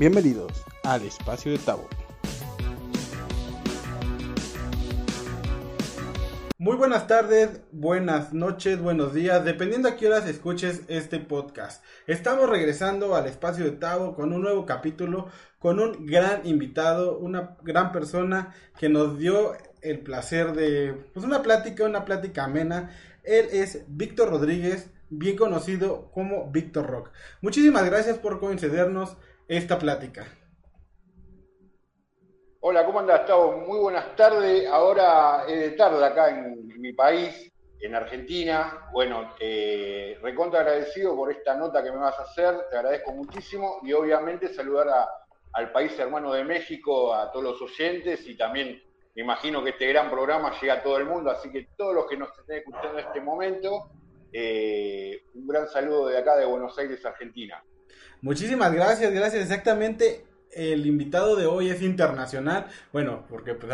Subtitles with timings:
[0.00, 1.86] Bienvenidos al espacio de Tabo.
[6.56, 11.84] Muy buenas tardes, buenas noches, buenos días, dependiendo a qué horas escuches este podcast.
[12.06, 17.58] Estamos regresando al espacio de Tabo con un nuevo capítulo, con un gran invitado, una
[17.62, 22.88] gran persona que nos dio el placer de, pues una plática, una plática amena.
[23.22, 27.10] Él es Víctor Rodríguez, bien conocido como Víctor Rock.
[27.42, 29.18] Muchísimas gracias por concedernos
[29.56, 30.28] esta plática.
[32.60, 33.56] Hola, ¿cómo andas, Gustavo?
[33.66, 34.68] Muy buenas tardes.
[34.68, 37.50] Ahora es de tarde acá en mi país,
[37.80, 38.88] en Argentina.
[38.92, 39.34] Bueno,
[40.22, 44.54] recontra agradecido por esta nota que me vas a hacer, te agradezco muchísimo y obviamente
[44.54, 44.86] saludar
[45.52, 48.80] al país hermano de México, a todos los oyentes y también
[49.16, 52.06] me imagino que este gran programa llega a todo el mundo, así que todos los
[52.06, 53.90] que nos estén escuchando en este momento,
[54.32, 57.60] eh, un gran saludo de acá de Buenos Aires, Argentina.
[58.22, 59.42] Muchísimas gracias, gracias.
[59.42, 62.66] Exactamente, el invitado de hoy es internacional.
[62.92, 63.72] Bueno, porque pues,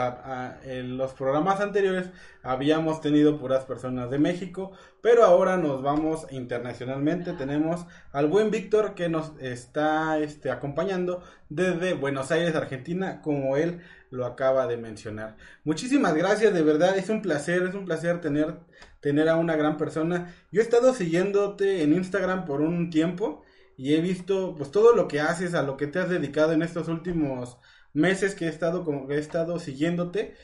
[0.64, 2.10] en los programas anteriores
[2.42, 7.32] habíamos tenido puras personas de México, pero ahora nos vamos internacionalmente.
[7.32, 13.80] Tenemos al buen Víctor que nos está este, acompañando desde Buenos Aires, Argentina, como él
[14.10, 15.36] lo acaba de mencionar.
[15.64, 18.60] Muchísimas gracias, de verdad, es un placer, es un placer tener,
[19.00, 20.32] tener a una gran persona.
[20.52, 23.42] Yo he estado siguiéndote en Instagram por un tiempo
[23.76, 26.62] y he visto pues todo lo que haces, a lo que te has dedicado en
[26.62, 27.58] estos últimos
[27.92, 30.34] meses que he estado como he estado siguiéndote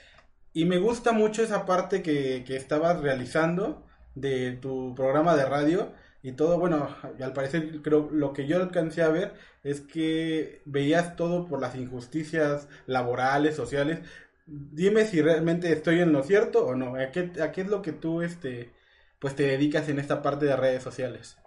[0.52, 5.92] y me gusta mucho esa parte que, que estabas realizando de tu programa de radio
[6.22, 6.88] y todo, bueno,
[7.20, 11.75] al parecer creo lo que yo alcancé a ver es que veías todo por las
[11.75, 14.00] injusticias laborales, sociales.
[14.47, 16.94] Dime si realmente estoy en lo cierto o no.
[16.97, 18.72] ¿A qué, a qué es lo que tú este
[19.19, 21.42] pues te dedicas en esta parte de redes sociales?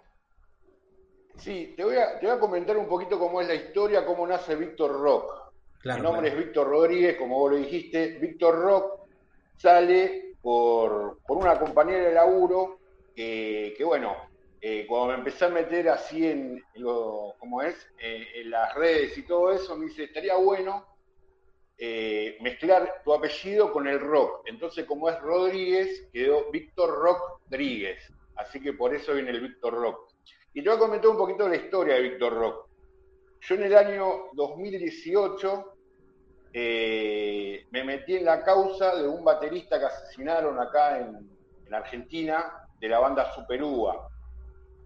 [1.38, 4.26] Sí, te voy, a, te voy a comentar un poquito cómo es la historia, cómo
[4.26, 5.52] nace Víctor Rock.
[5.84, 8.18] Mi nombre es Víctor Rodríguez, como vos lo dijiste.
[8.18, 9.08] Víctor Rock
[9.56, 12.80] sale por, una compañera de laburo
[13.14, 14.16] que, que bueno,
[14.60, 19.16] eh, cuando me empecé a meter así en, lo, como es, eh, en las redes
[19.16, 20.84] y todo eso, me dice, estaría bueno
[21.78, 24.42] eh, mezclar tu apellido con el rock.
[24.46, 28.12] Entonces, como es Rodríguez, quedó Víctor Rock Rodríguez.
[28.34, 30.05] Así que por eso viene el Víctor Rock.
[30.56, 32.66] Y te voy a comentar un poquito la historia de Víctor Rock.
[33.42, 35.74] Yo en el año 2018
[36.50, 41.30] eh, me metí en la causa de un baterista que asesinaron acá en,
[41.70, 44.08] Argentina de la banda Superúa.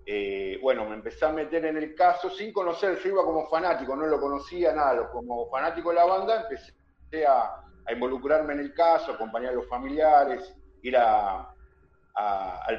[0.05, 3.95] Eh, bueno, me empecé a meter en el caso sin conocer, yo iba como fanático,
[3.95, 9.13] no lo conocía nada, como fanático de la banda empecé a, involucrarme en el caso,
[9.13, 10.53] acompañar a los familiares,
[10.83, 11.53] ir al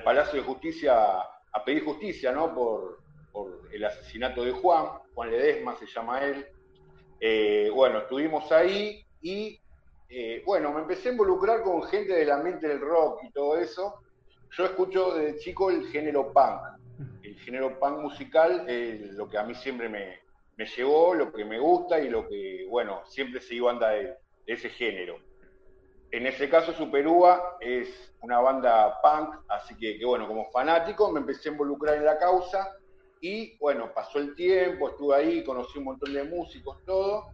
[0.03, 1.23] Palacio de Justicia
[1.53, 2.53] a pedir justicia, ¿no?
[2.53, 3.01] Por,
[3.71, 6.45] el asesinato de Juan, Juan Ledesma se llama él.
[7.21, 9.57] Eh, bueno, estuvimos ahí y,
[10.09, 14.01] eh, bueno, me empecé a involucrar con gente del ambiente del rock y todo eso.
[14.57, 16.59] Yo escucho desde chico el género punk.
[17.23, 20.19] El género punk musical es lo que a mí siempre me,
[20.57, 24.17] me llevó, lo que me gusta y lo que, bueno, siempre se iba anda de
[24.45, 25.30] ese género.
[26.11, 31.49] En ese caso, Superúa es una banda punk, así que, bueno, como fanático me empecé
[31.49, 32.75] a involucrar en la causa
[33.21, 37.27] y, bueno, pasó el tiempo, estuve ahí, conocí un montón de músicos, todo.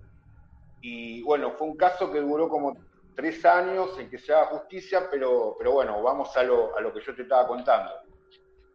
[0.81, 2.77] Y, bueno, fue un caso que duró como
[3.15, 6.93] tres años en que se haga justicia, pero, pero bueno, vamos a lo, a lo
[6.93, 7.91] que yo te estaba contando.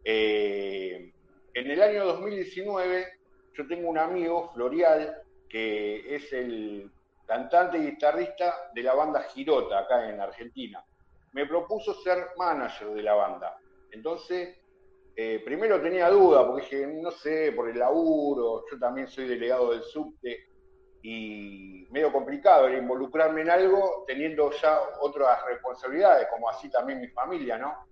[0.03, 1.13] Eh,
[1.53, 3.07] en el año 2019,
[3.53, 6.91] yo tengo un amigo, Florial, que es el
[7.25, 10.83] cantante y guitarrista de la banda Girota, acá en Argentina.
[11.31, 13.57] Me propuso ser manager de la banda.
[13.91, 14.57] Entonces,
[15.15, 19.71] eh, primero tenía duda, porque dije, no sé, por el laburo, yo también soy delegado
[19.71, 20.47] del subte,
[21.03, 27.09] y medio complicado era involucrarme en algo teniendo ya otras responsabilidades, como así también mi
[27.09, 27.85] familia, ¿no?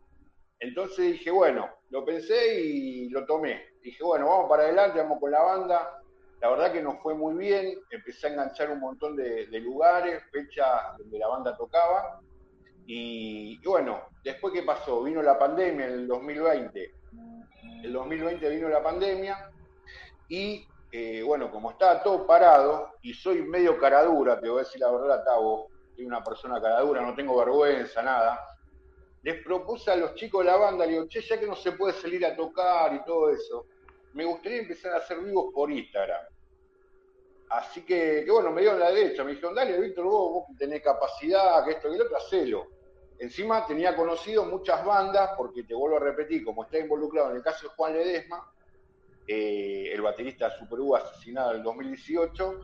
[0.57, 3.73] Entonces dije, bueno, lo pensé y lo tomé.
[3.81, 6.00] Dije, bueno, vamos para adelante, vamos con la banda,
[6.41, 10.97] la verdad que nos fue muy bien, empecé a enganchar un montón de, lugares, fechas
[10.97, 12.19] donde la banda tocaba.
[12.87, 16.93] Y, bueno, después qué pasó, vino la pandemia en el 2020.
[17.83, 19.51] El 2020 vino la pandemia
[20.27, 24.81] y eh, bueno, como estaba todo parado y soy medio caradura, te voy a decir
[24.81, 28.39] la verdad, Tavo, soy una persona caradura, no tengo vergüenza, nada.
[29.21, 31.73] Les propuse a los chicos de la banda, le digo, che, ya que no se
[31.73, 33.67] puede salir a tocar y todo eso,
[34.13, 36.25] me gustaría empezar a hacer vivos por Instagram.
[37.49, 40.81] Así que, que bueno, me dieron la derecha, me dijeron, dale, Víctor, vos, vos tenés
[40.81, 42.67] capacidad, que esto y lo otro, hacelo.
[43.19, 47.43] Encima tenía conocido muchas bandas, porque te vuelvo a repetir, como está involucrado en el
[47.43, 48.51] caso de Juan Ledesma,
[49.27, 52.59] eh, el baterista de Super U asesinado en el 2018,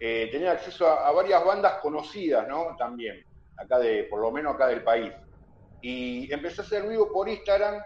[0.00, 2.76] eh, tenía acceso a, varias bandas conocidas, ¿no?
[2.78, 3.24] También,
[3.56, 5.12] acá de, por lo menos acá del país.
[5.82, 7.82] Y empecé a hacer vivo por Instagram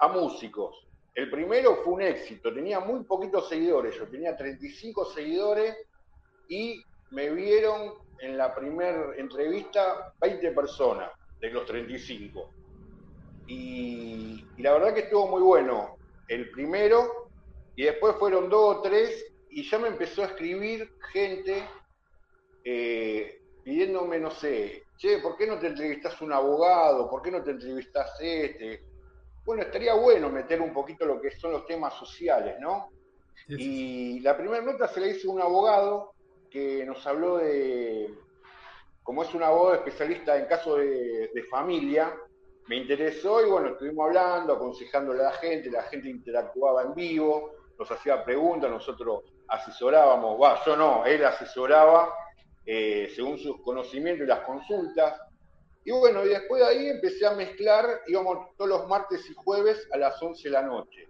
[0.00, 0.83] a, músicos.
[1.14, 5.76] El primero fue un éxito, tenía muy poquitos seguidores, yo tenía 35 seguidores
[6.48, 12.50] y me vieron en la primera entrevista 20 personas de los 35.
[13.46, 15.96] Y, la verdad que estuvo muy bueno
[16.28, 17.30] el primero,
[17.76, 21.62] y después fueron dos o tres, y ya me empezó a escribir gente
[22.64, 27.08] eh, pidiéndome, no sé, che, ¿por qué no te entrevistas un abogado?
[27.08, 28.82] ¿Por qué no te entrevistas este?
[29.44, 32.90] Bueno, estaría bueno meter un poquito lo que son los temas sociales, ¿no?
[33.48, 36.14] Y la primera nota se la hizo un abogado
[36.50, 38.14] que nos habló de,
[39.02, 42.14] como es un abogado especialista en casos de, de familia,
[42.68, 47.52] me interesó y bueno, estuvimos hablando, aconsejándole a la gente, la gente interactuaba en vivo,
[47.78, 52.14] nos hacía preguntas, nosotros asesorábamos, va, yo no, él asesoraba
[52.64, 55.20] eh, según sus conocimientos y las consultas.
[55.84, 59.86] Y bueno, y después de ahí empecé a mezclar, íbamos todos los martes y jueves
[59.92, 61.08] a las 11 de la noche.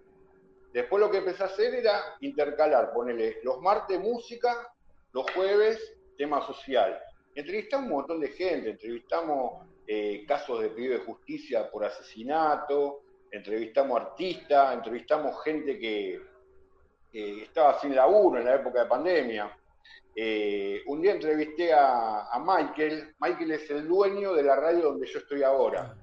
[0.72, 4.68] Después lo que empecé a hacer era intercalar, ponerle los martes música,
[5.12, 5.78] los jueves
[6.16, 7.00] tema social.
[7.34, 14.00] Entrevistamos un montón de gente, entrevistamos eh, casos de pedido de justicia por asesinato, entrevistamos
[14.00, 16.34] artistas, entrevistamos gente que,
[17.12, 19.56] estaba sin laburo en la época de pandemia.
[20.16, 25.18] Eh, un día entrevisté a, Michael, Michael es el dueño de la radio donde yo
[25.18, 25.96] estoy ahora.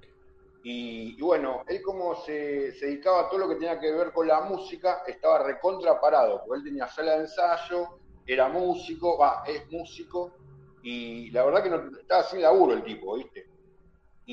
[0.64, 4.42] Y, bueno, él como se, dedicaba a todo lo que tenía que ver con la
[4.42, 7.98] música, estaba recontra parado, porque él tenía sala de ensayo,
[8.28, 10.34] era músico, va, es músico,
[10.84, 13.51] y la verdad que no, estaba sin laburo el tipo, ¿viste?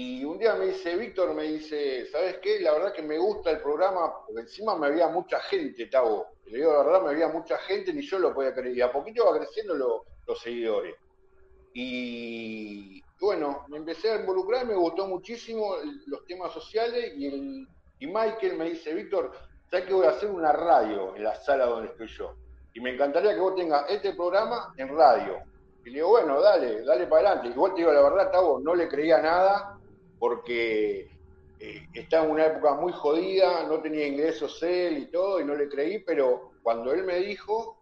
[0.00, 2.60] Y un día me dice, Víctor, me dice, ¿sabes qué?
[2.60, 6.24] La verdad que me gusta el programa, porque encima me había mucha gente, Tavo.
[6.46, 8.76] Le digo la verdad, me había mucha gente, ni yo lo podía creer.
[8.76, 10.94] Y a poquito va creciendo los seguidores.
[11.74, 15.74] Y bueno, me empecé a involucrar, me gustó muchísimo
[16.06, 17.68] los temas sociales y, el,
[17.98, 19.32] y Michael me dice, Víctor,
[19.68, 22.36] ¿sabes que voy a hacer una radio en la sala donde estoy yo?
[22.72, 25.38] Y me encantaría que vos tengas este programa en radio.
[25.84, 27.48] Y le digo, bueno, dale, dale para adelante.
[27.48, 29.74] Igual te digo la verdad, Tavo, no le creía nada
[30.18, 31.10] porque
[31.60, 35.54] eh, estaba en una época muy jodida, no tenía ingresos él y todo, y no
[35.54, 37.78] le creí, pero cuando él me dijo,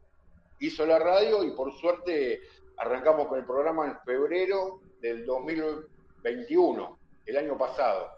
[0.61, 2.41] hizo la radio y por suerte
[2.79, 8.13] arrancamos con el programa en febrero del 2021, el año pasado.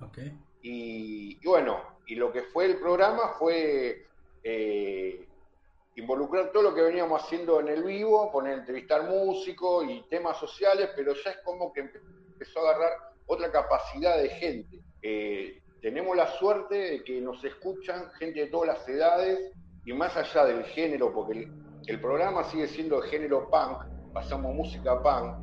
[0.63, 4.07] Y, bueno, y lo que fue el programa fue
[4.43, 5.27] eh,
[5.97, 10.91] involucrar todo lo que veníamos haciendo en el vivo, poner entrevistar músicos y temas sociales,
[10.95, 14.81] pero ya es como que empezó a agarrar otra capacidad de gente.
[15.03, 19.53] Eh, tenemos la suerte de que nos escuchan gente de todas las edades
[19.85, 21.49] y más allá del género, porque
[21.87, 25.37] el, programa sigue siendo de género punk, pasamos música punk,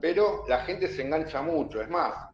[0.00, 1.82] pero la gente se engancha mucho.
[1.82, 2.30] Es más,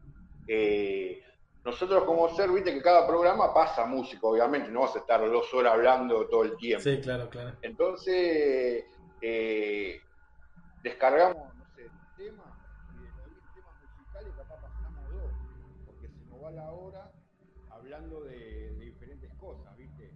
[0.47, 1.23] eh,
[1.65, 5.53] nosotros como ser, viste que cada programa pasa música, obviamente, no vas a estar dos
[5.55, 6.83] horas hablando todo el tiempo.
[6.83, 7.57] Sí, claro, claro.
[7.63, 8.85] Entonces,
[9.21, 10.01] eh,
[10.83, 12.56] descargamos, no sé, temas
[16.51, 17.13] la hora
[17.71, 20.13] hablando de, diferentes cosas, ¿viste?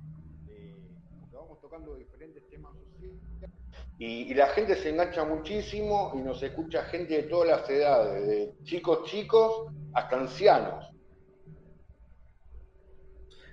[1.21, 3.21] porque vamos tocando diferentes temas sociales.
[3.99, 8.55] Y, la gente se engancha muchísimo y nos escucha gente de todas las edades, de
[8.65, 10.87] chicos chicos hasta ancianos.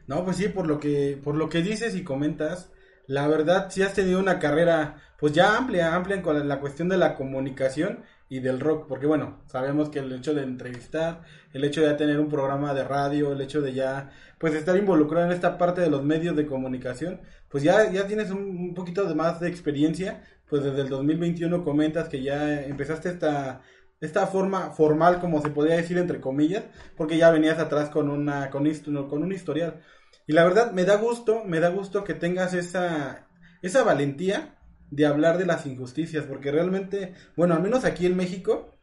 [0.07, 2.71] No, pues sí, por lo que, por lo que dices y comentas,
[3.07, 6.97] la verdad sí has tenido una carrera pues ya amplia, amplia con la cuestión de
[6.97, 11.21] la comunicación y del rock, porque bueno, sabemos que el hecho de entrevistar,
[11.53, 15.27] el hecho de tener un programa de radio, el hecho de ya, pues estar involucrado
[15.27, 19.15] en esta parte de los medios de comunicación, pues ya, ya tienes un, poquito de
[19.15, 23.61] más de experiencia, pues desde el 2021 comentas que ya empezaste esta,
[24.01, 26.65] esta forma formal, como se podría decir entre comillas,
[26.97, 28.69] porque ya venías atrás con una, con,
[29.07, 29.81] con un historial.
[30.27, 33.29] Y la verdad, me da gusto, me da gusto que tengas esa,
[33.61, 34.56] esa valentía
[34.91, 38.76] de hablar de las injusticias, porque realmente, bueno, al menos aquí en México,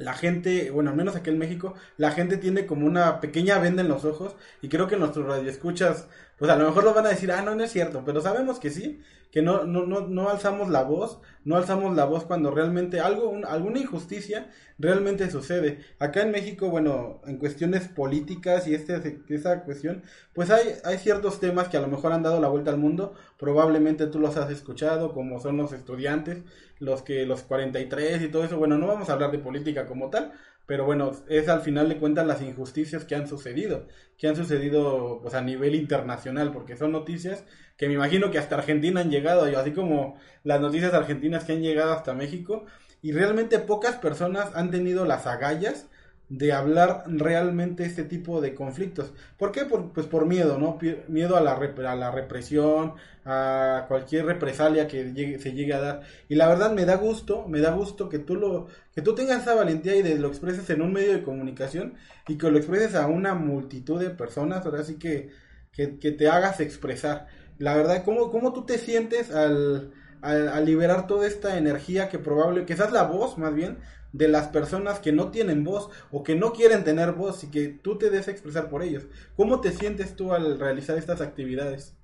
[0.00, 3.82] la gente, bueno, al menos aquí en México, la gente tiene como una pequeña venda
[3.82, 7.10] en los ojos y creo que nuestros radioescuchas, pues a lo mejor lo van a
[7.10, 10.30] decir, ah, no, no es cierto, pero sabemos que sí, que no, no, no, no
[10.30, 15.80] alzamos la voz, no alzamos la voz cuando realmente algo, alguna injusticia realmente sucede.
[15.98, 20.02] Acá en México, bueno, en cuestiones políticas y este, esa cuestión,
[20.32, 23.14] pues hay, hay ciertos temas que a lo mejor han dado la vuelta al mundo,
[23.38, 26.38] probablemente tú los has escuchado, como son los estudiantes,
[26.80, 30.10] los que los 43 y todo eso, bueno, no vamos a hablar de política como
[30.10, 30.32] tal,
[30.66, 35.20] pero bueno, es al final de cuentas las injusticias que han sucedido, que han sucedido
[35.22, 37.44] pues a nivel internacional, porque son noticias
[37.76, 41.62] que me imagino que hasta Argentina han llegado, así como las noticias argentinas que han
[41.62, 42.64] llegado hasta México,
[43.02, 45.89] y realmente pocas personas han tenido las agallas
[46.30, 49.12] de hablar realmente este tipo de conflictos.
[49.36, 49.64] ¿Por qué?
[49.64, 50.78] pues por miedo, ¿no?
[51.08, 52.94] Miedo a la, a la represión,
[53.24, 56.00] a cualquier represalia que se llegue a dar.
[56.28, 59.42] Y la verdad me da gusto, me da gusto que tú lo que tú tengas
[59.42, 61.94] esa valentía y de lo expreses en un medio de comunicación
[62.28, 65.30] y que lo expreses a una multitud de personas, ahora sí que,
[65.72, 67.26] que, te hagas expresar.
[67.58, 72.20] La verdad, ¿cómo, cómo tú te sientes al, al, al liberar toda esta energía que
[72.20, 73.78] probable, que seas la voz más bien
[74.12, 77.68] de las personas que no tienen voz o que no quieren tener voz y que
[77.68, 79.06] tú te des expresar por ellos.
[79.36, 81.96] ¿Cómo te sientes tú al realizar estas actividades?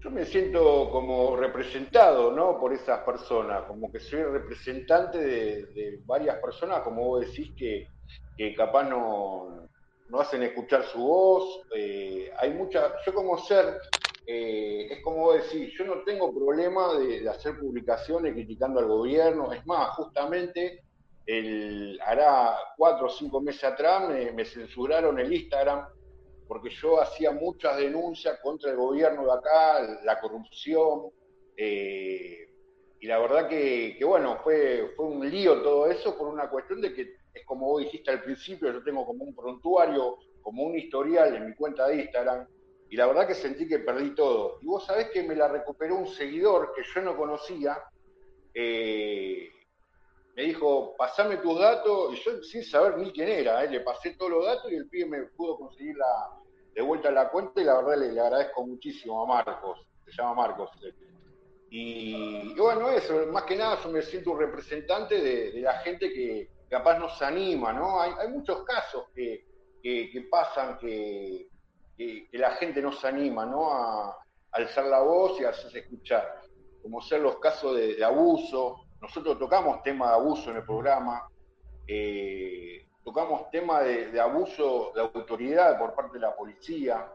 [0.00, 2.60] Yo me siento como representado, ¿no?
[2.60, 7.88] Por esas personas, como que soy representante de, varias personas, como vos decís, que,
[8.36, 9.68] que capaz no,
[10.08, 11.62] no hacen escuchar su voz.
[11.74, 13.78] Eh, hay mucha, yo como ser
[14.30, 19.64] eh, es como decir, yo no tengo problema de, hacer publicaciones criticando al gobierno, es
[19.64, 20.82] más, justamente
[21.24, 25.86] el, hará cuatro o cinco meses atrás me, censuraron el Instagram
[26.46, 31.08] porque yo hacía muchas denuncias contra el gobierno de acá, la corrupción,
[31.56, 32.50] eh,
[33.00, 36.92] y la verdad que, bueno, fue, fue un lío todo eso por una cuestión de
[36.92, 41.34] que, es como vos dijiste al principio, yo tengo como un prontuario, como un historial
[41.34, 42.46] en mi cuenta de Instagram,
[42.90, 44.58] y la verdad que sentí que perdí todo.
[44.62, 47.82] Y vos sabés que me la recuperó un seguidor que yo no conocía,
[48.54, 49.50] eh,
[50.34, 54.14] me dijo, pasame tus datos, y yo sin saber ni quién era, eh, le pasé
[54.14, 56.30] todos los datos y el pibe me pudo conseguir la,
[56.74, 60.70] de vuelta la cuenta y la verdad le, agradezco muchísimo a Marcos, se llama Marcos.
[61.70, 66.48] Y, bueno, eso, más que nada yo me siento un representante de, la gente que
[66.70, 68.00] capaz nos anima, ¿no?
[68.00, 69.44] Hay, muchos casos que
[70.30, 71.48] pasan que,
[71.98, 73.70] que, la gente nos anima ¿no?
[73.72, 74.16] a,
[74.52, 76.40] alzar la voz y a hacerse escuchar,
[76.82, 78.84] como ser los casos de, abuso.
[79.00, 81.28] Nosotros tocamos tema de abuso en el programa,
[81.86, 87.12] eh, tocamos tema de, abuso de autoridad por parte de la policía,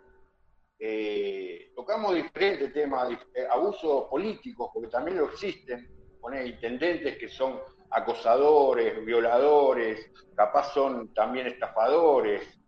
[0.80, 7.60] eh, tocamos diferentes temas, eh, abusos políticos, porque también lo existen, poner intendentes que son
[7.90, 12.60] acosadores, violadores, capaz son también estafadores.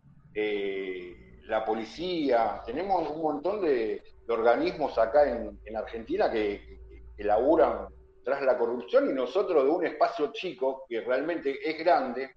[1.47, 6.79] La policía, tenemos un montón de, organismos acá en, Argentina que,
[7.15, 7.87] que, laburan
[8.23, 12.31] tras la corrupción y nosotros de un espacio chico, que realmente es grande,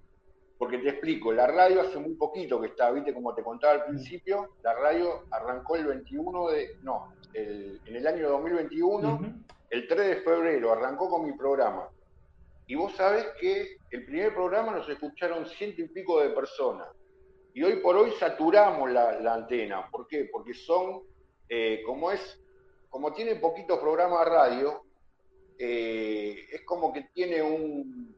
[0.59, 3.85] porque te explico, la radio hace muy poquito que está, viste, como te contaba al
[3.85, 9.21] principio, la radio arrancó el 21 de, no, en el año 2021,
[9.71, 11.89] el 3 de febrero, arrancó con mi programa.
[12.67, 16.89] Y vos sabés que el primer programa nos escucharon ciento y pico de personas.
[17.55, 19.91] Y hoy por hoy saturamos la, antena.
[19.91, 20.29] ¿Por qué?
[20.31, 21.03] Porque son,
[21.49, 22.41] eh, como es,
[22.89, 24.83] como tiene poquitos programas de radio,
[25.59, 28.15] eh, es como que tiene un,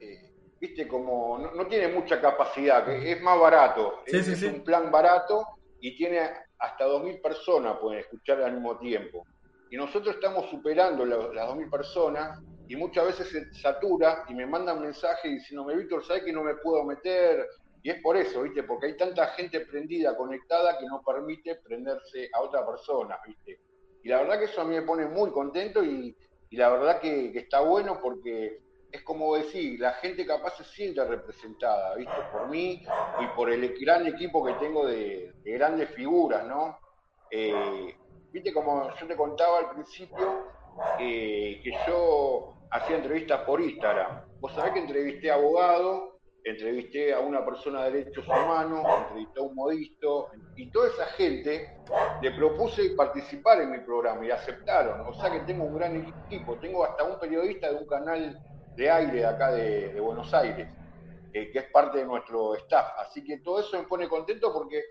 [0.00, 4.00] eh, viste, como no, tiene mucha capacidad, que es más barato.
[4.06, 5.46] es, un plan barato
[5.80, 6.20] y tiene
[6.58, 9.26] hasta 2.000 personas pueden escuchar al mismo tiempo.
[9.70, 12.40] Y nosotros estamos superando las 2.000 personas
[12.72, 16.54] y muchas veces se satura y me mandan mensajes diciéndome, Víctor, ¿sabes que no me
[16.54, 17.46] puedo meter?
[17.82, 18.62] Y es por eso, ¿viste?
[18.62, 23.60] Porque hay tanta gente prendida, conectada, que no permite prenderse a otra persona, ¿viste?
[24.02, 26.16] Y la verdad que eso a mí me pone muy contento y,
[26.52, 31.94] la verdad que, está bueno porque es como decir, la gente capaz se siente representada,
[31.96, 32.16] ¿viste?
[32.32, 32.82] Por mí
[33.20, 36.78] y por el gran equipo que tengo de, grandes figuras, ¿no?
[37.30, 37.96] Eh,
[38.32, 40.46] Viste, como yo te contaba al principio,
[40.96, 44.22] que yo hacía entrevistas por Instagram.
[44.40, 46.12] Vos sabés que entrevisté a abogados,
[46.44, 51.76] entrevisté a una persona de derechos humanos, entrevisté a un modisto, y toda esa gente
[52.20, 55.06] le propuse participar en mi programa y aceptaron.
[55.06, 58.40] O sea que tengo un gran equipo, tengo hasta un periodista de un canal
[58.74, 60.68] de aire de acá de, Buenos Aires,
[61.32, 62.86] que es parte de nuestro staff.
[62.98, 64.82] Así que todo eso me pone contento porque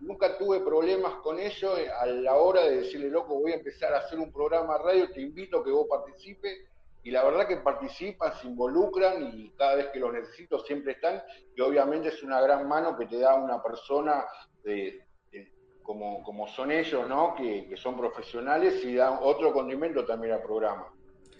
[0.00, 3.92] nunca tuve problemas con eso eh, a la hora de decirle, loco, voy a empezar
[3.94, 6.68] a hacer un programa radio, te invito a que vos participes.
[7.06, 11.22] Y la verdad que participan, se involucran y cada vez que los necesito siempre están.
[11.56, 14.24] Y obviamente es una gran mano que te da una persona
[14.64, 15.06] de,
[15.84, 17.36] como, como son ellos, ¿no?
[17.36, 20.88] Que, que son profesionales y dan otro condimento también al programa.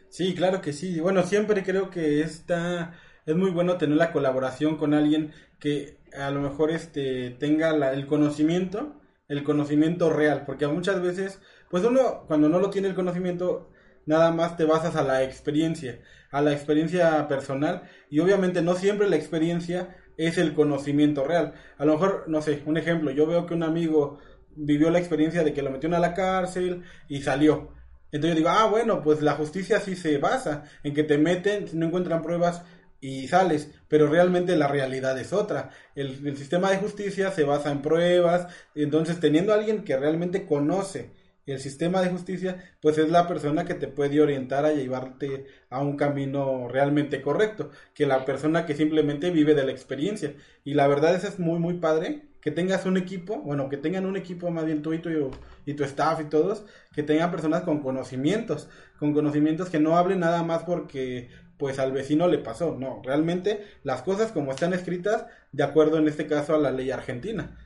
[0.08, 1.00] Sí, claro que sí.
[1.00, 2.94] Bueno, siempre creo que esta
[3.26, 8.06] es muy bueno tener la colaboración con alguien que a lo mejor este tenga el
[8.06, 13.72] conocimiento, el conocimiento real, porque muchas veces, pues uno cuando no lo tiene el conocimiento,
[14.06, 16.00] nada más te basas a la experiencia.
[16.32, 21.54] a la experiencia personal y obviamente no siempre la experiencia es el conocimiento real.
[21.78, 24.18] A lo mejor, no sé, un ejemplo, yo veo que un amigo
[24.54, 27.72] vivió la experiencia de que lo metieron a la cárcel y salió.
[28.12, 31.66] Entonces yo digo, ah, bueno, pues la justicia sí se basa en que te meten,
[31.74, 32.62] no encuentran pruebas
[33.00, 35.70] y sales, pero realmente la realidad es otra.
[35.94, 40.46] El, el sistema de justicia se basa en pruebas, entonces teniendo a alguien que realmente
[40.46, 41.10] conoce
[41.46, 45.80] el sistema de justicia, pues es la persona que te puede orientar a llevarte a
[45.80, 50.34] un camino realmente correcto, que la persona que simplemente vive de la experiencia.
[50.64, 54.06] Y la verdad es es muy, muy padre que tengas un equipo, bueno, que tengan
[54.06, 55.30] un equipo más bien tú y tu,
[55.64, 60.20] y tu staff y todos, que tengan personas con conocimientos, con conocimientos que no hablen
[60.20, 65.26] nada más porque pues al vecino le pasó, no, realmente las cosas como están escritas
[65.52, 67.56] de acuerdo en este caso a la ley argentina.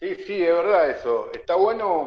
[0.00, 1.30] Sí, sí, es verdad eso.
[1.32, 2.06] Está bueno,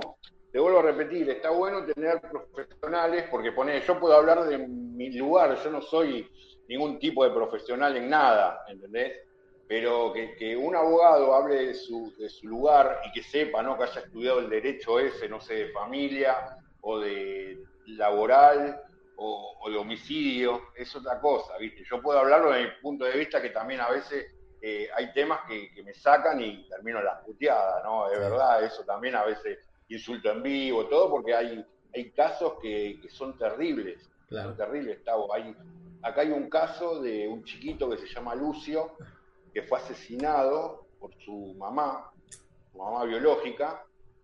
[0.52, 5.10] te vuelvo a repetir, está bueno tener profesionales, porque pone, yo puedo hablar de mi
[5.12, 6.30] lugar, yo no soy
[6.68, 9.22] ningún tipo de profesional en nada, ¿entendés?
[9.68, 13.76] Pero que, un abogado hable de su, lugar y que sepa, ¿no?
[13.76, 18.84] Que haya estudiado el derecho ese, no sé, de familia o de laboral
[19.16, 21.84] o, o de homicidio, es otra cosa, ¿viste?
[21.90, 24.28] Yo puedo hablarlo desde mi punto de vista que también a veces
[24.62, 28.10] eh, hay temas que, me sacan y termino la puteada, ¿no?
[28.10, 33.00] Es verdad, eso también a veces insulto en vivo, todo, porque hay, hay casos que,
[33.10, 35.00] son terribles, son terribles,
[35.34, 35.56] Hay,
[36.04, 38.92] acá hay un caso de un chiquito que se llama Lucio,
[39.54, 42.12] que fue asesinado por su mamá,
[42.72, 43.84] su mamá biológica,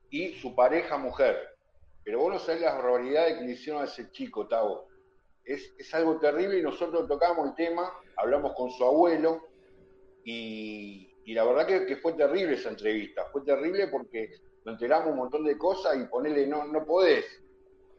[0.10, 1.58] y su pareja mujer.
[2.04, 4.88] Pero vos no sabés las barbaridades que le hicieron a ese chico, Tavo.
[5.44, 9.42] Es, es algo terrible y nosotros tocamos el tema, hablamos con su abuelo,
[10.26, 14.32] y, la verdad que, fue terrible esa entrevista, fue terrible porque
[14.66, 17.26] nos enteramos un montón de cosas y ponerle, no, no podés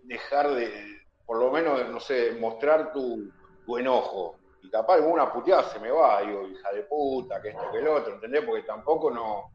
[0.02, 3.30] dejar de, por lo menos, no sé, mostrar tu,
[3.78, 4.38] enojo.
[4.62, 7.88] Y capaz una puteada se me va, digo, hija de puta, que esto, que el
[7.88, 8.44] otro, ¿entendés?
[8.44, 9.50] Porque tampoco no,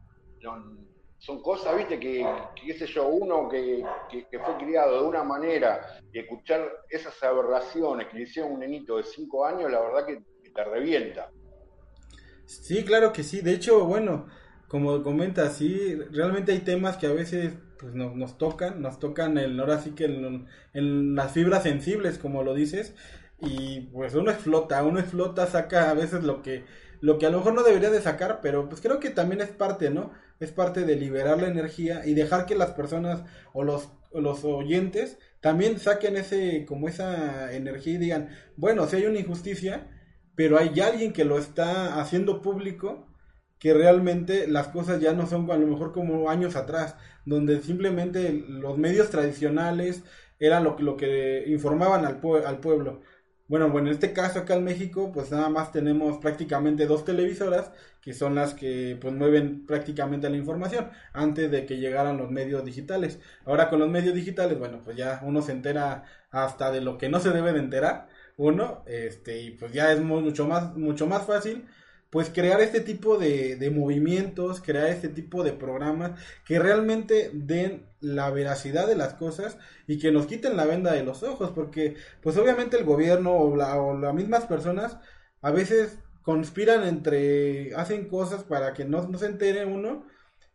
[1.18, 6.18] son cosas, viste, que, qué sé yo, uno que, fue criado de una manera y
[6.20, 10.22] escuchar esas aberraciones que le hicieron un nenito de cinco años, la verdad que
[10.54, 11.30] te revienta.
[12.46, 13.40] Sí, claro que sí.
[13.40, 14.26] De hecho, bueno,
[14.68, 19.36] como comentas, sí, realmente hay temas que a veces pues nos, nos tocan, nos tocan
[19.38, 22.94] el, ahora sí que en, las fibras sensibles, como lo dices,
[23.40, 26.64] y pues uno explota, uno explota, saca a veces lo que,
[27.00, 29.48] lo que a lo mejor no debería de sacar, pero pues creo que también es
[29.48, 30.12] parte, ¿no?
[30.38, 34.44] Es parte de liberar la energía y dejar que las personas o los, o los
[34.44, 39.88] oyentes también saquen ese, como esa energía y digan, bueno, si hay una injusticia,
[40.34, 43.06] pero hay alguien que lo está haciendo público
[43.58, 48.32] que realmente las cosas ya no son a lo mejor como años atrás, donde simplemente
[48.32, 50.02] los medios tradicionales
[50.40, 53.02] eran lo, que informaban al, al pueblo.
[53.46, 57.70] Bueno, bueno, en este caso acá en México, pues nada más tenemos prácticamente dos televisoras
[58.00, 62.64] que son las que pues mueven prácticamente la información antes de que llegaran los medios
[62.64, 63.20] digitales.
[63.44, 67.08] Ahora con los medios digitales, bueno, pues ya uno se entera hasta de lo que
[67.08, 71.26] no se debe de enterar uno, este, y pues ya es mucho más, mucho más
[71.26, 71.66] fácil,
[72.10, 77.86] pues crear este tipo de, de movimientos, crear este tipo de programas que realmente den
[78.00, 81.96] la veracidad de las cosas y que nos quiten la venda de los ojos, porque
[82.22, 84.98] pues obviamente el gobierno o, la, o las mismas personas
[85.40, 90.06] a veces conspiran entre, hacen cosas para que no, no se entere uno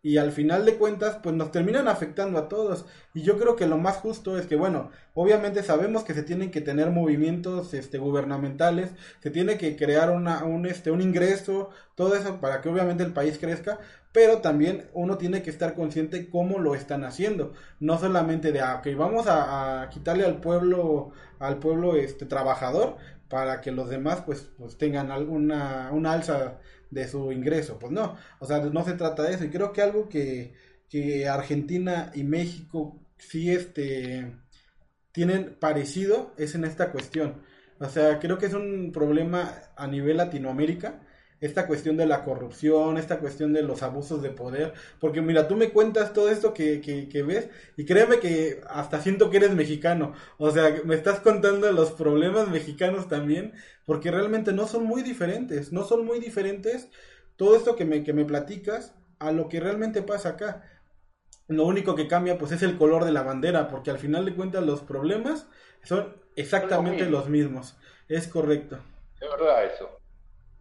[0.03, 2.85] y al final de cuentas pues nos terminan afectando a todos.
[3.13, 6.51] Y yo creo que lo más justo es que bueno obviamente sabemos que se tienen
[6.51, 12.15] que tener movimientos este gubernamentales se tiene que crear una, un este un ingreso todo
[12.15, 13.79] eso para que obviamente el país crezca
[14.17, 17.53] pero también uno tiene que estar consciente cómo lo están haciendo.
[17.79, 22.97] No solamente de ah, ok vamos a, quitarle al pueblo al pueblo este trabajador
[23.29, 26.57] para que los demás pues, pues tengan alguna una alza
[26.91, 27.79] de su ingreso.
[27.79, 29.45] Pues no, o sea, no se trata de eso.
[29.45, 30.53] Y creo que algo que,
[30.89, 34.33] que Argentina y México sí este,
[35.11, 37.41] tienen parecido es en esta cuestión.
[37.79, 41.01] O sea, creo que es un problema a nivel Latinoamérica
[41.39, 45.55] esta cuestión de la corrupción, esta cuestión de los abusos de poder, porque mira, tú
[45.55, 50.13] me cuentas todo esto que, que, ves y créeme que hasta siento que eres mexicano,
[50.37, 53.53] o sea, me estás contando los problemas mexicanos también,
[53.85, 56.89] porque realmente no son muy diferentes, no son muy diferentes
[57.35, 60.63] todo esto que me, que me platicas a lo que realmente pasa acá.
[61.47, 64.35] Lo único que cambia pues es el color de la bandera, porque al final de
[64.35, 65.47] cuentas los problemas
[65.83, 67.77] son exactamente los mismos.
[68.09, 68.79] Es correcto.
[69.19, 69.99] Es verdad eso.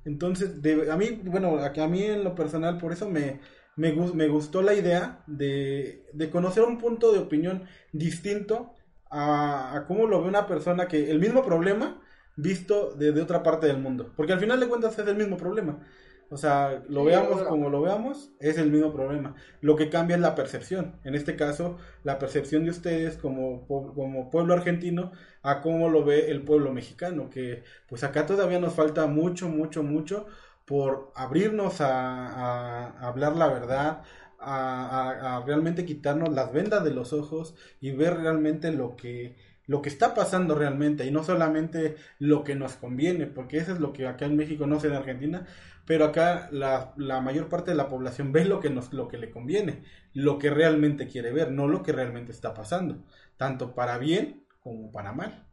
[0.06, 0.52] Entonces,
[0.88, 3.40] a mí, bueno, a, mí en lo personal, por eso me,
[3.74, 8.72] me, gustó la idea de, conocer un punto de opinión distinto
[9.10, 12.00] a, cómo lo ve una persona que el mismo problema
[12.36, 14.12] visto desde otra parte del mundo.
[14.16, 15.80] Porque al final de cuentas es el mismo problema.
[16.28, 19.36] O sea, lo veamos como lo veamos, es el mismo problema.
[19.60, 20.96] Lo que cambia es la percepción.
[21.04, 25.12] En este caso, la percepción de ustedes como, como pueblo argentino
[25.42, 27.30] a cómo lo ve el pueblo mexicano.
[27.30, 30.26] Que pues acá todavía nos falta mucho, mucho, mucho
[30.66, 34.02] por abrirnos a, hablar la verdad,
[34.40, 39.36] a, realmente quitarnos las vendas de los ojos y ver realmente lo que
[39.68, 43.80] lo que está pasando realmente y no solamente lo que nos conviene, porque eso es
[43.80, 45.44] lo que acá en México no sé en Argentina,
[45.86, 49.18] pero acá la, la, mayor parte de la población ve lo que, nos, lo que
[49.18, 53.04] le conviene, lo que realmente quiere ver, no lo que realmente está pasando,
[53.36, 55.46] tanto para bien como para mal.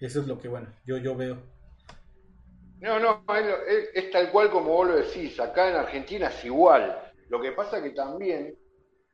[0.00, 1.42] Eso es lo que, bueno, yo, yo veo.
[2.80, 3.24] No, no,
[3.94, 6.98] es, tal cual como vos lo decís, acá en Argentina es igual.
[7.28, 8.54] Lo que pasa que también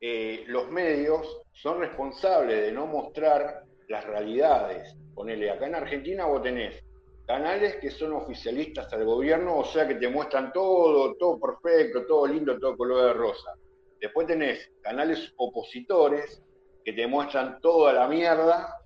[0.00, 4.96] eh, los medios son responsables de no mostrar las realidades.
[5.14, 6.82] Ponele, acá en Argentina vos tenés
[7.30, 12.26] canales que son oficialistas al gobierno, o sea que te muestran todo, todo perfecto, todo
[12.26, 13.54] lindo, todo color de rosa.
[14.00, 16.42] Después tenés canales opositores
[16.84, 18.76] que te muestran toda la mierda,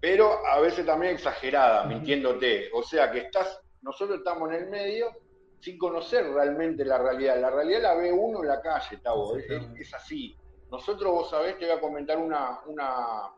[0.00, 2.70] pero a veces también exagerada, mintiéndote.
[2.72, 5.10] O sea que estás, nosotros estamos en el medio
[5.58, 7.40] sin conocer realmente la realidad.
[7.40, 9.46] La realidad la ve uno en la calle, Tavo, es,
[9.80, 10.36] es, así.
[10.70, 13.32] Nosotros, vos sabés, te voy a comentar una, una,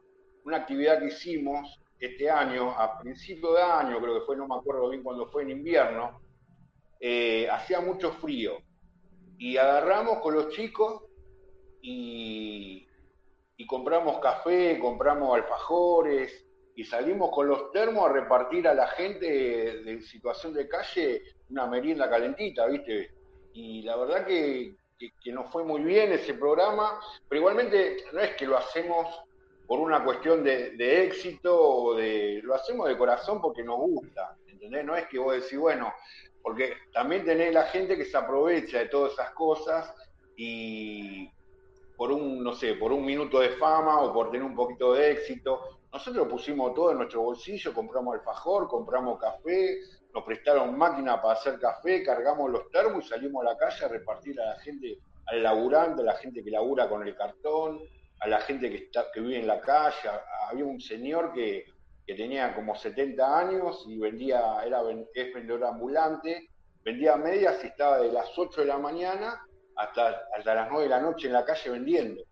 [0.45, 4.57] una actividad que hicimos este año, a principio de año, creo que fue, no me
[4.57, 6.21] acuerdo bien cuando fue en invierno,
[7.01, 8.59] eh, hacía mucho frío.
[9.39, 11.05] Y agarramos con los chicos
[11.83, 12.87] y,
[13.67, 20.03] compramos café, compramos alfajores y salimos con los termos a repartir a la gente de,
[20.03, 23.11] situación de calle una merienda calentita, ¿viste?
[23.53, 28.21] Y la verdad que, que, que nos fue muy bien ese programa, pero igualmente no
[28.21, 29.26] es que lo hacemos
[29.67, 32.41] por una cuestión de, éxito o de.
[32.43, 34.85] Lo hacemos de corazón porque nos gusta, ¿entendés?
[34.85, 35.93] No es que vos decís, bueno,
[36.43, 39.93] porque también tenés la gente que se aprovecha de todas esas cosas
[40.37, 41.29] y
[41.97, 45.13] por un, no sé, por un minuto de fama o por tener un poquito de
[45.13, 45.81] éxito.
[45.93, 49.79] Nosotros pusimos todo en nuestro bolsillo, compramos alfajor, compramos café,
[50.15, 53.89] nos prestaron máquina para hacer café, cargamos los termos y salimos a la calle a
[53.89, 57.81] repartir a la gente, al laburante, a la gente que labura con el cartón,
[58.21, 60.09] a la gente que, está, que vive en la calle.
[60.49, 61.65] Había un señor que,
[62.07, 64.81] tenía como 70 años y vendía, era
[65.13, 66.51] es vendedor ambulante,
[66.85, 70.91] vendía medias y estaba de las 8 de la mañana hasta, hasta las 9 de
[70.91, 72.23] la noche en la calle vendiendo.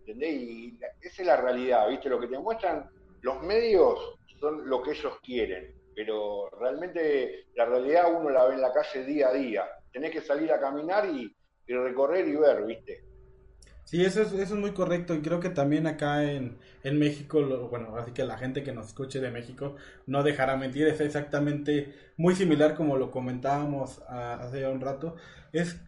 [0.00, 0.34] ¿Entendés?
[0.34, 2.08] Y esa es la realidad, ¿viste?
[2.08, 2.88] Lo que te muestran
[3.22, 8.60] los medios son lo que ellos quieren, pero realmente la realidad uno la ve en
[8.60, 9.64] la calle día a día.
[9.92, 11.34] Tenés que salir a caminar y,
[11.66, 13.07] y recorrer y ver, ¿viste?
[13.88, 17.40] Sí, eso es, eso es muy correcto y creo que también acá en, en México,
[17.70, 21.94] bueno, así que la gente que nos escuche de México no dejará mentir, es exactamente
[22.18, 25.16] muy similar como lo comentábamos hace un rato,
[25.54, 25.80] es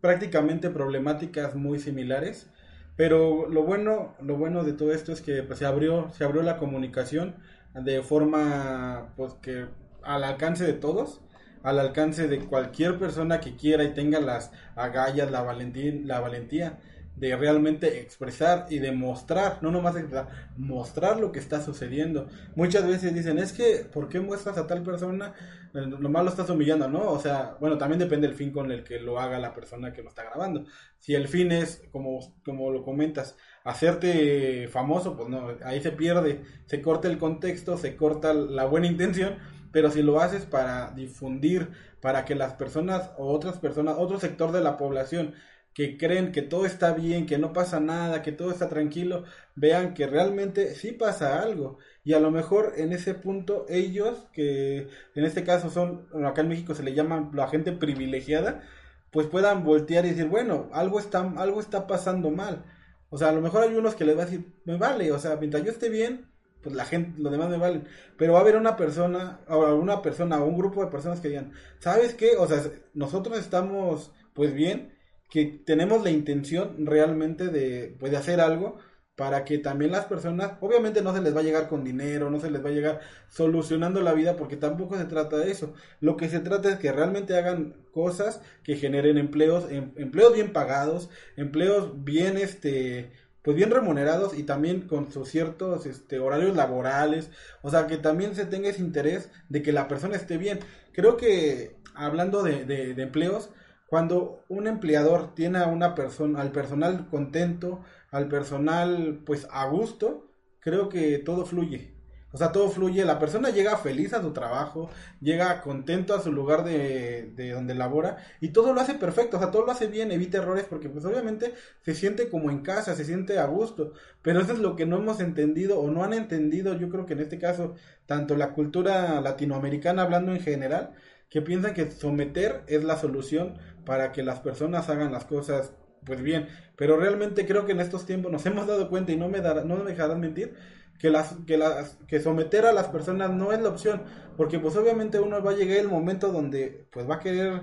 [0.00, 2.48] prácticamente problemáticas muy similares,
[2.94, 6.42] pero lo bueno, lo bueno de todo esto es que pues, se abrió, se abrió
[6.42, 7.34] la comunicación
[7.74, 9.66] de forma pues que
[10.04, 11.22] al alcance de todos,
[11.64, 16.78] al alcance de cualquier persona que quiera y tenga las agallas, la valentía, la valentía
[17.18, 22.28] de realmente expresar y demostrar, no nomás expresar, mostrar lo que está sucediendo.
[22.54, 25.34] Muchas veces dicen, es que, ¿por qué muestras a tal persona?
[25.74, 27.10] Eh, nomás lo estás humillando, ¿no?
[27.10, 30.02] O sea, bueno, también depende del fin con el que lo haga la persona que
[30.02, 30.64] lo está grabando.
[30.98, 36.42] Si el fin es, como, como lo comentas, hacerte famoso, pues no, ahí se pierde,
[36.66, 39.36] se corta el contexto, se corta la buena intención,
[39.72, 41.68] pero si lo haces para difundir,
[42.00, 45.34] para que las personas o otras personas, otro sector de la población
[45.78, 49.22] que creen que todo está bien, que no pasa nada, que todo está tranquilo,
[49.54, 51.78] vean que realmente sí pasa algo.
[52.02, 56.48] Y a lo mejor en ese punto ellos, que en este caso son, acá en
[56.48, 58.64] México se le llaman la gente privilegiada,
[59.12, 62.64] pues puedan voltear y decir, bueno, algo está, algo está pasando mal.
[63.08, 65.18] O sea, a lo mejor hay unos que les va a decir, me vale, o
[65.20, 66.28] sea, mientras yo esté bien,
[66.60, 67.86] pues la gente, los demás me valen.
[68.16, 71.28] Pero va a haber una persona, o una persona, o un grupo de personas que
[71.28, 72.36] digan, ¿sabes qué?
[72.36, 72.60] O sea,
[72.94, 74.97] nosotros estamos pues bien,
[75.30, 78.78] que tenemos la intención realmente de, pues, hacer algo
[79.18, 82.38] para que también las personas, obviamente no se les va a llegar con dinero, no
[82.38, 85.74] se les va a llegar solucionando la vida, porque tampoco se trata de eso.
[86.00, 90.52] Lo que se trata es que realmente hagan cosas que generen empleos, em, empleos bien
[90.52, 93.10] pagados, empleos bien, este,
[93.42, 97.30] pues bien remunerados y también con sus ciertos este, horarios laborales,
[97.62, 100.60] o sea, que también se tenga ese interés de que la persona esté bien.
[100.92, 103.50] Creo que hablando de, de empleos,
[103.88, 110.30] cuando un empleador tiene a una persona, al personal contento, al personal pues a gusto,
[110.60, 111.94] creo que todo fluye.
[112.30, 114.90] O sea, todo fluye, la persona llega feliz a su trabajo,
[115.22, 119.40] llega contento a su lugar de, de, donde labora y todo lo hace perfecto, o
[119.40, 122.94] sea, todo lo hace bien, evita errores porque pues obviamente se siente como en casa,
[122.94, 126.12] se siente a gusto, pero eso es lo que no hemos entendido o no han
[126.12, 130.92] entendido, yo creo que en este caso, tanto la cultura latinoamericana hablando en general,
[131.28, 135.72] que piensan que someter es la solución para que las personas hagan las cosas
[136.04, 139.28] pues bien, pero realmente creo que en estos tiempos nos hemos dado cuenta y no
[139.28, 140.54] me, no me dejarán mentir,
[140.98, 144.02] que las que las que someter a las personas no es la opción
[144.36, 147.62] porque pues obviamente uno va a llegar el momento donde pues va a querer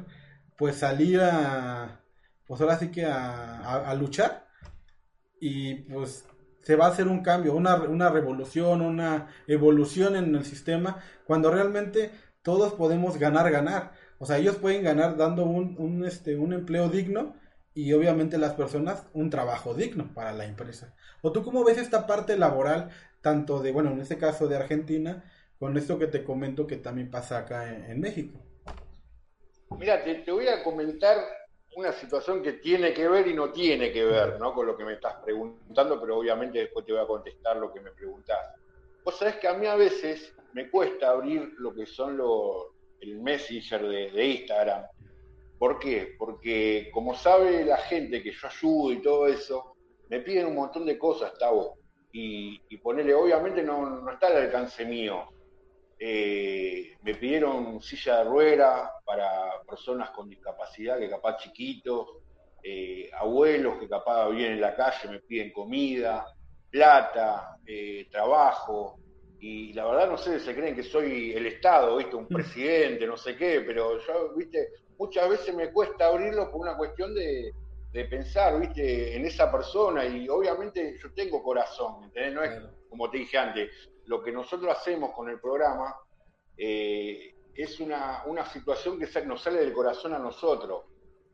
[0.58, 2.02] pues salir a
[2.48, 4.48] pues ahora sí que a, a, luchar
[5.40, 6.26] y pues
[6.62, 11.52] se va a hacer un cambio una, una revolución una evolución en el sistema cuando
[11.52, 12.12] realmente
[12.46, 16.88] todos podemos ganar ganar o sea ellos pueden ganar dando un, un este un empleo
[16.88, 17.36] digno
[17.74, 20.96] y obviamente las personas un trabajo digno para la empresa.
[21.22, 22.90] ¿O tú cómo ves esta parte laboral
[23.26, 25.24] tanto de, bueno, en este caso de Argentina,
[25.58, 28.40] con esto que te comento que también pasa acá en, México.
[29.80, 31.18] Mira, te, voy a comentar
[31.76, 34.54] una situación que tiene que ver y no tiene que ver, ¿no?
[34.54, 37.80] Con lo que me estás preguntando, pero obviamente después te voy a contestar lo que
[37.82, 38.38] me preguntás.
[39.06, 42.70] Vos sabés que a mí a veces me cuesta abrir lo que son los,
[43.02, 44.84] el Messenger de, de Instagram.
[45.60, 46.16] ¿Por qué?
[46.18, 49.76] Porque como sabe la gente que yo ayudo y todo eso,
[50.10, 51.78] me piden un montón de cosas, Tavo
[52.12, 55.28] y, y ponerle, obviamente no, no, está al alcance mío.
[56.00, 62.08] Eh, me pidieron silla de rueda para personas con discapacidad, que capaz chiquitos,
[62.64, 66.26] eh, abuelos que capaz viven en la calle, me piden comida,
[66.76, 69.00] plata, eh, trabajo,
[69.40, 72.18] y la verdad no sé, se creen que soy el Estado, ¿viste?
[72.18, 72.36] Un mm.
[72.36, 74.74] presidente, no sé qué, pero yo, ¿viste?
[74.98, 77.54] Muchas veces me cuesta abrirlo por una cuestión de,
[77.94, 82.34] de pensar, viste, en esa persona y obviamente yo tengo corazón, ¿entendés?
[82.34, 83.72] No es como te dije antes,
[84.08, 85.96] lo que nosotros hacemos con el programa
[86.58, 90.84] eh, es una, una, situación que nos sale del corazón a nosotros.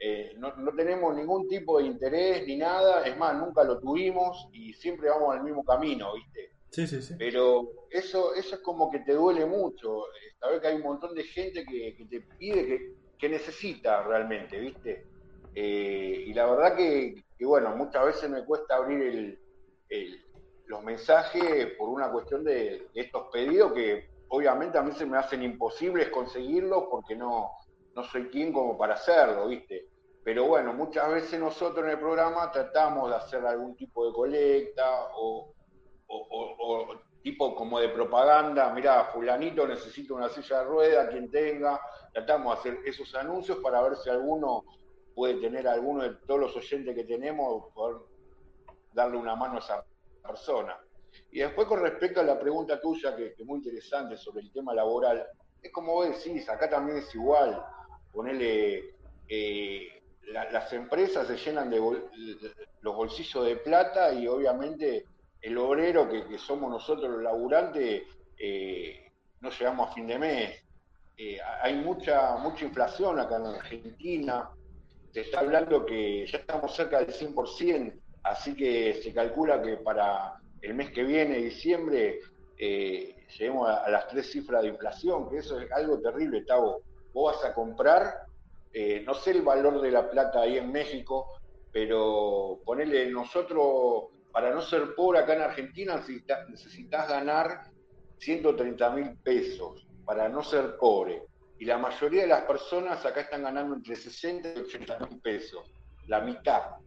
[0.04, 4.50] Eh, no, no, tenemos ningún tipo de interés ni nada, es más, nunca lo tuvimos
[4.52, 6.50] y siempre vamos al mismo camino, ¿viste?
[6.72, 7.14] Sí, sí, sí.
[7.20, 10.06] Pero eso, eso es como que te duele mucho,
[10.40, 14.60] saber que hay un montón de gente que, que te pide, que, que necesita realmente,
[14.60, 15.06] ¿viste?
[15.54, 19.40] Eh, y la verdad que, bueno, muchas veces me cuesta abrir
[20.66, 25.44] los mensajes por una cuestión de, estos pedidos que obviamente a mí se me hacen
[25.44, 27.52] imposibles conseguirlos porque no,
[27.96, 29.88] no soy quien como para hacerlo, ¿viste?
[30.24, 35.10] Pero bueno, muchas veces nosotros en el programa tratamos de hacer algún tipo de colecta
[35.16, 35.54] o,
[37.24, 41.80] tipo como de propaganda, mira, fulanito necesita una silla de rueda, quien tenga,
[42.14, 44.64] tratamos de hacer esos anuncios para ver si alguno
[45.16, 47.98] puede tener alguno de todos los oyentes que tenemos, poder
[48.94, 49.86] darle una mano a esa
[50.22, 50.78] persona.
[51.32, 54.74] Y después con respecto a la pregunta tuya, que, es muy interesante sobre el tema
[54.74, 55.26] laboral,
[55.62, 57.64] es como vos decís, acá también es igual,
[58.12, 58.96] ponerle,
[59.28, 61.80] eh, las empresas se llenan de
[62.82, 65.06] los bolsillos de plata y obviamente
[65.42, 68.04] el obrero que, somos nosotros los laburantes
[68.38, 70.64] eh, no llegamos a fin de mes.
[71.18, 74.50] Eh, hay mucha, mucha inflación acá en Argentina,
[75.12, 80.40] se está hablando que ya estamos cerca del 100%, así que se calcula que para
[80.62, 82.20] el mes que viene, diciembre,
[82.58, 86.82] eh, lleguemos a, las tres cifras de inflación, que eso es algo terrible, Tavo.
[87.14, 88.26] Vos vas a comprar,
[88.74, 91.40] eh, no sé el valor de la plata ahí en México,
[91.72, 96.02] pero ponele nosotros, para no ser pobre acá en Argentina,
[96.50, 97.64] necesitas, ganar
[98.18, 101.24] 130 mil pesos para no ser pobre
[101.62, 105.72] y la mayoría de las personas acá están ganando entre 60 y 80 mil pesos,
[106.08, 106.78] la mitad.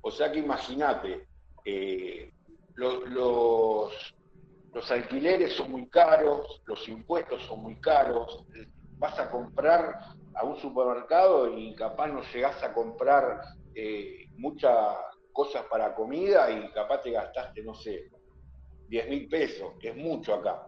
[0.00, 1.26] O sea que imagínate,
[1.66, 2.32] eh,
[2.74, 8.46] los, los, alquileres son muy caros, los impuestos son muy caros,
[8.96, 9.98] vas a comprar
[10.34, 13.40] a un supermercado y capaz no llegás a comprar
[13.74, 14.96] eh, muchas
[15.32, 18.10] cosas para comida y capaz te gastaste, no sé,
[18.88, 20.66] 10 mil pesos, que es mucho acá,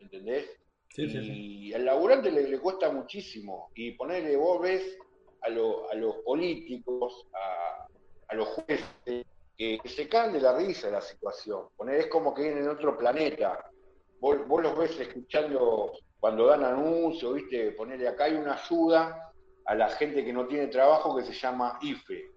[0.00, 0.62] ¿entendés?
[0.94, 3.70] y al laburante le, cuesta muchísimo.
[3.74, 4.98] Y ponerle, vos ves
[5.42, 7.26] a, a los políticos,
[8.28, 8.84] a, los jueces,
[9.56, 11.68] que, se caen de la risa de la situación.
[11.76, 13.70] Poner, es como que vienen en otro planeta.
[14.20, 17.72] Vos, los ves escuchando cuando dan anuncios, ¿viste?
[17.72, 19.32] Ponerle acá hay una ayuda
[19.66, 22.30] a la gente que no tiene trabajo que se llama IFE.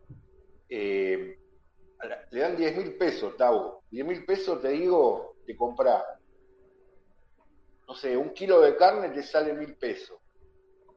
[0.67, 1.37] Eh,
[2.31, 3.83] le dan 10 mil pesos, Tau.
[3.91, 6.03] 10 mil pesos, te digo, te comprar
[7.87, 10.17] no sé, un kilo de carne te sale mil pesos.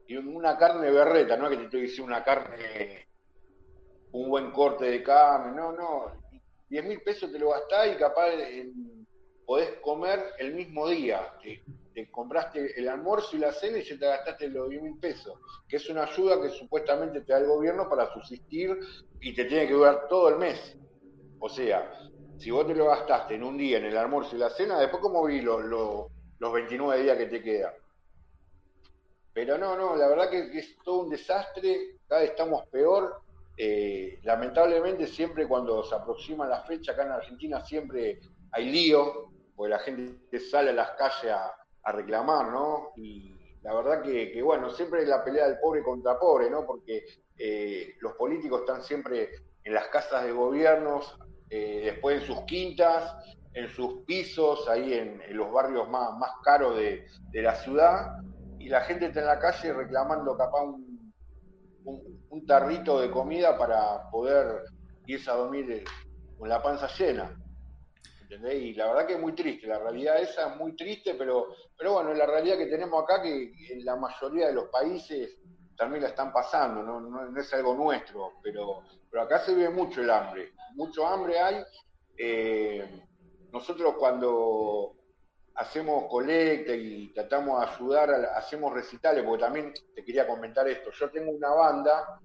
[0.07, 3.05] Y una carne berreta, no es que te estoy diciendo una carne,
[4.13, 6.11] un buen corte de carne, no, no.
[6.67, 9.05] Diez mil pesos te lo gastás y capaz en
[9.45, 11.31] podés comer el mismo día.
[12.05, 15.39] Te, compraste el almuerzo y la cena y ya te gastaste los 10 mil pesos,
[15.67, 18.77] que es una ayuda que supuestamente te da el gobierno para subsistir
[19.21, 20.77] y te tiene que durar todo el mes.
[21.39, 21.91] O sea,
[22.37, 25.01] si vos te lo gastaste en un día en el almuerzo y la cena, después
[25.01, 27.73] cómo vi los, los, 29 días que te quedan.
[29.33, 33.21] Pero no, no, la verdad que, es todo un desastre, cada vez estamos peor.
[33.57, 39.69] Eh, lamentablemente siempre cuando se aproxima la fecha acá en Argentina siempre hay lío, porque
[39.69, 41.58] la gente sale a las calles a,
[41.91, 42.91] reclamar, ¿no?
[42.97, 46.65] Y la verdad que, bueno, siempre la pelea del pobre contra pobre, ¿no?
[46.65, 47.03] Porque
[47.37, 49.29] eh, los políticos están siempre
[49.63, 51.17] en las casas de gobiernos,
[51.49, 53.15] eh, después en sus quintas,
[53.53, 58.17] en sus pisos, ahí en, los barrios más, caros de, la ciudad,
[58.59, 61.13] y la gente está en la calle reclamando capaz un,
[62.29, 64.63] un, tarrito de comida para poder
[65.05, 65.83] irse a dormir eh,
[66.37, 67.35] con la panza llena.
[68.29, 71.93] Y la verdad que es muy triste, la realidad esa es muy triste, pero, pero
[71.93, 75.39] bueno, la realidad que tenemos acá, que en la mayoría de los países
[75.75, 80.01] también la están pasando, no, no, es algo nuestro, pero, pero acá se ve mucho
[80.01, 81.63] el hambre, mucho hambre hay.
[82.17, 82.87] Eh,
[83.51, 84.93] nosotros cuando
[85.55, 91.09] hacemos colecta y tratamos de ayudar, hacemos recitales, porque también te quería comentar esto, yo
[91.09, 92.21] tengo una banda,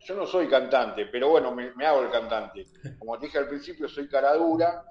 [0.00, 2.64] yo no soy cantante, pero bueno, me, me hago el cantante.
[2.98, 4.84] Como te dije al principio, soy cara dura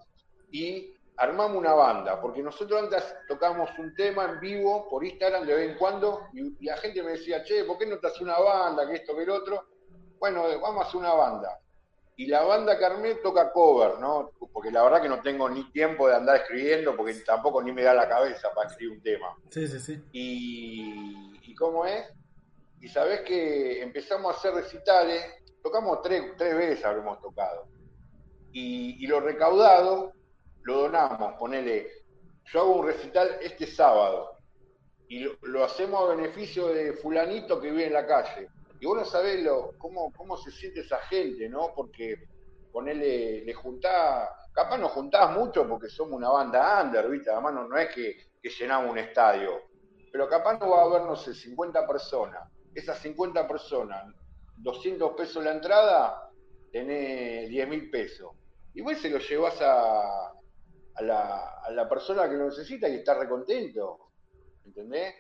[0.52, 5.54] y armamos una banda, porque nosotros antes tocábamos un tema en vivo por Instagram de
[5.54, 8.40] vez en cuando, y, la gente me decía, che, ¿por qué no te haces una
[8.40, 9.68] banda, que esto, que el otro?
[10.20, 11.60] Bueno, vamos a hacer una banda.
[12.16, 14.32] Y la banda que armé toca cover, ¿no?
[14.52, 17.84] Porque la verdad que no tengo ni tiempo de andar escribiendo, porque tampoco ni me
[17.84, 19.36] da la cabeza para escribir un tema.
[19.50, 20.04] Sí, sí, sí.
[20.12, 22.04] Y, cómo es?
[22.80, 25.24] Y sabés que empezamos a hacer recitales,
[25.62, 27.68] tocamos tres, tres veces habremos tocado.
[28.52, 30.14] Y, y lo recaudado
[30.64, 31.88] lo donamos, ponele,
[32.46, 34.38] yo hago un recital este sábado
[35.08, 38.48] y lo, hacemos a beneficio de fulanito que vive en la calle.
[38.80, 41.74] Y vos no sabés lo, cómo, cómo se siente esa gente, ¿no?
[41.76, 42.16] Porque
[42.72, 47.30] ponele, le juntás, capaz nos juntás mucho porque somos una banda under, ¿viste?
[47.30, 49.62] Además no, es que, que, llenamos un estadio,
[50.12, 52.50] pero capaz no va a haber, no sé, 50 personas.
[52.74, 54.06] Esas 50 personas,
[54.58, 56.32] 200 pesos la entrada,
[56.72, 58.32] tenés 10 mil pesos.
[58.74, 60.32] Y vos se lo llevas a,
[60.96, 64.12] a la, persona que lo necesita y está recontento.
[64.66, 65.16] ¿Entendés?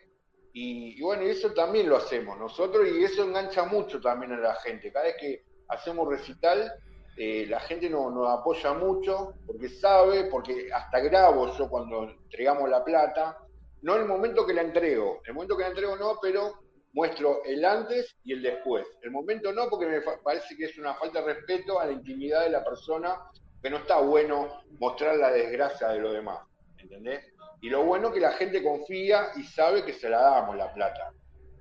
[0.54, 4.92] Y, bueno, eso también lo hacemos nosotros y eso engancha mucho también a la gente.
[4.92, 6.72] Cada vez que hacemos recital,
[7.18, 12.70] eh, la gente nos, nos apoya mucho porque sabe, porque hasta grabo yo cuando entregamos
[12.70, 13.38] la plata,
[13.82, 16.60] no el momento que la entrego, el momento que la entrego no, pero
[16.94, 18.86] muestro el antes y el después.
[19.02, 22.44] El momento no, porque me parece que es una falta de respeto a la intimidad
[22.44, 23.18] de la persona
[23.62, 24.48] que no está bueno
[24.80, 26.40] mostrar la desgracia de los demás,
[26.78, 27.24] ¿entendés?
[27.62, 30.74] Y lo bueno es que la gente confía y sabe que se la damos la
[30.74, 31.14] plata.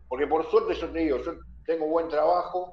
[0.09, 1.35] Porque por suerte yo te digo, yo
[1.67, 2.73] tengo buen trabajo,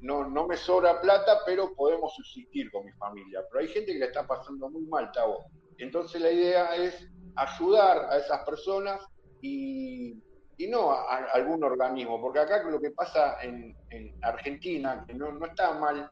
[0.00, 3.40] no, no me sobra plata, pero podemos subsistir con mi familia.
[3.50, 5.46] Pero hay gente que la está pasando muy mal, Tavo.
[5.78, 9.00] Entonces la idea es ayudar a esas personas
[9.40, 10.20] y,
[10.68, 13.76] no a, algún organismo, porque acá lo que pasa en,
[14.22, 16.10] Argentina, que no, no está mal,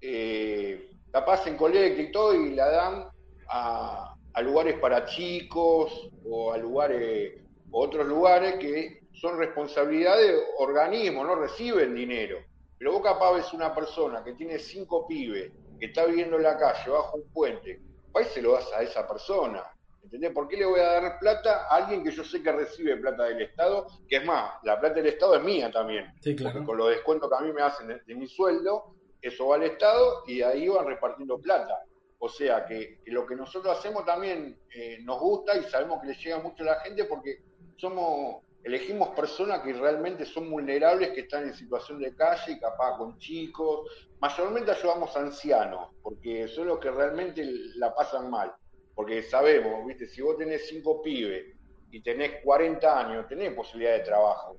[0.00, 3.08] eh, capaz en colecta y todo, y la dan
[3.48, 7.34] a, lugares para chicos o a lugares,
[7.70, 12.38] otros lugares que son responsabilidad de organismos, no reciben dinero.
[12.78, 16.56] Pero vos capaz ves una persona que tiene cinco pibes, que está viviendo en la
[16.56, 17.80] calle, bajo un puente,
[18.14, 19.62] ahí se lo das a esa persona.
[20.02, 20.32] ¿Entendés?
[20.32, 23.24] ¿Por qué le voy a dar plata a alguien que yo sé que recibe plata
[23.24, 23.86] del Estado?
[24.08, 26.12] Que es más, la plata del Estado es mía también.
[26.42, 29.62] Porque con los descuentos que a mí me hacen de mi sueldo, eso va al
[29.62, 31.84] Estado y ahí van repartiendo plata.
[32.18, 36.14] O sea que, lo que nosotros hacemos también eh, nos gusta y sabemos que le
[36.14, 37.42] llega mucho a la gente porque
[37.76, 43.18] somos elegimos personas que realmente son vulnerables, que están en situación de calle, capaz con
[43.18, 44.08] chicos.
[44.20, 47.44] Mayormente ayudamos a ancianos, porque son los que realmente
[47.76, 48.54] la pasan mal.
[48.94, 51.56] Porque sabemos, viste, si vos tenés cinco pibes
[51.90, 54.58] y tenés 40 años, tenés posibilidad de trabajo.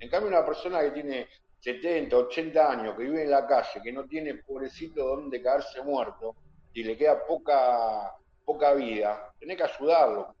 [0.00, 1.28] En cambio, una persona que tiene
[1.64, 6.36] 70, 80 años, que vive en la calle, que no tiene pobrecito donde caerse muerto
[6.74, 8.12] y le queda poca,
[8.44, 10.34] poca vida, tenés que ayudarlo.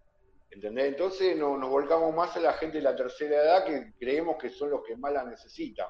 [0.50, 0.88] ¿Entendés?
[0.88, 4.70] Entonces nos volcamos más a la gente de la tercera edad que creemos que son
[4.70, 5.86] los que más la necesitan.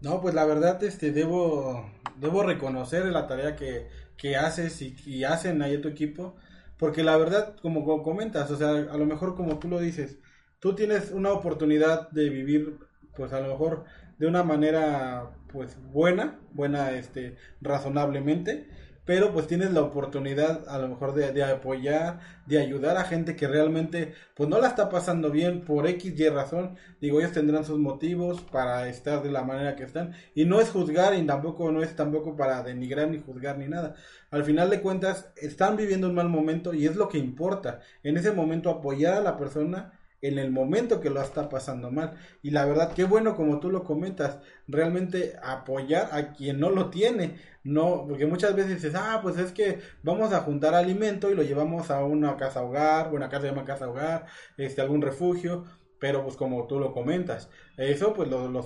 [0.00, 5.24] No, pues la verdad, este, debo, debo reconocer la tarea que, que haces y, y,
[5.24, 6.36] hacen ahí tu equipo,
[6.78, 10.18] porque la verdad, como comentas, o sea, a lo mejor como tú lo dices,
[10.60, 12.78] tú tienes una oportunidad de vivir
[13.16, 13.84] pues a lo mejor
[14.18, 18.66] de una manera pues buena, buena este razonablemente
[19.06, 23.36] pero pues tienes la oportunidad a lo mejor de, de, apoyar, de ayudar a gente
[23.36, 27.64] que realmente pues no la está pasando bien por X y razón, digo, ellos tendrán
[27.64, 31.70] sus motivos para estar de la manera que están y no es juzgar y tampoco
[31.70, 33.94] no es tampoco para denigrar ni juzgar ni nada.
[34.32, 37.80] Al final de cuentas están viviendo un mal momento y es lo que importa.
[38.02, 42.16] En ese momento apoyar a la persona en el momento que lo está pasando mal.
[42.42, 46.90] Y la verdad, qué bueno como tú lo comentas, realmente apoyar a quien no lo
[46.90, 47.36] tiene.
[47.64, 51.42] No, porque muchas veces dices, ah, pues es que vamos a juntar alimento y lo
[51.42, 55.64] llevamos a una casa hogar, una casa se llama casa hogar, este, algún refugio,
[55.98, 58.64] pero pues como tú lo comentas, eso pues lo, lo,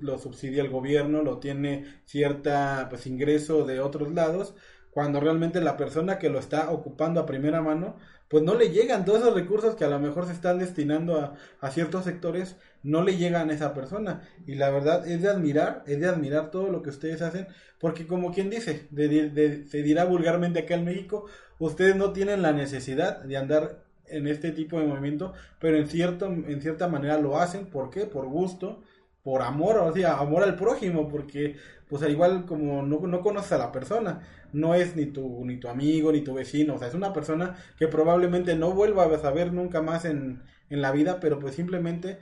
[0.00, 4.54] lo subsidia el gobierno, lo tiene cierta pues ingreso de otros lados,
[4.92, 7.96] cuando realmente la persona que lo está ocupando a primera mano
[8.32, 11.70] pues no le llegan todos esos recursos que a lo mejor se están destinando a,
[11.70, 14.22] ciertos sectores, no le llegan a esa persona.
[14.46, 17.46] Y la verdad es de admirar, es de admirar todo lo que ustedes hacen,
[17.78, 21.26] porque como quien dice, se dirá vulgarmente acá en México,
[21.58, 26.24] ustedes no tienen la necesidad de andar en este tipo de movimiento, pero en, cierto,
[26.24, 28.06] en cierta manera lo hacen, ¿por qué?
[28.06, 28.82] Por gusto,
[29.22, 31.56] por amor, o sea, amor al prójimo, porque
[31.88, 35.58] pues al igual como no, no conoces a la persona, no es ni tu, ni
[35.58, 39.18] tu amigo, ni tu vecino, o sea, es una persona que probablemente no vuelva a
[39.18, 42.18] saber nunca más en, en la vida, pero pues simplemente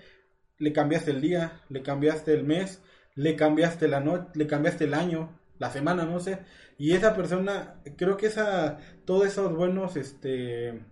[0.59, 2.83] le cambiaste el día, le cambiaste el mes,
[3.15, 6.41] le cambiaste la noche, le cambiaste el año, la semana, no sé,
[6.79, 10.83] y esa persona, creo que esa, todos esos buenos, este,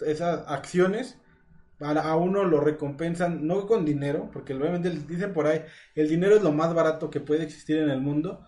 [0.00, 1.18] esas acciones,
[1.80, 5.62] a uno lo recompensan no con dinero, porque obviamente dicen por ahí,
[5.94, 8.44] el dinero es lo más barato que puede existir en el mundo,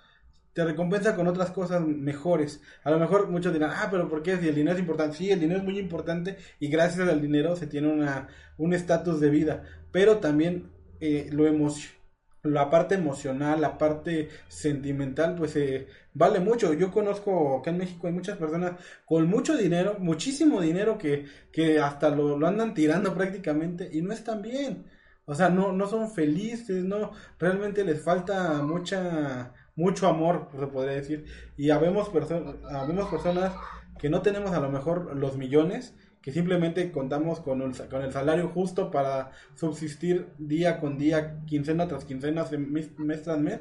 [0.52, 2.60] te recompensa con otras cosas mejores.
[2.82, 4.36] A lo mejor muchos dirán, ah, pero ¿por qué?
[4.36, 5.16] Si el dinero es importante.
[5.16, 8.28] Sí, el dinero es muy importante y gracias al dinero se tiene una,
[8.58, 9.62] un estatus de vida,
[9.92, 10.70] pero también
[11.00, 11.99] eh, lo emocional
[12.42, 16.72] la parte emocional, la parte sentimental, pues eh, vale mucho.
[16.74, 18.72] Yo conozco acá en México hay muchas personas
[19.04, 24.12] con mucho dinero, muchísimo dinero que, que hasta lo, lo andan tirando prácticamente y no
[24.12, 24.86] están bien.
[25.26, 30.94] O sea, no, no son felices, no, realmente les falta mucha, mucho amor, se podría
[30.94, 31.24] decir.
[31.56, 33.52] Y habemos, personas habemos personas
[34.00, 38.48] que no tenemos a lo mejor los millones, que simplemente contamos con, con el salario
[38.48, 43.60] justo para subsistir día con día, quincena tras quincena, mes, tras mes,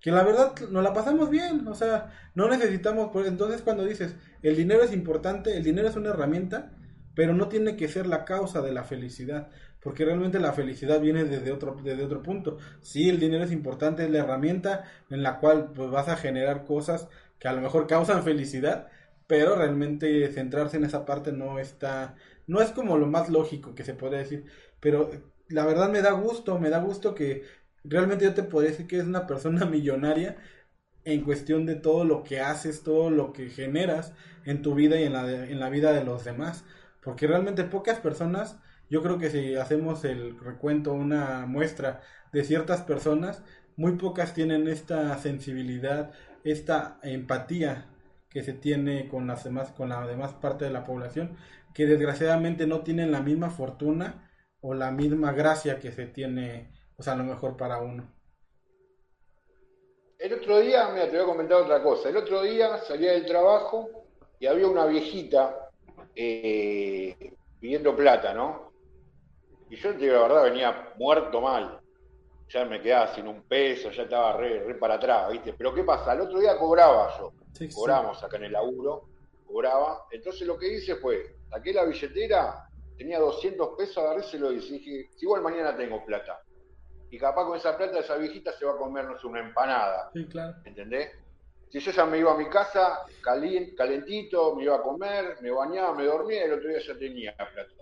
[0.00, 4.14] que la verdad nos la pasamos bien, o sea, no necesitamos, pues entonces cuando dices,
[4.42, 6.72] el dinero es importante, el dinero es una herramienta,
[7.14, 9.48] pero no tiene que ser la causa de la felicidad,
[9.80, 12.58] porque realmente la felicidad viene desde otro, desde otro punto.
[12.82, 16.64] Sí, el dinero es importante, es la herramienta en la cual pues, vas a generar
[16.64, 18.88] cosas que a lo mejor causan felicidad,
[19.26, 22.16] pero realmente centrarse en esa parte no está,
[22.46, 24.44] no es como lo más lógico que se puede decir,
[24.80, 25.10] pero
[25.48, 27.42] la verdad me da gusto, me da gusto que
[27.84, 30.36] realmente yo te podría decir que es una persona millonaria
[31.04, 34.12] en cuestión de todo lo que haces, todo lo que generas
[34.44, 36.64] en tu vida y en la, en la vida de los demás,
[37.02, 38.58] porque realmente pocas personas,
[38.90, 42.02] yo creo que si hacemos el recuento, una muestra
[42.32, 43.42] de ciertas personas,
[43.76, 46.12] muy pocas tienen esta sensibilidad,
[46.44, 47.86] esta empatía
[48.36, 51.38] que se tiene con las demás, con la demás parte de la población,
[51.72, 54.30] que desgraciadamente no tienen la misma fortuna
[54.60, 58.12] o la misma gracia que se tiene, o sea, a lo mejor para uno.
[60.18, 62.10] El otro día, mira, te voy a comentar otra cosa.
[62.10, 63.88] El otro día salía del trabajo
[64.38, 65.70] y había una viejita
[66.14, 68.70] eh, pidiendo plata, ¿no?
[69.70, 71.80] Y yo te digo la verdad, venía muerto mal.
[72.48, 75.52] Ya me quedaba sin un peso, ya estaba re, re para atrás, ¿viste?
[75.52, 76.12] Pero ¿qué pasa?
[76.12, 77.32] El otro día cobraba yo
[77.74, 79.08] cobramos acá en el laburo,
[79.46, 80.06] cobraba.
[80.10, 85.24] Entonces lo que hice fue, saqué la billetera, tenía 200 pesos, agarréselo y dije, si
[85.24, 86.40] igual mañana tengo plata.
[87.10, 90.10] Y capaz con esa plata esa viejita se va a comernos una empanada.
[90.12, 90.56] Sí, claro.
[90.64, 91.10] ¿Entendés?
[91.70, 95.94] Si yo ya me iba a mi casa, calentito, me iba a comer, me bañaba,
[95.94, 97.75] me dormía, y el otro día ya tenía plata.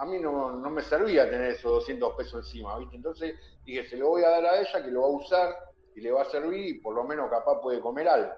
[0.00, 2.96] A mí no, no me servía tener esos 200 pesos encima, ¿viste?
[2.96, 3.34] Entonces
[3.64, 5.56] dije, se lo voy a dar a ella, que lo va a usar
[5.94, 8.32] y le va a servir y por lo menos capaz puede comer algo.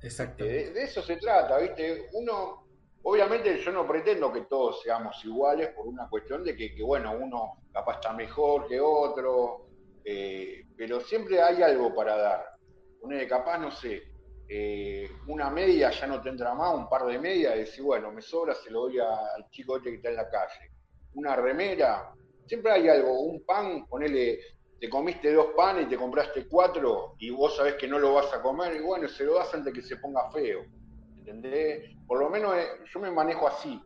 [0.00, 0.44] Exacto.
[0.44, 2.08] De, eso se trata, ¿viste?
[2.12, 2.64] Uno,
[3.02, 7.64] obviamente yo no pretendo que todos seamos iguales por una cuestión de que, bueno, uno
[7.72, 9.66] capaz está mejor que otro,
[10.04, 12.44] eh, pero siempre hay algo para dar.
[13.00, 14.04] Una de capaz, no sé,
[14.48, 18.22] eh, una media ya no tendrá más, un par de medias, y decir, bueno, me
[18.22, 20.72] sobra, se lo doy al chico este que está en la calle.
[21.14, 22.12] Una remera,
[22.46, 24.38] siempre hay algo, un pan, ponele
[24.80, 28.32] te comiste dos panes y te compraste cuatro y vos sabés que no lo vas
[28.32, 30.64] a comer y bueno, se lo das antes que se ponga feo.
[31.16, 31.96] ¿Entendés?
[32.06, 33.82] Por lo menos eh, yo me manejo así.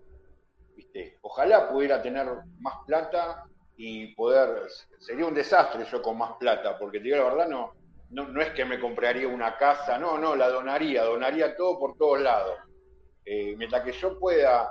[0.77, 1.19] ¿viste?
[1.23, 2.27] Ojalá pudiera tener
[2.61, 3.45] más plata
[3.77, 4.69] y poder...
[4.99, 7.73] Sería un desastre yo con más plata, porque te digo la verdad, no,
[8.13, 11.97] no, no es que me compraría una casa, no, no, la donaría, donaría todo por
[11.97, 12.59] todos lados.
[13.25, 14.71] Eh, mientras que yo pueda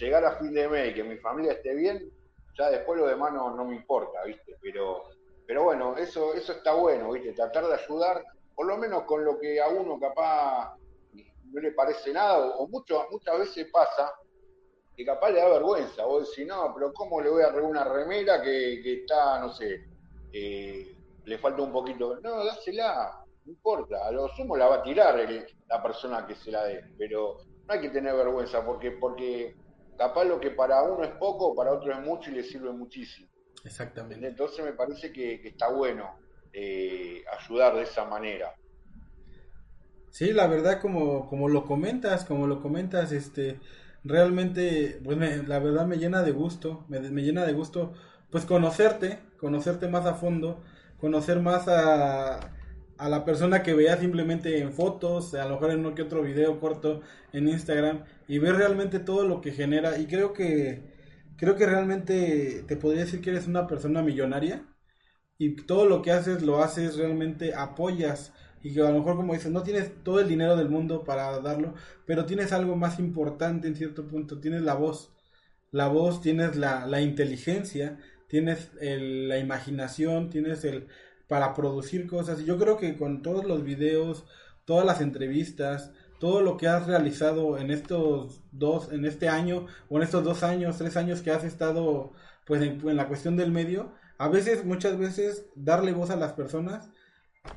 [0.00, 2.10] llegar a fin de mes y que mi familia esté bien,
[2.58, 4.56] ya después lo demás no, no me importa, ¿viste?
[4.60, 5.04] Pero,
[5.46, 7.32] pero bueno, eso, eso está bueno, ¿viste?
[7.32, 8.24] Tratar de ayudar,
[8.56, 10.74] por lo menos con lo que a uno capaz
[11.44, 14.12] no le parece nada, o mucho, muchas veces pasa
[14.96, 17.84] que capaz le da vergüenza, vos decís, no, pero ¿cómo le voy a arreglar una
[17.84, 19.84] remera que, que está, no sé,
[20.32, 22.20] eh, le falta un poquito?
[22.20, 25.18] No, dásela, no importa, a lo sumo la va a tirar
[25.68, 29.56] la persona que se la dé, pero no hay que tener vergüenza, porque, porque
[29.96, 33.28] capaz lo que para uno es poco, para otro es mucho y le sirve muchísimo.
[33.64, 34.26] Exactamente.
[34.26, 36.18] Entonces me parece que, está bueno
[36.52, 38.54] eh, ayudar de esa manera.
[40.10, 43.60] Sí, la verdad como, como lo comentas, como lo comentas, este,
[44.02, 47.92] realmente, pues la verdad me llena de gusto, me, me, llena de gusto,
[48.30, 50.62] pues conocerte, conocerte más a fondo,
[51.00, 52.52] conocer más a,
[52.98, 56.22] a la persona que veía simplemente en fotos, a lo mejor en uno que otro
[56.22, 57.00] video corto
[57.32, 60.92] en Instagram, y ver realmente todo lo que genera, y creo que,
[61.36, 64.66] creo que realmente te podría decir que eres una persona millonaria,
[65.38, 68.32] y todo lo que haces lo haces realmente apoyas.
[68.62, 71.40] Y que a lo mejor como dices, no tienes todo el dinero del mundo para
[71.40, 71.72] darlo,
[72.04, 75.14] pero tienes algo más importante en cierto punto, tienes la voz,
[75.70, 77.98] la voz, tienes la, la inteligencia,
[78.30, 80.88] tienes la imaginación, tienes el
[81.28, 84.24] para producir cosas y yo creo que con todos los videos,
[84.64, 89.98] todas las entrevistas, todo lo que has realizado en estos dos, en este año o
[89.98, 92.12] en estos dos años, tres años que has estado
[92.46, 96.32] pues en, en la cuestión del medio, a veces, muchas veces, darle voz a las
[96.34, 96.90] personas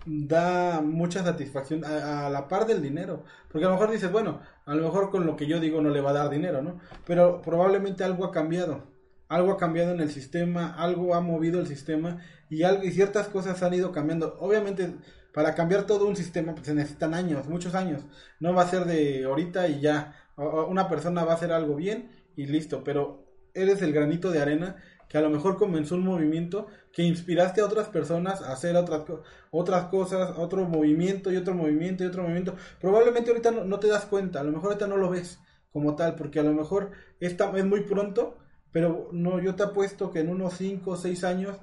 [0.05, 3.23] da mucha satisfacción a, la par del dinero.
[3.51, 5.89] Porque a lo mejor dices, bueno, a lo mejor con lo que yo digo no
[5.89, 6.79] le va a dar dinero, ¿no?
[7.05, 8.92] Pero probablemente algo ha cambiado.
[9.33, 12.19] Algo ha cambiado en el sistema, algo ha movido el sistema
[12.49, 14.37] y, algo, y ciertas cosas han ido cambiando.
[14.39, 14.93] Obviamente,
[15.33, 18.03] para cambiar todo un sistema pues, se necesitan años, muchos años.
[18.39, 20.15] No va a ser de ahorita y ya.
[20.37, 23.25] Una persona va a hacer algo bien y listo, pero
[23.55, 24.75] eres el granito de arena
[25.09, 29.03] que a lo mejor comenzó un movimiento que inspiraste a otras personas a hacer otras,
[29.51, 32.55] otras cosas, otro movimiento y otro movimiento y otro movimiento.
[32.79, 35.39] Probablemente ahorita no, te das cuenta, a lo mejor ahorita no lo ves
[35.71, 38.37] como tal, porque a lo mejor esta es muy pronto,
[38.73, 41.55] pero no, yo te apuesto que en unos 5 o 6 años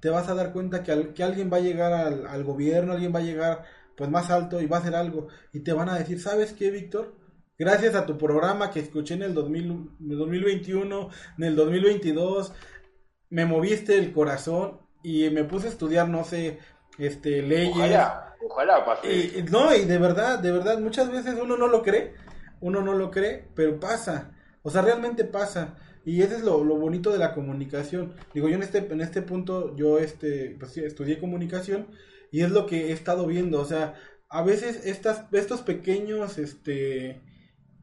[0.00, 3.14] te vas a dar cuenta que, que alguien va a llegar al, al, gobierno, alguien
[3.14, 3.64] va a llegar
[3.96, 6.70] pues más alto y va a hacer algo y te van a decir, ¿sabes qué,
[6.70, 7.14] Víctor?
[7.58, 12.52] Gracias a tu programa que escuché en el 2021, en el 2022,
[13.30, 16.58] me moviste el corazón y me puse a estudiar, no sé,
[16.98, 17.74] este, leyes.
[17.74, 19.08] Ojalá, ojalá pase.
[19.08, 22.14] Y, no, y de verdad, de verdad, muchas veces uno no lo cree,
[22.60, 24.32] uno no lo cree, pero pasa.
[24.62, 25.76] O sea, realmente pasa.
[26.06, 28.14] Y ese es lo, lo bonito de la comunicación.
[28.32, 31.88] Digo, yo en este, en este punto, yo este, pues, estudié comunicación
[32.30, 33.60] y es lo que he estado viendo.
[33.60, 33.94] O sea,
[34.28, 37.22] a veces estas, estos pequeños, este,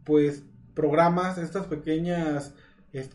[0.05, 0.43] pues,
[0.74, 2.55] programas, estas pequeñas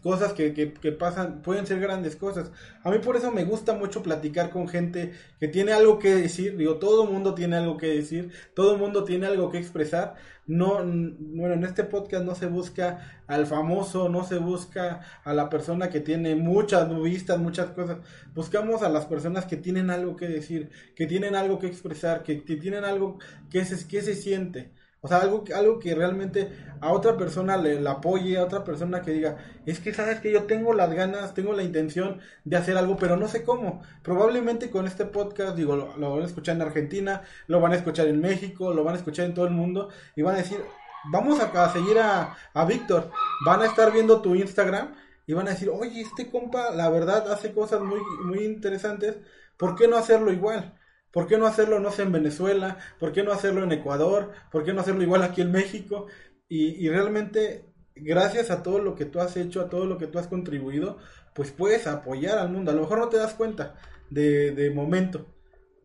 [0.02, 2.50] cosas que, que, que, pasan, pueden ser grandes cosas.
[2.82, 6.56] A mí por eso me gusta mucho platicar con gente que tiene algo que decir,
[6.56, 10.16] digo, todo el mundo tiene algo que decir, todo el mundo tiene algo que expresar.
[10.46, 15.50] No, bueno, en este podcast no se busca al famoso, no se busca a la
[15.50, 17.98] persona que tiene muchas vistas, muchas cosas.
[18.34, 22.42] Buscamos a las personas que tienen algo que decir, que tienen algo que expresar, que,
[22.44, 23.18] que tienen algo
[23.50, 24.72] que se, que se siente.
[25.08, 26.52] O sea, algo, algo que realmente
[26.82, 30.42] a otra persona le, apoye, a otra persona que diga, es que sabes que yo
[30.42, 33.80] tengo las ganas, tengo la intención de hacer algo, pero no sé cómo.
[34.02, 38.06] Probablemente con este podcast, digo, lo, van a escuchar en Argentina, lo van a escuchar
[38.06, 40.62] en México, lo van a escuchar en todo el mundo y van a decir,
[41.10, 43.10] vamos a, a seguir a, a Víctor,
[43.46, 44.94] van a estar viendo tu Instagram
[45.26, 49.16] y van a decir, oye, este compa, la verdad, hace cosas muy, muy interesantes,
[49.56, 50.77] ¿por qué no hacerlo igual?
[51.12, 52.78] ¿Por qué no hacerlo, no sé, en Venezuela?
[52.98, 54.32] ¿Por qué no hacerlo en Ecuador?
[54.52, 56.06] ¿Por qué no hacerlo igual aquí en México?
[56.48, 60.18] Y, realmente, gracias a todo lo que tú has hecho, a todo lo que tú
[60.18, 60.98] has contribuido,
[61.34, 62.70] pues puedes apoyar al mundo.
[62.70, 63.76] A lo mejor no te das cuenta
[64.10, 65.26] de, de momento,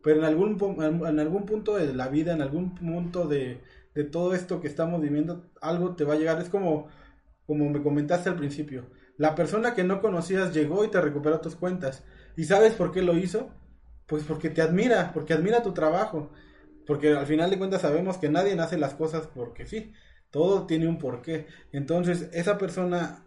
[0.03, 0.57] pero en algún,
[1.07, 3.61] en algún punto de la vida, en algún punto de,
[3.95, 6.41] de todo esto que estamos viviendo, algo te va a llegar.
[6.41, 6.87] Es como,
[7.45, 8.89] como me comentaste al principio.
[9.17, 12.03] La persona que no conocías llegó y te recuperó tus cuentas.
[12.35, 13.51] ¿Y sabes por qué lo hizo?
[14.07, 16.31] Pues porque te admira, porque admira tu trabajo.
[16.85, 19.93] Porque al final de cuentas sabemos que nadie hace las cosas porque sí.
[20.31, 21.47] Todo tiene un porqué.
[21.71, 23.23] Entonces, esa persona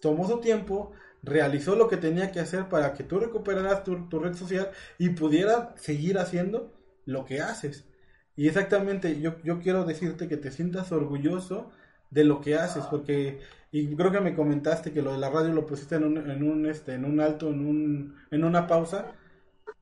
[0.00, 4.34] tomó su tiempo, realizó lo que tenía que hacer para que tú recuperaras tu, red
[4.34, 6.72] social y pudieras seguir haciendo
[7.04, 7.84] lo que haces.
[8.36, 11.70] Y exactamente, yo, yo quiero decirte que te sientas orgulloso
[12.10, 13.40] de lo que haces, porque,
[13.72, 16.42] y creo que me comentaste que lo de la radio lo pusiste en un, en
[16.42, 19.14] un, este, en un alto, en un, en una pausa,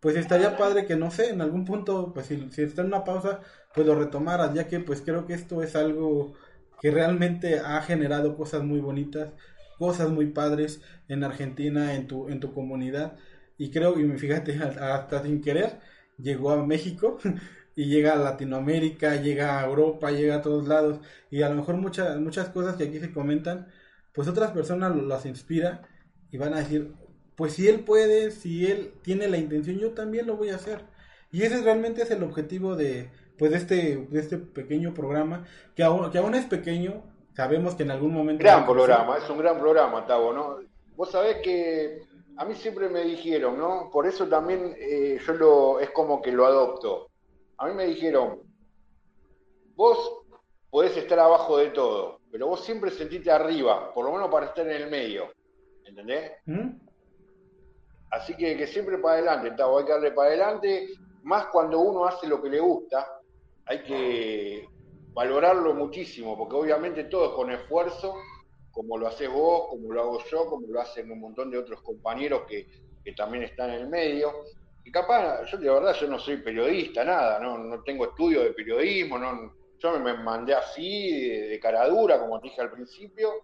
[0.04, 3.04] pues estaría padre que, no sé, en algún punto, pues si, si está en una
[3.04, 3.40] pausa,
[3.74, 6.34] pues lo retomaras, ya que pues creo que esto es algo
[6.82, 9.32] que realmente ha generado cosas muy bonitas,
[9.78, 13.16] cosas muy padres en Argentina, en tu, en tu comunidad.
[13.56, 15.80] Y creo, y fíjate, hasta sin querer,
[16.18, 17.18] llegó a México
[17.74, 21.00] y llega a Latinoamérica, llega a Europa, llega a todos lados.
[21.30, 23.68] Y a lo mejor muchas, muchas cosas que aquí se comentan,
[24.12, 25.88] pues otras personas las inspira
[26.30, 26.92] y van a decir,
[27.36, 30.82] pues si él puede, si él tiene la intención, yo también lo voy a hacer.
[31.32, 35.82] Y ese realmente es el objetivo de, pues de este, de este pequeño programa, que
[35.82, 37.02] aún, que aún es pequeño,
[37.34, 38.42] sabemos que en algún momento...
[38.42, 40.58] Gran programa, es un gran programa, Tavo, ¿no?
[40.96, 42.02] Vos sabés que
[42.36, 43.90] a mí siempre me dijeron, ¿no?
[43.92, 47.10] Por eso también eh, yo lo, es como que lo adopto.
[47.58, 48.40] A mí me dijeron,
[49.74, 50.22] vos
[50.70, 54.66] podés estar abajo de todo, pero vos siempre sentite arriba, por lo menos para estar
[54.66, 55.32] en el medio.
[55.84, 56.32] ¿Entendés?
[56.46, 56.70] ¿Mm?
[58.14, 60.88] Así que, que siempre para adelante, Tavo, hay que darle para adelante,
[61.24, 63.20] más cuando uno hace lo que le gusta,
[63.66, 64.68] hay que
[65.12, 68.14] valorarlo muchísimo, porque obviamente todo es con esfuerzo,
[68.70, 71.82] como lo haces vos, como lo hago yo, como lo hacen un montón de otros
[71.82, 72.68] compañeros que,
[73.16, 74.32] también están en el medio.
[74.84, 78.52] Y capaz, yo de verdad, yo no soy periodista, nada, no, no tengo estudio de
[78.52, 83.40] periodismo, no, yo me mandé así, de, cara dura, como te dije al principio,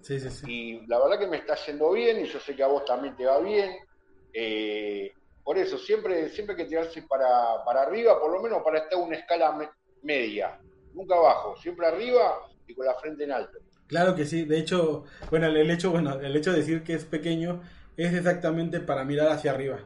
[0.47, 3.17] y la verdad que me está yendo bien, y yo sé que a vos también
[3.17, 3.77] te va bien.
[4.33, 5.13] Eh,
[5.45, 8.99] por eso, siempre, siempre hay que tirarse para, para arriba, por lo menos para estar
[8.99, 10.61] en una escala media,
[10.95, 13.59] nunca abajo, siempre arriba y con la frente en alto.
[13.87, 17.05] Claro que sí, de hecho, bueno, el hecho, bueno, el hecho de decir que es
[17.05, 17.63] pequeño
[17.97, 19.81] es exactamente para mirar hacia arriba,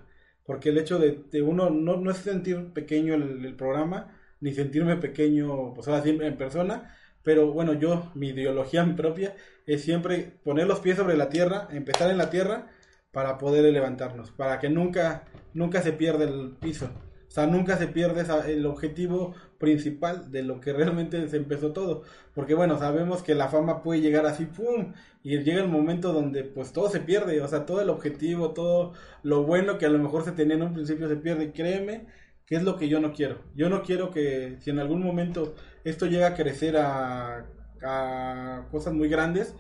[0.45, 5.72] porque el hecho de, uno no, no es sentir pequeño el, programa, ni sentirme pequeño,
[5.72, 9.34] pues ahora siempre en persona, pero bueno, yo, mi ideología propia
[9.66, 12.70] es siempre poner los pies sobre la tierra, empezar en la tierra
[13.15, 16.91] para poder levantarnos, para que nunca, nunca se pierda el piso.
[17.29, 22.03] O sea, nunca se pierde el objetivo principal de lo que realmente se empezó todo.
[22.35, 24.93] Porque bueno, sabemos que la fama puede llegar así, ¡pum!
[25.23, 27.41] Y llega el momento donde pues todo se pierde.
[27.41, 28.93] O sea, todo el objetivo, todo
[29.23, 31.53] lo bueno que a lo mejor se tenía en un principio se pierde.
[31.53, 32.07] Créeme
[32.47, 33.39] que es lo que yo no quiero.
[33.55, 35.55] Yo no quiero que si en algún momento
[35.85, 37.47] esto llega a crecer a,
[37.83, 39.55] a cosas muy grandes,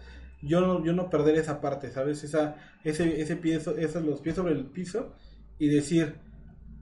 [0.44, 2.22] yo no, yo no perder esa parte, ¿sabes?
[2.24, 5.14] Esa, ese, ese pie, esos los pies sobre el piso
[5.58, 6.16] y decir,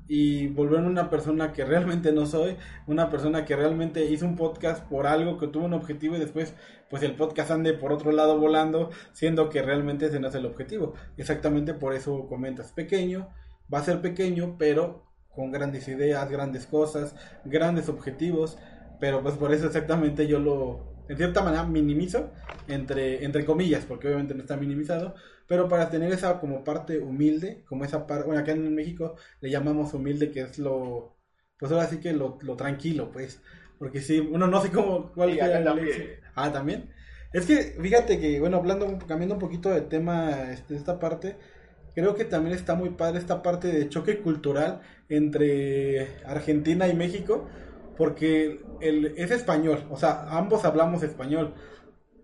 [0.08, 2.56] y volverme una persona que realmente no soy,
[2.86, 6.54] una persona que realmente hizo un podcast por algo que tuvo un objetivo y después
[6.90, 10.44] pues el podcast ande por otro lado volando, siendo que realmente ese no es el
[10.44, 10.92] objetivo.
[11.16, 13.30] Exactamente por eso comentas, pequeño,
[13.72, 17.14] va a ser pequeño, pero con grandes ideas, grandes cosas,
[17.46, 18.58] grandes objetivos,
[19.00, 22.32] pero pues por eso exactamente yo lo, en cierta manera minimizo,
[22.68, 25.14] entre, entre comillas, porque obviamente no está minimizado,
[25.46, 29.50] pero para tener esa como parte humilde, como esa parte, bueno, acá en México le
[29.50, 31.16] llamamos humilde, que es lo,
[31.58, 33.40] pues ahora sí que lo, tranquilo, pues,
[33.78, 35.38] porque si uno no sé cómo, cuál
[36.34, 36.90] Ah, también.
[37.32, 41.36] Es que, fíjate que, bueno, hablando, cambiando un poquito de tema, este, esta parte,
[41.94, 47.48] creo que también está muy padre esta parte de choque cultural entre Argentina y México,
[47.96, 51.54] porque el, es español, o sea, ambos hablamos español,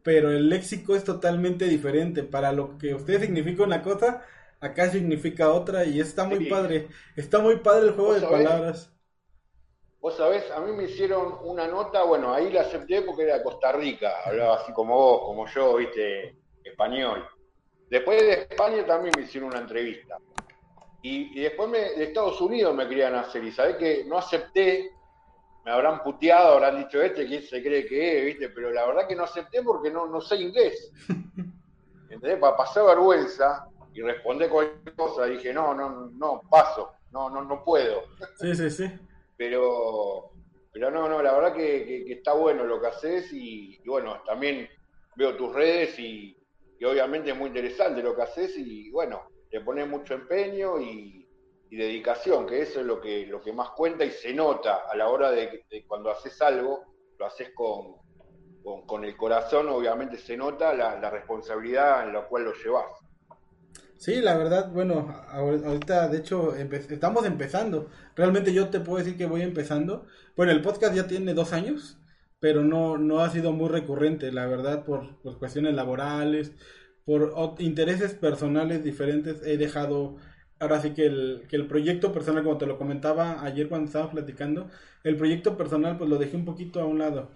[0.03, 2.23] pero el léxico es totalmente diferente.
[2.23, 4.23] Para lo que usted significa una cosa,
[4.61, 6.89] acá significa otra y está muy padre.
[7.17, 8.93] Está muy padre el juego de palabras.
[10.01, 13.43] Vos sabés, a mí me hicieron una nota, bueno, ahí la acepté porque era de
[13.43, 17.27] Costa Rica, hablaba así como vos, como yo, viste, español.
[17.91, 20.17] Después de España también me hicieron una entrevista.
[21.03, 24.93] Y, después de Estados Unidos me querían hacer, y sabés que no acepté
[25.69, 28.25] me habrán puteado, habrán dicho este, ¿quién se cree que es?
[28.25, 28.49] ¿viste?
[28.49, 30.91] Pero la verdad que no acepté porque no, no sé inglés.
[32.09, 32.39] ¿Entendés?
[32.39, 37.63] Para pasar vergüenza y responder cualquier cosa, dije, no, no, no, paso, no, no, no
[37.63, 38.05] puedo.
[38.41, 38.91] Sí, sí, sí.
[39.37, 40.31] Pero,
[40.73, 44.71] pero no, no, la verdad que, está bueno lo que haces y, bueno, también
[45.17, 46.35] veo tus redes y,
[46.81, 51.28] y obviamente es muy interesante lo que haces y bueno, te pones mucho empeño y,
[51.71, 54.97] y dedicación, que eso es lo que, lo que más cuenta y se nota a
[54.97, 56.85] la hora de, cuando haces algo,
[57.19, 57.97] lo haces con,
[58.87, 62.87] con, el corazón, obviamente se nota la, responsabilidad en la cual lo llevas.
[63.97, 67.91] Sí, la verdad, bueno, ahorita de hecho estamos empezando.
[68.15, 70.07] Realmente yo te puedo decir que voy empezando.
[70.37, 71.99] Bueno, el podcast ya tiene dos años,
[72.39, 76.53] pero no, no ha sido muy recurrente, la verdad, por, por cuestiones laborales,
[77.05, 79.43] por intereses personales diferentes.
[79.45, 80.19] He dejado
[80.61, 84.15] ahora sí que el, que el proyecto personal, como te lo comentaba ayer cuando estábamos
[84.15, 84.69] platicando,
[85.05, 87.31] el proyecto personal pues lo dejé un poquito a un lado.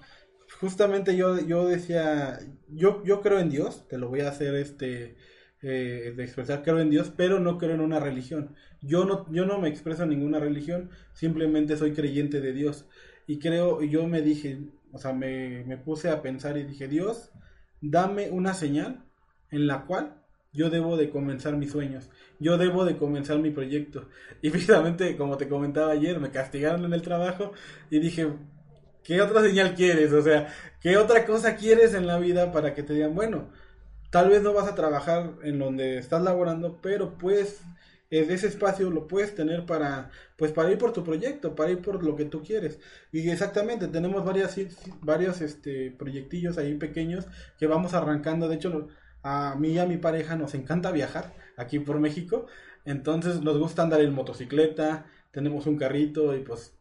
[0.61, 5.17] Justamente yo, yo decía, yo, yo creo en Dios, te lo voy a hacer este
[5.63, 8.55] eh, de expresar creo en Dios, pero no creo en una religión.
[8.81, 12.87] Yo no, yo no me expreso en ninguna religión, simplemente soy creyente de Dios.
[13.27, 14.59] Y creo, yo me dije,
[14.93, 17.33] o sea, me, me puse a pensar y dije, Dios,
[17.81, 19.05] dame una señal
[19.51, 20.22] en la cual
[20.53, 24.09] yo debo de comenzar mis sueños, yo debo de comenzar mi proyecto.
[24.43, 27.53] Y precisamente, como te comentaba ayer, me castigaron en el trabajo
[27.91, 28.29] y dije,
[29.05, 30.13] ¿qué otra señal quieres?
[30.13, 30.49] O sea,
[30.81, 33.49] ¿qué otra cosa quieres en la vida para que te digan, bueno,
[34.13, 37.63] Tal vez no vas a trabajar en donde estás laborando, pero pues
[38.11, 42.05] ese espacio lo puedes tener para pues para ir por tu proyecto, para ir por
[42.05, 42.79] lo que tú quieres.
[43.11, 44.55] Y exactamente, tenemos varias
[45.01, 47.27] varios este proyectillos ahí pequeños
[47.59, 48.89] que vamos arrancando, de hecho
[49.23, 52.47] a mí y a mi pareja nos encanta viajar aquí por México,
[52.85, 56.75] entonces nos gusta andar en motocicleta, tenemos un carrito y pues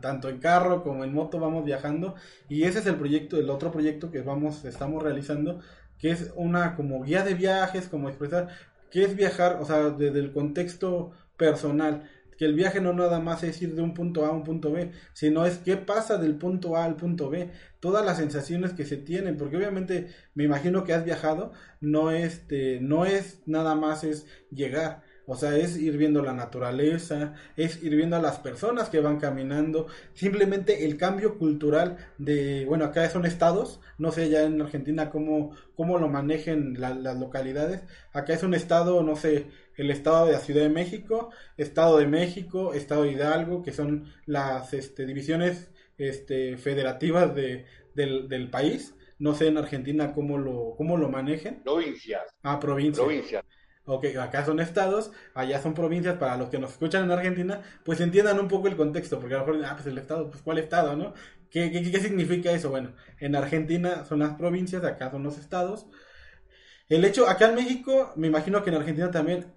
[0.00, 2.16] tanto en carro como en moto vamos viajando.
[2.48, 5.60] Y ese es el proyecto, el otro proyecto que vamos estamos realizando
[5.98, 8.48] que es una como guía de viajes, como expresar
[8.90, 13.42] qué es viajar, o sea, desde el contexto personal, que el viaje no nada más
[13.42, 16.36] es ir de un punto A a un punto B, sino es qué pasa del
[16.36, 20.84] punto A al punto B, todas las sensaciones que se tienen, porque obviamente me imagino
[20.84, 25.96] que has viajado, no este, no es nada más es llegar, o sea, es ir
[25.96, 31.36] viendo la naturaleza, es ir viendo a las personas que van caminando, simplemente el cambio
[31.38, 36.80] cultural de, bueno, acá son estados, no sé ya en Argentina cómo, cómo lo manejen
[36.80, 37.82] las localidades,
[38.12, 39.46] acá es un estado, no sé,
[39.76, 44.12] el estado de la Ciudad de México, Estado de México, Estado de Hidalgo, que son
[44.26, 50.74] las este, divisiones este, federativas de, del, del país, no sé en Argentina cómo lo,
[50.76, 51.62] cómo lo manejen.
[51.62, 52.22] Provincias.
[52.42, 53.04] Ah, provincias.
[53.04, 53.44] Provincias
[53.86, 58.00] ok, acá son estados, allá son provincias, para los que nos escuchan en Argentina, pues
[58.00, 60.58] entiendan un poco el contexto, porque a lo mejor, ah, pues el estado, pues ¿cuál
[60.58, 61.14] estado, no?
[61.50, 62.70] ¿Qué, qué, qué significa eso?
[62.70, 65.86] Bueno, en Argentina son las provincias, acá son los estados.
[66.88, 69.54] El hecho, acá en México, me imagino que en Argentina también,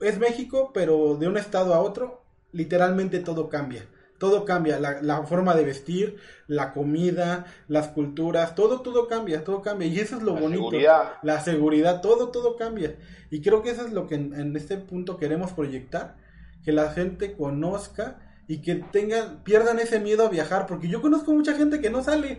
[0.00, 2.22] es México, pero de un estado a otro,
[2.52, 3.86] literalmente todo cambia
[4.18, 6.16] todo cambia, la, la, forma de vestir,
[6.46, 9.88] la comida, las culturas, todo, todo cambia, todo cambia.
[9.88, 10.62] Y eso es lo la bonito.
[10.62, 11.12] Seguridad.
[11.22, 12.96] La seguridad, todo, todo cambia.
[13.30, 16.16] Y creo que eso es lo que en, este punto queremos proyectar,
[16.64, 18.18] que la gente conozca
[18.48, 22.02] y que tengan, pierdan ese miedo a viajar, porque yo conozco mucha gente que no
[22.02, 22.38] sale,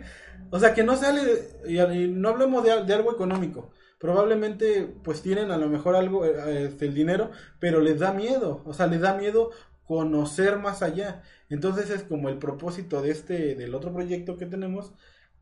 [0.52, 1.22] o sea, que no sale,
[1.68, 6.66] y, no hablemos de, de, algo económico, probablemente pues tienen a lo mejor algo, eh,
[6.66, 9.52] este, el dinero, pero les da miedo, o sea, les da miedo
[9.86, 11.24] conocer más allá.
[11.50, 14.94] Entonces es como el propósito de este, del otro proyecto que tenemos,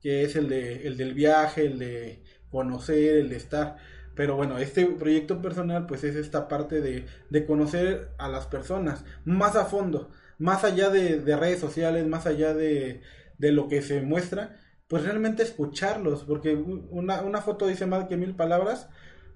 [0.01, 3.77] que es el, de, el del viaje, el de conocer, el de estar.
[4.15, 9.03] Pero bueno, este proyecto personal pues es esta parte de, de conocer a las personas
[9.25, 13.01] más a fondo, más allá de, de redes sociales, más allá de,
[13.37, 14.57] de, lo que se muestra,
[14.87, 18.87] pues realmente escucharlos, porque una, una foto dice más que mil palabras,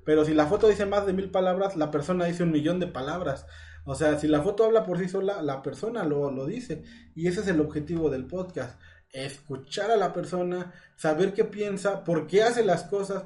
[0.06, 2.88] pero si la foto dice más de mil palabras, la persona dice un millón de
[2.88, 3.46] palabras.
[3.86, 6.84] O sea, si la foto habla por sí sola, la persona lo, lo dice.
[7.16, 8.80] Y ese es el objetivo del podcast.
[9.12, 13.24] Escuchar a la persona, saber qué piensa, por qué hace las cosas,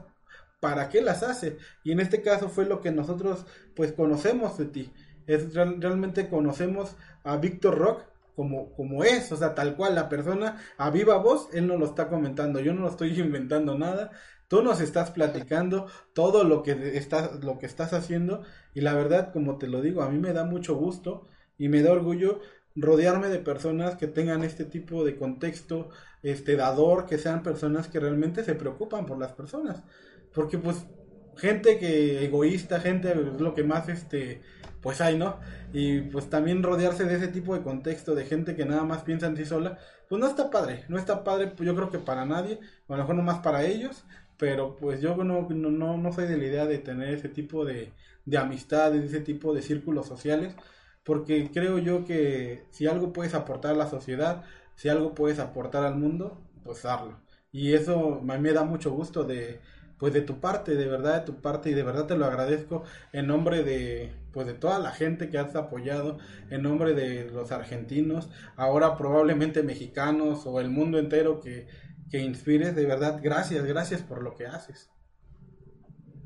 [0.60, 1.58] para qué las hace.
[1.84, 3.46] Y en este caso fue lo que nosotros
[3.76, 4.94] pues conocemos de ti.
[5.28, 8.06] Es realmente conocemos a Víctor Rock
[8.36, 11.86] como, como es, o sea, tal cual la persona a viva voz, él no lo
[11.86, 14.12] está comentando, yo no lo estoy inventando nada,
[14.54, 18.44] Tú nos estás platicando todo lo que estás, lo que estás haciendo
[18.76, 21.28] y la verdad, como te lo digo, a mí me da mucho gusto
[21.58, 22.40] y me da orgullo
[22.76, 25.90] rodearme de personas que tengan este tipo de contexto,
[26.22, 29.82] este dador, que sean personas que realmente se preocupan por las personas,
[30.36, 30.86] porque pues
[31.36, 34.42] gente que egoísta, gente es lo que más este
[34.84, 35.40] pues hay, ¿no?
[35.74, 39.28] Y pues también rodearse de ese tipo de contexto, de gente que nada más piensa
[39.28, 39.80] en sí sola,
[40.10, 42.60] pues no está padre, no está padre, pues yo creo que para nadie,
[42.90, 44.06] a lo mejor no más para ellos,
[44.38, 47.94] pero pues yo no, no, no soy de la idea de tener ese tipo de,
[48.26, 50.56] de amistades, ese tipo de círculos sociales,
[51.04, 54.44] porque creo yo que si algo puedes aportar a la sociedad,
[54.76, 57.20] si algo puedes aportar al mundo, pues hazlo.
[57.52, 59.60] Y eso me da mucho gusto de,
[60.04, 62.84] pues de tu parte, de verdad de tu parte, y de verdad te lo agradezco
[63.14, 66.18] en nombre de, pues de toda la gente que has apoyado,
[66.50, 71.68] en nombre de los argentinos, ahora probablemente mexicanos o el mundo entero que
[72.14, 74.92] que inspires, de verdad, gracias, gracias por lo que haces.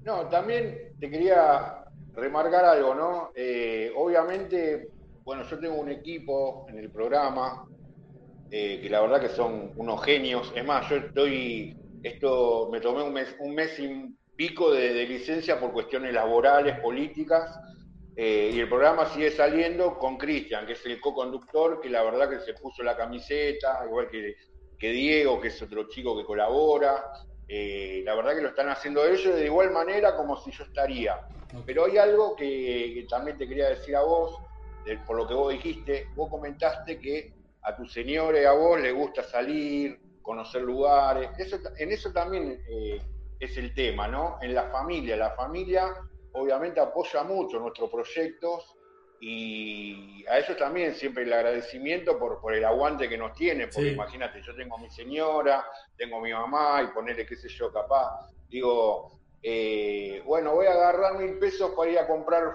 [0.03, 3.29] No, también te quería remarcar algo, ¿no?
[3.33, 4.89] Eh, obviamente,
[5.23, 7.69] bueno, yo tengo un equipo en el programa
[8.51, 10.51] eh, que la verdad que son unos genios.
[10.53, 15.59] Es más, yo estoy, esto me tomé un mes, un mes y pico de, licencia
[15.59, 17.59] por cuestiones laborales, políticas,
[18.15, 22.29] eh, y el programa sigue saliendo con Cristian, que es el co-conductor, que la verdad
[22.29, 24.35] que se puso la camiseta, igual que
[24.77, 27.03] que Diego, que es otro chico que colabora.
[27.47, 31.15] Eh, la verdad que lo están haciendo ellos de igual manera como si yo estaría.
[31.65, 34.37] Pero hay algo que, también te quería decir a vos,
[35.05, 37.33] por lo que vos dijiste, vos comentaste que
[37.63, 42.61] a tu señora y a vos le gusta salir, conocer lugares, eso, en eso también
[42.69, 43.01] eh,
[43.39, 44.37] es el tema, ¿no?
[44.41, 45.95] En la familia, la familia
[46.33, 48.75] obviamente apoya mucho nuestros proyectos
[49.21, 53.93] y a eso también siempre el agradecimiento por, por el aguante que nos tiene, porque
[53.93, 55.65] imagínate, yo tengo a mi señora,
[55.95, 60.73] tengo a mi mamá y ponerle, qué sé yo, capaz, digo, eh, bueno, voy a
[60.73, 62.53] agarrar mil pesos para ir a comprar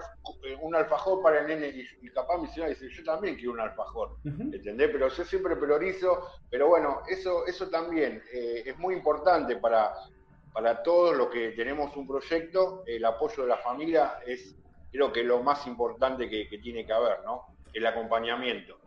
[0.61, 4.17] un alfajor para el nene y, capaz mi señora dice, yo también quiero un alfajor,
[4.23, 4.89] ¿entendés?
[4.91, 9.93] Pero yo siempre priorizo, pero bueno, eso, eso también eh, es muy importante para,
[10.53, 14.55] para todos los que tenemos un proyecto, el apoyo de la familia es
[14.93, 17.47] creo que lo más importante que, tiene que haber, ¿no?
[17.73, 18.77] El acompañamiento.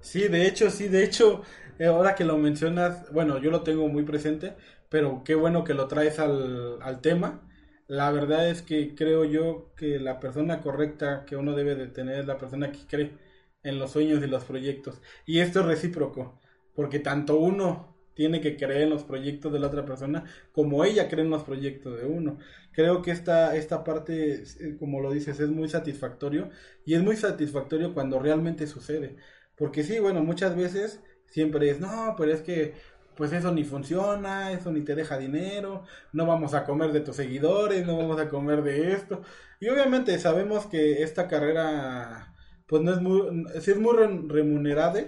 [0.00, 1.42] Sí, de hecho, sí, de hecho,
[1.78, 4.56] eh, ahora que lo mencionas, bueno, yo lo tengo muy presente,
[4.92, 7.48] pero qué bueno que lo traes al, al tema.
[7.88, 12.20] La verdad es que creo yo que la persona correcta que uno debe de tener
[12.20, 13.18] es la persona que cree
[13.62, 15.00] en los sueños y los proyectos.
[15.26, 16.40] Y esto es recíproco,
[16.74, 21.08] porque tanto uno tiene que creer en los proyectos de la otra persona como ella
[21.08, 22.38] cree en los proyectos de uno.
[22.72, 26.50] Creo que esta, esta parte, eh, como lo dices, es muy satisfactorio
[26.84, 29.16] y es muy satisfactorio cuando realmente sucede.
[29.56, 32.74] Porque sí, bueno, muchas veces siempre es, no, pero es que
[33.16, 37.16] pues eso ni funciona, eso ni te deja dinero, no vamos a comer de tus
[37.16, 39.22] seguidores, no vamos a comer de esto.
[39.60, 42.32] Y obviamente sabemos que esta carrera
[42.66, 45.04] pues no es muy, sí es muy remunerada,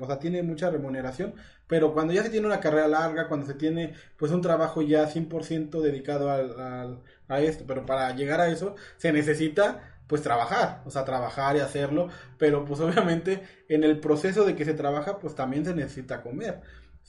[0.00, 1.34] o sea, tiene mucha remuneración,
[1.66, 5.08] pero cuando ya se tiene una carrera larga, cuando se tiene pues un trabajo ya
[5.08, 10.90] 100% dedicado al, a esto, pero para llegar a eso se necesita pues trabajar, o
[10.90, 15.34] sea, trabajar y hacerlo, pero pues obviamente en el proceso de que se trabaja pues
[15.34, 16.60] también se necesita comer.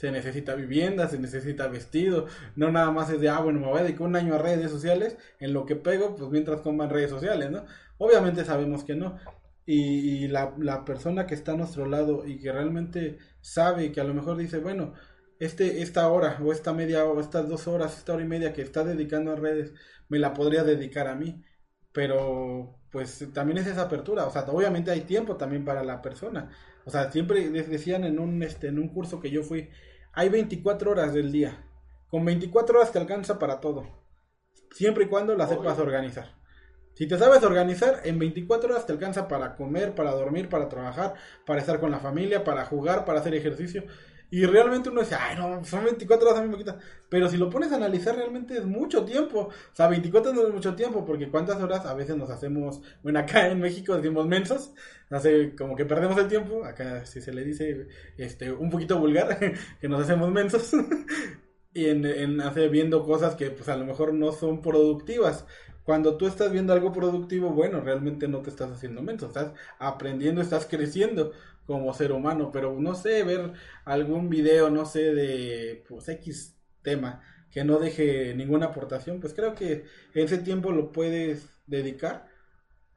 [0.01, 2.25] Se necesita vivienda, se necesita vestido,
[2.55, 4.71] no nada más es de, ah, bueno, me voy a dedicar un año a redes
[4.71, 7.65] sociales, en lo que pego, pues mientras coman redes sociales, ¿no?
[7.99, 9.19] Obviamente sabemos que no,
[9.65, 14.03] y, la, la, persona que está a nuestro lado y que realmente sabe que a
[14.03, 14.93] lo mejor dice, bueno,
[15.39, 18.63] este, esta hora o esta media o estas dos horas, esta hora y media que
[18.63, 19.73] está dedicando a redes,
[20.09, 21.43] me la podría dedicar a mí.
[21.93, 26.51] Pero pues también es esa apertura, o sea, obviamente hay tiempo también para la persona.
[26.85, 29.69] O sea, siempre decían en un, este, en un curso que yo fui,
[30.13, 31.63] hay 24 horas del día.
[32.09, 33.87] Con 24 horas te alcanza para todo.
[34.71, 36.35] Siempre y cuando la sepas organizar.
[36.93, 41.13] Si te sabes organizar, en 24 horas te alcanza para comer, para dormir, para trabajar,
[41.45, 43.85] para estar con la familia, para jugar, para hacer ejercicio.
[44.33, 46.79] Y realmente uno dice, ay, no, son 24 horas a mí me quita.
[47.09, 49.49] Pero si lo pones a analizar, realmente es mucho tiempo.
[49.49, 53.19] O sea, 24 no es mucho tiempo, porque cuántas horas a veces nos hacemos, bueno,
[53.19, 54.73] acá en México decimos mensos,
[55.09, 56.63] hace como que perdemos el tiempo.
[56.63, 59.37] Acá, si se le dice, este, un poquito vulgar,
[59.81, 60.71] que nos hacemos mensos.
[61.73, 65.45] y en, hace viendo cosas que, pues, a lo mejor no son productivas.
[65.83, 70.39] Cuando tú estás viendo algo productivo, bueno, realmente no te estás haciendo menso, estás aprendiendo,
[70.41, 71.33] estás creciendo
[71.65, 73.53] como ser humano, pero no sé, ver
[73.85, 79.55] algún video, no sé, de pues X tema que no deje ninguna aportación, pues creo
[79.55, 82.27] que ese tiempo lo puedes dedicar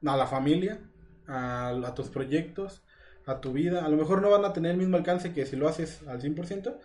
[0.05, 0.79] a la familia,
[1.27, 2.83] a, tus proyectos,
[3.25, 3.85] a tu vida.
[3.85, 6.21] A lo mejor no van a tener el mismo alcance que si lo haces al
[6.21, 6.77] 100%,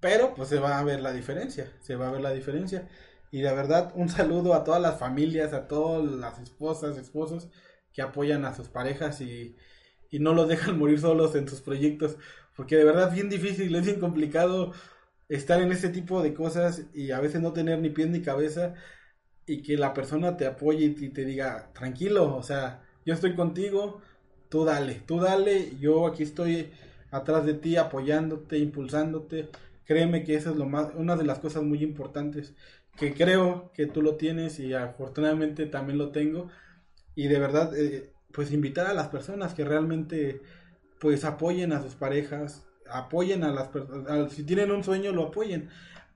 [0.00, 2.88] pero pues se va a ver la diferencia, se va a ver la diferencia.
[3.30, 7.48] Y de verdad, un saludo a todas las familias, a todas las esposas, esposos
[7.92, 9.56] que apoyan a sus parejas y,
[10.10, 12.16] y no los dejan morir solos en sus proyectos.
[12.56, 14.72] Porque de verdad es bien difícil, es bien complicado
[15.28, 18.74] estar en este tipo de cosas y a veces no tener ni pies ni cabeza
[19.46, 24.02] y que la persona te apoye y te diga, tranquilo, o sea, yo estoy contigo,
[24.48, 26.70] tú dale, tú dale, yo aquí estoy
[27.10, 29.48] atrás de ti apoyándote, impulsándote.
[29.84, 32.54] Créeme que esa es lo más, una de las cosas muy importantes
[32.98, 36.50] que creo que tú lo tienes y afortunadamente también lo tengo.
[37.14, 40.40] Y de verdad, eh, pues invitar a las personas que realmente
[41.00, 45.70] pues apoyen a sus parejas, apoyen a las personas, si tienen un sueño lo apoyen.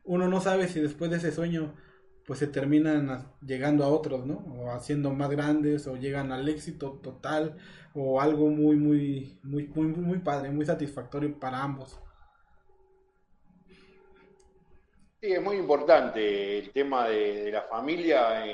[0.04, 1.74] Uno no sabe si después de ese sueño
[2.24, 4.34] pues se terminan llegando a otros, ¿no?
[4.56, 7.56] O haciendo más grandes o llegan al éxito total
[7.92, 11.98] o algo muy muy muy muy muy padre, muy satisfactorio para ambos.
[15.20, 18.46] Sí, es muy importante el tema de, la familia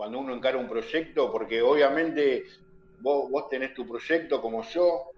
[0.00, 2.44] cuando uno encara un proyecto, porque obviamente
[3.00, 5.10] vos, vos tenés tu proyecto como yo,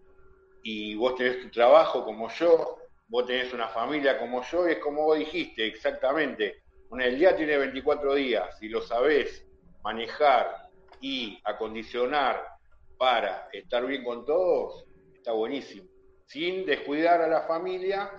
[0.64, 4.78] y vos tenés tu trabajo como yo, vos tenés una familia como yo, y es
[4.78, 6.64] como vos dijiste, exactamente.
[6.98, 9.46] el día tiene 24 días, si lo sabés
[9.84, 10.68] manejar
[11.00, 12.44] y acondicionar
[12.98, 15.86] para estar bien con todos, está buenísimo.
[16.26, 18.10] Sin descuidar a la familia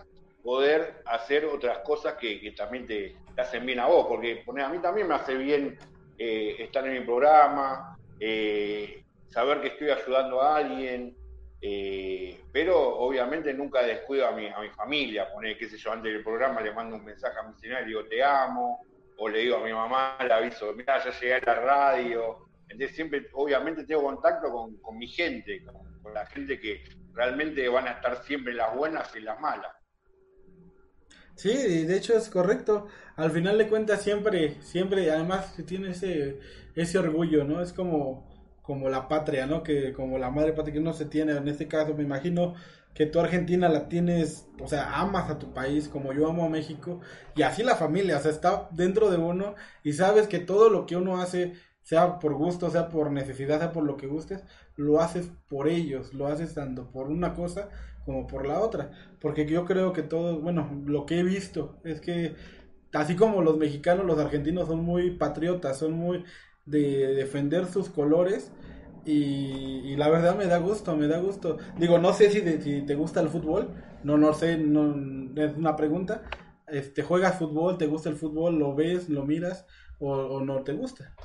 [0.41, 5.09] poder hacer otras cosas que, también te, hacen bien a vos, porque a mí también
[5.09, 5.77] me hace bien
[6.17, 11.15] eh, estar en mi programa, eh, saber que estoy ayudando a alguien,
[11.61, 16.11] eh, pero obviamente nunca descuido a mi, a mi familia, poner, qué sé yo, antes
[16.11, 18.85] del programa le mando un mensaje a mi señora y digo te amo,
[19.17, 22.95] o le digo a mi mamá, le aviso, mira, ya llegué a la radio, entonces
[22.95, 24.51] siempre, obviamente tengo contacto
[24.81, 25.63] con, mi gente,
[26.01, 26.83] con la gente que
[27.13, 29.71] realmente van a estar siempre las buenas y las malas.
[31.35, 31.49] Sí,
[31.85, 32.87] de hecho es correcto.
[33.15, 36.39] Al final de cuentas siempre, siempre, además tiene ese,
[36.75, 37.61] ese orgullo, ¿no?
[37.61, 38.27] Es como,
[38.61, 39.63] como la patria, ¿no?
[39.63, 41.33] Que como la madre patria que uno se tiene.
[41.35, 42.53] En este caso me imagino
[42.93, 46.49] que tú Argentina la tienes, o sea, amas a tu país como yo amo a
[46.49, 47.01] México.
[47.35, 50.85] Y así la familia, o sea, está dentro de uno y sabes que todo lo
[50.85, 54.43] que uno hace, sea por gusto, sea por necesidad, sea por lo que gustes,
[54.75, 57.69] lo haces por ellos, lo haces tanto por una cosa
[58.05, 58.91] como por la otra.
[59.19, 62.35] Porque yo creo que todo, bueno, lo que he visto es que
[62.93, 66.23] así como los mexicanos, los argentinos son muy patriotas, son muy
[66.65, 68.51] de defender sus colores.
[69.05, 71.57] Y, la verdad me da gusto, me da gusto.
[71.77, 73.69] Digo, no sé si, si te gusta el fútbol,
[74.03, 74.95] no, no sé, no,
[75.41, 76.23] es una pregunta.
[76.67, 77.77] Este, ¿Juegas fútbol?
[77.77, 78.57] ¿Te gusta el fútbol?
[78.57, 79.09] ¿Lo ves?
[79.09, 79.65] ¿Lo miras?
[79.99, 81.15] ¿O, no te gusta?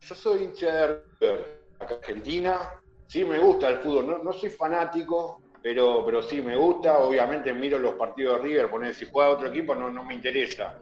[0.00, 1.44] Yo soy hincha de
[1.78, 2.81] Argentina,
[3.12, 6.98] sí me gusta el fútbol, no, no soy fanático, pero, pero sí me gusta.
[6.98, 10.72] Obviamente miro los partidos de River, poner si juega otro equipo no, no me interesa.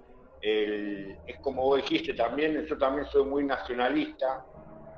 [0.40, 4.44] es como vos dijiste también, yo también soy muy nacionalista.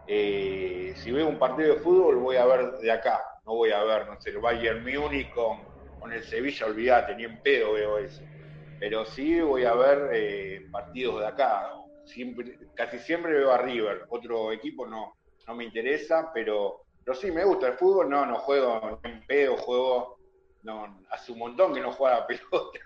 [0.07, 3.83] Eh, si veo un partido de fútbol, voy a ver de acá, no voy a
[3.83, 5.57] ver, no sé, el Bayern Múnich con,
[5.99, 8.23] con el Sevilla, olvídate, ni en pedo veo eso.
[8.79, 11.71] Pero sí voy a ver eh, partidos de acá.
[12.75, 15.15] Casi siempre veo a River, otro equipo no,
[15.47, 19.57] no me interesa, pero, pero sí me gusta el fútbol, no, no juego en pedo,
[19.57, 20.19] juego,
[20.63, 22.79] no, hace montón que no juega la pelota.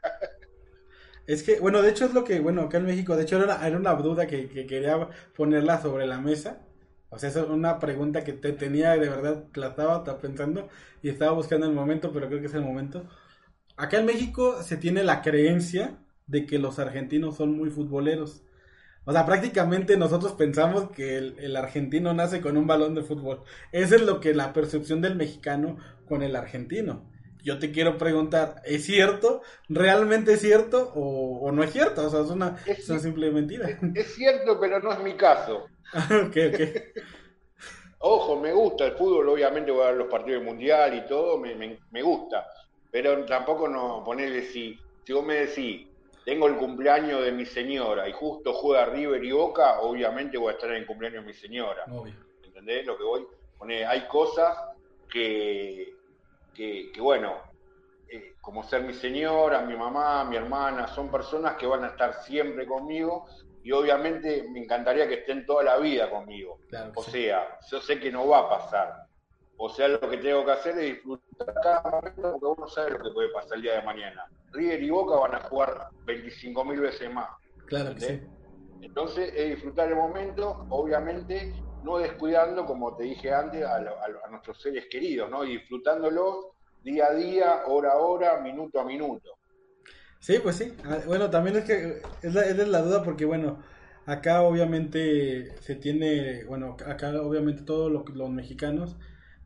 [1.26, 3.66] Es que, bueno, de hecho es lo que, bueno, acá en México, de hecho era,
[3.66, 6.62] era una duda que, quería ponerla sobre la mesa.
[7.08, 10.68] O sea, es una pregunta que te tenía de verdad, la estaba, estaba pensando
[11.02, 13.04] y estaba buscando el momento, pero creo que es el momento.
[13.76, 18.42] Acá en México se tiene la creencia de que los argentinos son muy futboleros.
[19.08, 23.44] O sea, prácticamente nosotros pensamos que el, argentino nace con un balón de fútbol.
[23.70, 25.78] Esa es lo que la percepción del mexicano
[26.08, 27.08] con el argentino.
[27.44, 29.42] Yo te quiero preguntar, ¿es cierto?
[29.68, 32.04] ¿Realmente es cierto o, no es cierto?
[32.04, 32.58] O sea, es una,
[32.98, 33.78] simple mentira.
[33.94, 35.68] Es, cierto, pero no es mi caso.
[36.26, 36.60] ok, ok.
[38.00, 41.54] Ojo, me gusta el fútbol, obviamente voy a ver los partidos mundial y todo, me,
[41.54, 42.44] me, gusta.
[42.90, 45.86] Pero tampoco no ponerle si, si vos me decís,
[46.26, 50.54] tengo el cumpleaños de mi señora y justo juega River y Boca, obviamente voy a
[50.54, 51.84] estar en el cumpleaños de mi señora.
[52.42, 53.26] ¿Entendés lo que voy?
[53.56, 54.58] Pone, hay cosas
[55.08, 55.94] que,
[56.52, 57.36] que, bueno,
[58.08, 62.14] eh, como ser mi señora, mi mamá, mi hermana, son personas que van a estar
[62.24, 63.28] siempre conmigo
[63.62, 66.58] y obviamente me encantaría que estén toda la vida conmigo.
[66.96, 69.06] o sea, yo sé que no va a pasar.
[69.58, 73.04] O sea, lo que tengo que hacer es disfrutar cada momento porque uno sabe lo
[73.04, 74.28] que puede pasar el día de mañana.
[74.52, 77.28] River y Boca van a jugar 25.000 veces más.
[77.66, 78.20] Claro que sí.
[78.80, 83.80] Entonces, es disfrutar el momento, obviamente, no descuidando, como te dije antes, a,
[84.30, 85.44] nuestros seres queridos, ¿no?
[85.44, 86.46] Y disfrutándolos
[86.82, 89.38] día a día, hora a hora, minuto a minuto.
[90.20, 90.76] Sí, pues sí.
[90.84, 93.62] Ah, bueno, también es que es la, es la duda porque, bueno,
[94.06, 98.96] acá obviamente se tiene, bueno, acá obviamente todos los mexicanos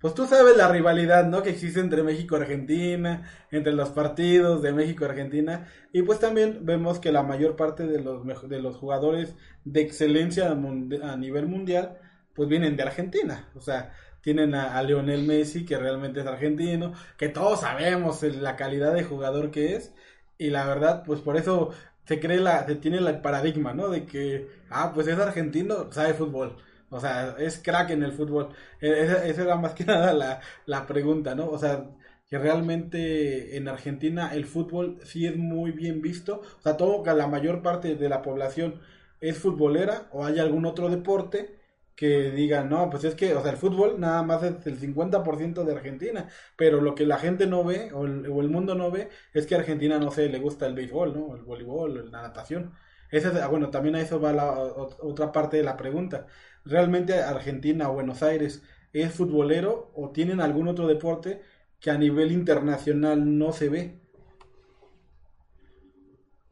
[0.00, 1.42] pues tú sabes la rivalidad, ¿no?
[1.42, 5.68] Que existe entre México y Argentina, entre los partidos de México y Argentina.
[5.92, 10.50] Y pues también vemos que la mayor parte de los, de los jugadores de excelencia
[10.50, 11.98] a nivel mundial,
[12.34, 13.50] pues vienen de Argentina.
[13.54, 13.92] O sea,
[14.22, 19.04] tienen a, a, Lionel Messi, que realmente es argentino, que todos sabemos la calidad de
[19.04, 19.92] jugador que es.
[20.38, 21.72] Y la verdad, pues por eso
[22.06, 23.90] se cree la, se tiene el paradigma, ¿no?
[23.90, 26.56] De que, ah, pues es argentino, sabe fútbol.
[26.90, 28.48] O sea, es crack en el fútbol.
[28.80, 31.48] E, esa, era más que nada la, la pregunta, ¿no?
[31.48, 31.90] O sea,
[32.28, 36.42] que realmente en Argentina el fútbol sí es muy bien visto.
[36.58, 38.80] O sea, todo que la mayor parte de la población
[39.20, 41.60] es futbolera o hay algún otro deporte
[42.00, 45.64] que diga, no, pues es que, o sea, el fútbol nada más es el 50%
[45.64, 49.46] de Argentina, pero lo que la gente no ve o el, mundo no ve es
[49.46, 51.36] que Argentina, no sé, le gusta el béisbol, ¿no?
[51.36, 52.72] El voleibol, la natación.
[53.10, 56.26] Ese, bueno, también a eso va la otra parte de la pregunta.
[56.64, 61.40] ¿Realmente Argentina o Buenos Aires es futbolero o tienen algún otro deporte
[61.80, 64.00] que a nivel internacional no se ve?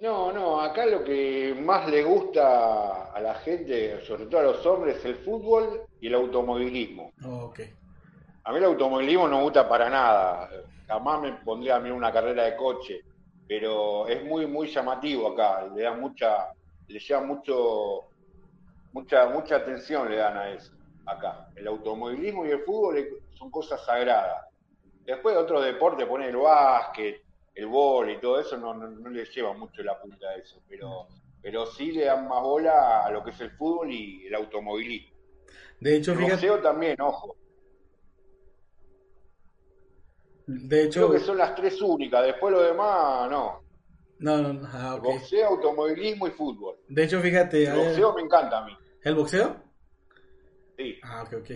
[0.01, 4.65] No, no, acá lo que más le gusta a la gente, sobre todo a los
[4.65, 7.13] hombres, es el fútbol y el automovilismo.
[7.25, 7.73] Oh, okay.
[8.45, 10.49] A mí el automovilismo no me gusta para nada.
[10.87, 13.01] jamás me pondría a mí una carrera de coche,
[13.49, 16.53] pero es muy, muy llamativo acá, le da mucha,
[16.87, 18.08] le lleva mucho,
[18.93, 20.73] mucha, mucha atención le dan a eso
[21.07, 21.49] acá.
[21.57, 24.47] El automovilismo y el fútbol son cosas sagradas.
[25.05, 27.23] Después otros deportes, poner el básquet,
[27.55, 31.09] el bol y todo eso, no, no, le lleva mucho la punta a eso, pero,
[31.41, 35.17] pero sí le dan más bola a lo que es el fútbol y el automovilismo.
[35.81, 37.37] De hecho, el boxeo también, ojo.
[40.47, 43.68] De hecho, Creo que son las tres únicas, después lo demás no.
[44.19, 44.69] No, no, no.
[44.73, 46.77] Ah, Boxeo, automovilismo y fútbol.
[46.89, 47.65] De hecho, fíjate.
[47.65, 48.77] El boxeo me encanta a mí.
[49.03, 49.57] ¿El boxeo?
[50.77, 50.97] Sí.
[51.03, 51.51] Ah, ok, ok.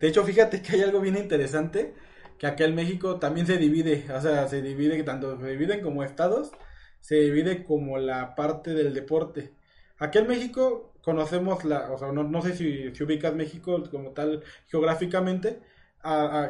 [0.00, 1.94] De hecho, fíjate que hay algo bien interesante,
[2.38, 6.04] que acá en México también se divide, o sea, se divide, tanto se dividen como
[6.04, 6.52] estados,
[7.00, 9.54] se divide como la parte del deporte.
[9.98, 14.44] Aquí en México conocemos la, o sea, no, sé si, si, ubicas México como tal
[14.68, 15.60] geográficamente,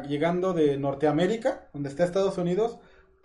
[0.07, 2.77] llegando de Norteamérica, donde está Estados Unidos,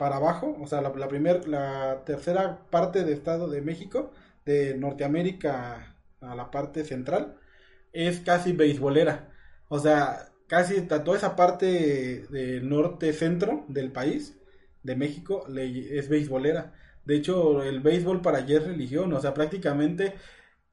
[0.05, 1.09] para abajo, o sea, la, la,
[1.47, 4.11] la tercera parte de Estado de México,
[4.45, 7.39] de Norteamérica a la parte central,
[7.95, 9.33] es casi beisbolera.
[9.69, 14.37] O sea, casi toda esa parte de norte-centro del país,
[14.83, 16.75] de México, es beisbolera.
[17.07, 20.13] De hecho, el béisbol para allí es religión, o sea, prácticamente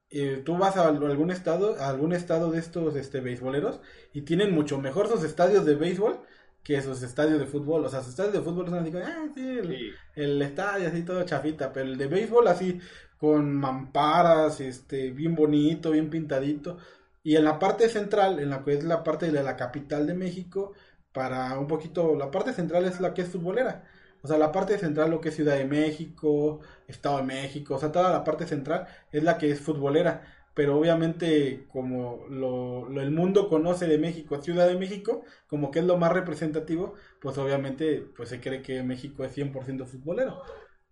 [0.09, 3.79] eh, tú vas a algún estado, a algún estado de estos este, beisboleros
[4.13, 6.19] y tienen mucho mejor sus estadios de béisbol
[6.64, 7.86] que sus estadios de fútbol.
[7.86, 11.74] O sea, sus estadios de fútbol son así, ah, sí, el, estadio así todo chafita,
[11.74, 12.80] pero el de béisbol así
[13.18, 16.78] con mamparas, este, bien bonito, bien pintadito.
[17.24, 20.16] Y en la parte central, en la que es la parte de la capital de
[20.16, 20.74] México,
[21.12, 23.84] para un poquito, la parte central es la que es futbolera.
[24.24, 27.80] O sea, la parte central, lo que es Ciudad de México, Estado de México, o
[27.80, 30.22] sea, toda la parte central es la que es futbolera.
[30.54, 35.86] Pero obviamente, como lo, el mundo conoce de México, Ciudad de México, como que es
[35.86, 40.41] lo más representativo, pues obviamente pues se cree que México es 100% futbolero.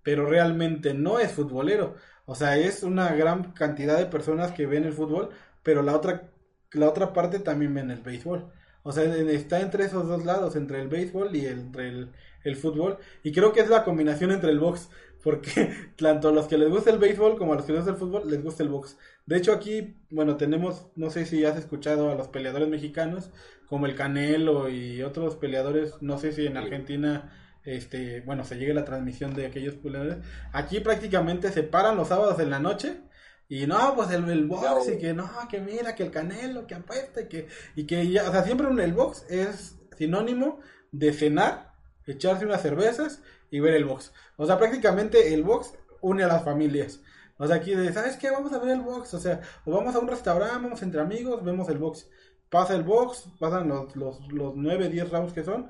[0.03, 1.95] Pero realmente no es futbolero.
[2.25, 5.29] O sea, es una gran cantidad de personas que ven el fútbol,
[5.63, 6.31] pero la otra,
[6.71, 8.51] la otra parte también ven el béisbol.
[8.83, 12.11] O sea, está entre esos dos lados, entre el béisbol y entre el,
[12.43, 12.97] el fútbol.
[13.23, 14.89] Y creo que es la combinación entre el box.
[15.23, 17.91] Porque tanto a los que les gusta el béisbol como a los que les gusta
[17.91, 18.97] el fútbol les gusta el box.
[19.25, 23.29] De hecho aquí, bueno, tenemos, no sé si has escuchado a los peleadores mexicanos
[23.67, 27.31] como el Canelo y otros peleadores, no sé si en Argentina,
[27.63, 30.17] este, bueno, se llegue la transmisión de aquellos peleadores.
[30.53, 33.01] Aquí prácticamente se paran los sábados en la noche
[33.47, 36.75] y no, pues el, el box y que no, que mira, que el Canelo, que
[36.75, 40.59] apuesta y que, y que ya, o sea, siempre el box es sinónimo
[40.91, 41.69] de cenar
[42.11, 44.13] echarse unas cervezas y ver el box.
[44.37, 47.01] O sea, prácticamente el box une a las familias.
[47.37, 48.29] O sea, aquí de, ¿sabes qué?
[48.29, 49.13] Vamos a ver el box.
[49.13, 52.09] O sea, o vamos a un restaurante, vamos entre amigos, vemos el box.
[52.49, 55.69] Pasa el box, pasan los, los, los 9, 10 rounds que son,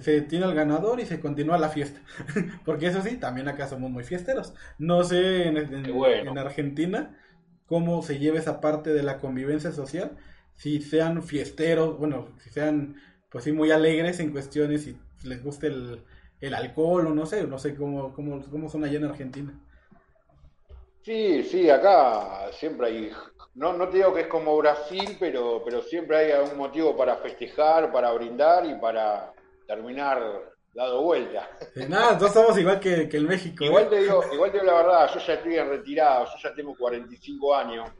[0.00, 2.00] se tiene al ganador y se continúa la fiesta.
[2.64, 4.54] Porque eso sí, también acá somos muy fiesteros.
[4.78, 7.18] No sé en, en, Argentina
[7.66, 10.16] cómo se lleva esa parte de la convivencia social.
[10.54, 12.96] Si sean fiesteros, bueno, si sean,
[13.30, 16.04] pues sí, muy alegres en cuestiones y les guste el,
[16.40, 19.52] el alcohol o no sé, no sé cómo, cómo, cómo son allá en Argentina.
[21.02, 23.12] Sí, sí, acá siempre hay,
[23.54, 27.16] no, no te digo que es como Brasil, pero, pero siempre hay algún motivo para
[27.16, 29.32] festejar, para brindar y para
[29.66, 31.48] terminar dado vuelta.
[31.88, 33.64] nada, todos somos igual que, que el México.
[33.64, 33.88] Igual, ¿eh?
[33.88, 36.76] te digo, igual te digo la verdad, yo ya estoy en retirado, yo ya tengo
[36.76, 37.90] 45 años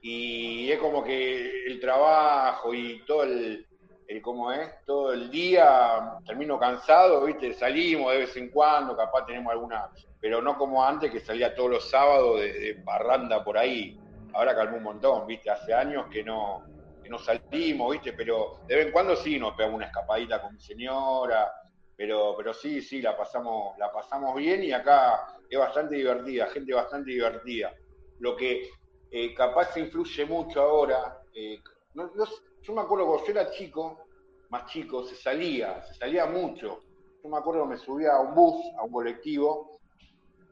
[0.00, 3.65] y es como que el trabajo y todo el,
[4.08, 7.54] el cómo es, todo el día termino cansado, ¿viste?
[7.54, 9.88] Salimos de vez en cuando, capaz tenemos alguna,
[10.20, 13.98] pero no como antes que salía todos los sábados de, barranda por ahí.
[14.32, 15.50] Ahora calmó un montón, ¿viste?
[15.50, 16.64] Hace años que no,
[17.02, 18.12] que no salimos, ¿viste?
[18.12, 21.52] Pero de vez en cuando sí nos pegamos una escapadita con mi señora,
[21.96, 26.74] pero, pero sí, sí, la pasamos, la pasamos bien y acá es bastante divertida, gente
[26.74, 27.72] bastante divertida.
[28.20, 28.70] Lo que
[29.10, 31.58] eh, capaz se influye mucho ahora, eh,
[31.94, 32.24] no, no,
[32.66, 34.06] yo me acuerdo cuando yo era chico,
[34.48, 36.80] más chico, se salía, se salía mucho.
[37.22, 39.78] Yo me acuerdo que me subía a un bus, a un colectivo,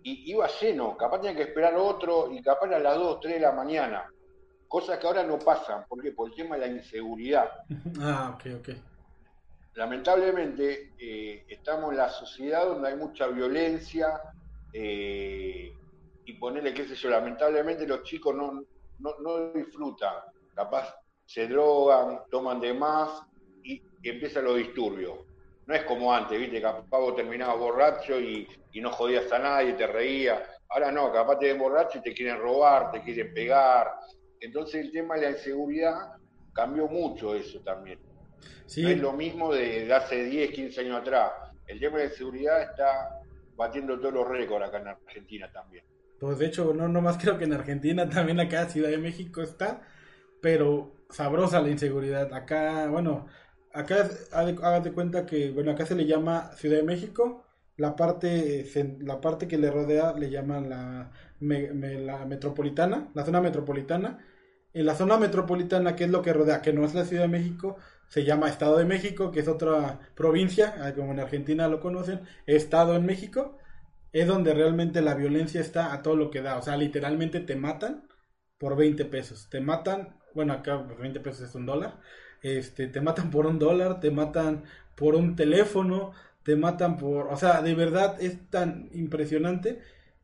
[0.03, 3.41] y iba lleno, capaz tenía que esperar otro, y capaz a las 2, 3 de
[3.41, 4.07] la mañana.
[4.69, 6.13] Cosas que ahora no pasan, ¿por qué?
[6.13, 7.51] Por el tema de la inseguridad.
[8.01, 8.69] Ah, ok, ok.
[9.75, 14.21] Lamentablemente, eh, estamos en la sociedad donde hay mucha violencia,
[14.73, 15.73] eh,
[16.27, 18.63] y ponerle, qué sé yo, lamentablemente los chicos no,
[19.01, 20.15] no, no disfrutan.
[20.55, 20.95] Capaz
[21.27, 23.23] se drogan, toman de más
[23.63, 25.19] y, empiezan los disturbios.
[25.67, 28.47] No es como antes, viste, capaz vos terminabas borracho y,
[28.81, 30.43] no jodías a nadie, te reías.
[30.69, 33.93] Ahora no, capaz te ven borracho y te quieren robar, te quieren pegar.
[34.41, 36.13] Entonces el tema de la inseguridad
[36.53, 37.99] cambió mucho eso también.
[38.77, 41.33] No es lo mismo de, hace 10, 15 años atrás.
[41.67, 43.21] el tema de seguridad está
[43.57, 45.85] batiendo todos los récords acá en Argentina también.
[46.19, 49.43] Pues de hecho, no más creo que en Argentina, también acá en Ciudad de México
[49.43, 49.83] está,
[50.41, 52.33] pero sabrosa la inseguridad.
[52.35, 53.27] Acá, bueno,
[53.73, 57.45] acá hágate cuenta que, bueno, acá se le llama Ciudad de México,
[57.77, 58.65] la parte,
[59.01, 61.11] la parte que le rodea le llaman la,
[61.41, 64.25] la metropolitana, la zona metropolitana.
[64.73, 67.29] En la zona metropolitana, que es lo que rodea, que no es la Ciudad de
[67.29, 67.77] México,
[68.09, 72.23] se llama Estado de México, que es otra provincia, ah, como en Argentina lo conocen,
[72.47, 73.59] Estado en México,
[74.13, 76.57] es donde realmente la violencia está a todo lo que da.
[76.59, 78.09] O sea, literalmente te matan
[78.59, 79.49] por 20 pesos.
[79.51, 82.01] Te matan, bueno, acá 20 pesos es un dólar.
[82.43, 84.65] Este, te matan por un dólar, te matan
[84.97, 86.13] por un teléfono,
[86.43, 89.81] te matan por, o sea, de verdad es tan impresionante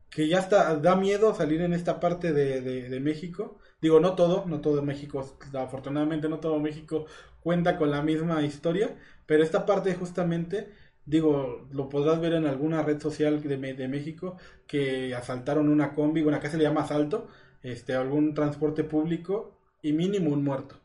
[0.09, 3.59] que ya está, da miedo salir en esta parte de, de, México.
[3.81, 7.05] Digo, no todo, no todo México, afortunadamente no todo México
[7.41, 10.69] cuenta con la misma historia, pero esta parte justamente,
[11.05, 16.21] digo, lo podrás ver en alguna red social de, de México que asaltaron una combi,
[16.21, 17.27] bueno, acá se le llama asalto,
[17.63, 20.81] este, algún transporte público y mínimo un muerto.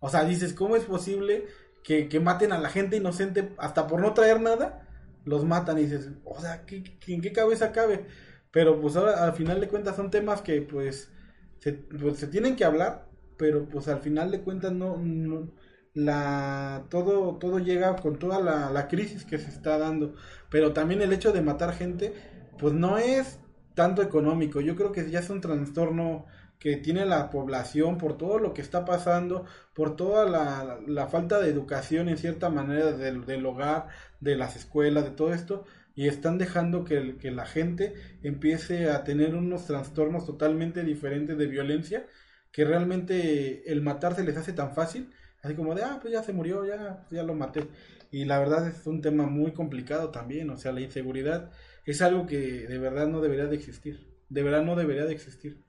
[0.00, 1.46] O sea, dices, ¿cómo es posible
[1.84, 4.86] que, que maten a la gente inocente hasta por no traer nada?
[5.24, 8.06] Los matan y dices, o sea, ¿qué, en qué cabeza cabe?
[8.50, 11.10] Pero pues ahora al final de cuentas son temas que pues
[11.58, 13.06] se, pues, se tienen que hablar,
[13.36, 15.50] pero pues al final de cuentas no, no
[15.94, 20.14] la todo todo llega con toda la, la, crisis que se está dando
[20.48, 22.14] pero también el hecho de matar gente
[22.58, 23.40] pues no es
[23.74, 26.26] tanto económico yo creo que ya es un trastorno
[26.60, 31.40] que tiene la población por todo lo que está pasando por toda la, la falta
[31.40, 33.88] de educación en cierta manera del, del, hogar
[34.20, 35.64] de las escuelas de todo esto
[35.96, 41.46] y están dejando que, que la gente empiece a tener unos trastornos totalmente diferentes de
[41.46, 42.06] violencia
[42.52, 45.10] que realmente el matarse les hace tan fácil
[45.42, 47.66] Así como de, ah, pues ya se murió, ya, ya lo maté.
[48.10, 51.50] Y la verdad es un tema muy complicado también, o sea, la inseguridad
[51.86, 54.08] es algo que de verdad no debería de existir.
[54.28, 55.62] De verdad no debería de existir.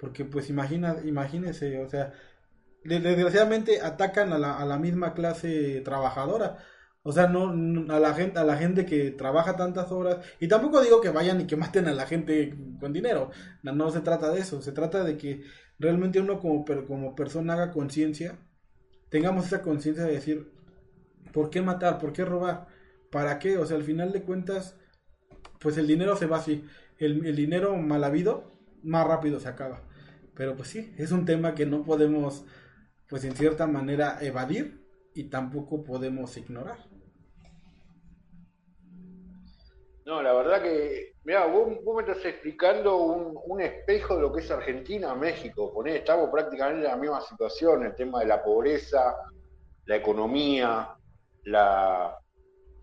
[0.00, 2.12] Porque pues imagina, imagínese, o sea,
[2.84, 6.58] desgraciadamente atacan a la, a la misma clase trabajadora.
[7.02, 7.50] O sea, no,
[7.94, 10.18] a la gente, a la gente que trabaja tantas horas.
[10.38, 13.30] Y tampoco digo que vayan y que maten a la gente con dinero.
[13.62, 14.60] No, no se trata de eso.
[14.62, 15.42] Se trata de que
[15.78, 18.38] realmente uno como, como persona haga conciencia
[19.10, 20.50] tengamos esa conciencia de decir,
[21.32, 21.98] ¿por qué matar?
[21.98, 22.68] ¿Por qué robar?
[23.10, 23.58] ¿Para qué?
[23.58, 24.76] O sea, al final de cuentas,
[25.58, 26.64] pues el dinero se va así.
[26.98, 28.52] El, el dinero mal habido,
[28.82, 29.82] más rápido se acaba.
[30.40, 32.46] Pero pues sí, es un tema que no podemos,
[33.10, 36.78] pues en cierta manera, evadir y tampoco podemos ignorar.
[40.06, 44.50] No, la verdad que, mira, vos, me estás explicando un, espejo de lo que es
[44.50, 45.74] Argentina, México.
[45.74, 49.14] Poné, estamos prácticamente en la misma situación, el tema de la pobreza,
[49.84, 50.88] la economía,
[51.44, 52.18] la,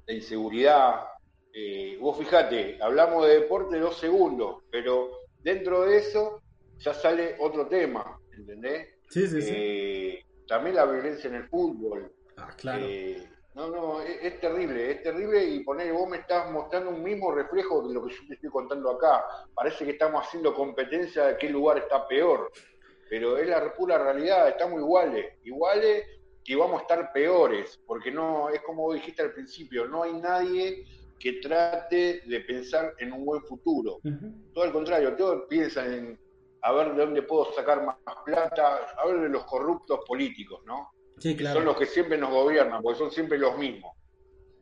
[0.07, 1.07] inseguridad.
[1.51, 5.09] Eh, vos fijate, hablamos de deporte dos segundos, pero
[5.41, 6.43] dentro de eso
[6.79, 8.87] ya sale otro tema, ¿entendés?
[9.09, 9.53] Sí, sí, sí.
[9.53, 12.11] Eh, también la violencia en el fútbol.
[12.37, 12.85] Ah, claro.
[12.85, 13.27] Eh,
[13.57, 17.87] no, no, es, terrible, es terrible y poner, vos me estás mostrando un mismo reflejo
[17.87, 19.25] de lo que yo te estoy contando acá.
[19.55, 22.51] Parece que estamos haciendo competencia de qué lugar está peor,
[23.09, 26.05] pero es la pura realidad, estamos iguales, iguales
[26.45, 30.85] y vamos a estar peores, porque no, es como dijiste al principio, no hay nadie
[31.19, 33.99] que trate de pensar en un buen futuro.
[34.53, 36.19] Todo al contrario, todos piensan en
[36.67, 37.95] a ver de dónde puedo sacar más
[38.25, 40.91] plata, a ver de los corruptos políticos, ¿no?
[41.17, 43.95] son los que siempre nos gobiernan, porque son siempre los mismos.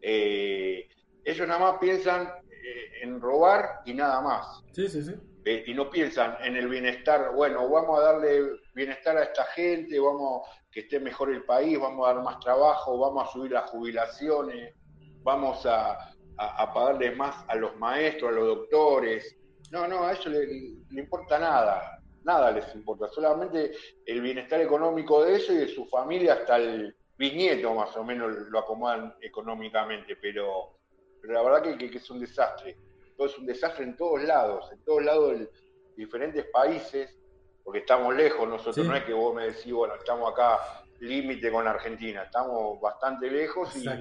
[0.01, 0.87] Eh,
[1.23, 4.63] ellos nada más piensan eh, en robar y nada más.
[4.71, 5.15] Sí, sí, sí.
[5.45, 9.99] Eh, y no piensan en el bienestar, bueno, vamos a darle bienestar a esta gente,
[9.99, 13.69] vamos que esté mejor el país, vamos a dar más trabajo, vamos a subir las
[13.71, 14.75] jubilaciones,
[15.23, 19.35] vamos a, a, pagarle más a los maestros, a los doctores.
[19.71, 21.94] No, no, a ellos le, le importa nada
[22.25, 23.71] nada les importa, solamente
[24.05, 28.35] el bienestar económico de eso y de su familia hasta el bisnieto más o menos
[28.49, 30.79] lo acomodan económicamente, pero,
[31.21, 32.77] pero la verdad que, es un desastre,
[33.15, 35.49] todo es un desastre en todos lados, en todos lados de
[35.95, 37.15] diferentes países,
[37.63, 40.59] porque estamos lejos nosotros, no es que vos me decís, bueno, estamos acá
[40.99, 43.95] límite con Argentina, estamos bastante lejos y la,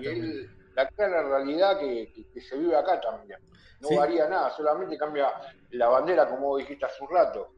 [0.74, 3.38] la realidad que, se vive acá también.
[3.80, 5.30] No varía nada, solamente cambia
[5.70, 7.53] la bandera, como dijiste hace un rato.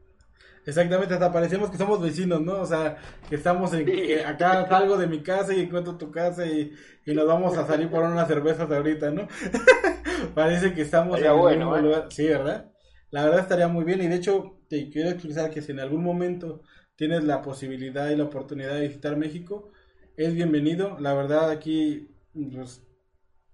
[0.67, 2.59] Exactamente, hasta parecemos que somos vecinos, ¿no?
[2.59, 2.97] O sea,
[3.29, 3.87] que estamos en,
[4.25, 6.73] acá salgo de mi casa y encuentro tu casa y,
[7.05, 9.29] nos vamos a salir por unas cervezas ahorita, ¿no?
[10.35, 11.81] Parece que estamos en el mismo ¿eh?
[11.81, 12.07] lugar.
[12.09, 12.69] Sí, ¿verdad?
[13.11, 16.03] La verdad estaría muy bien y de hecho te quiero expresar que si en algún
[16.03, 16.63] momento
[16.97, 19.71] tienes la posibilidad y la oportunidad de visitar México,
[20.17, 20.99] es bienvenido.
[20.99, 22.85] La verdad aquí, pues,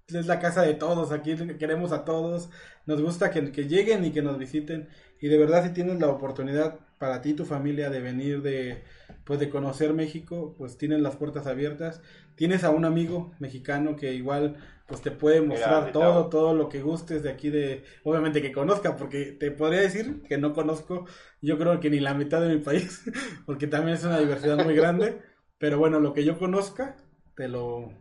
[0.07, 2.49] es la casa de todos, aquí queremos a todos,
[2.87, 4.89] nos gusta que, que lleguen y que nos visiten
[5.21, 8.81] y de verdad si tienes la oportunidad para ti y tu familia de venir de
[9.25, 12.01] pues de conocer México, pues tienes las puertas abiertas,
[12.35, 14.55] tienes a un amigo mexicano que igual
[14.87, 18.95] pues te puede mostrar todo, todo lo que gustes de aquí de, obviamente que conozca,
[18.95, 21.05] porque te podría decir que no conozco,
[21.41, 23.03] yo creo que ni la mitad de mi país,
[23.45, 25.19] porque también es una diversidad muy grande,
[25.57, 26.95] pero bueno, lo que yo conozca,
[27.35, 27.91] te lo,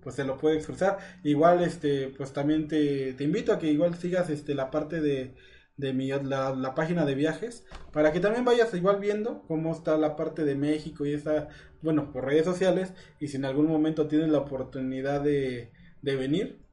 [0.00, 0.98] pues te lo puede expresar.
[1.24, 5.34] Igual, este, pues también te, te invito a que igual sigas, este, la parte de,
[5.76, 9.96] de mi, la, la, página de viajes para que también vayas igual viendo cómo está
[9.96, 11.48] la parte de México y está,
[11.82, 15.72] bueno, por redes sociales y si en algún momento tienes la oportunidad de,
[16.02, 16.64] de venir,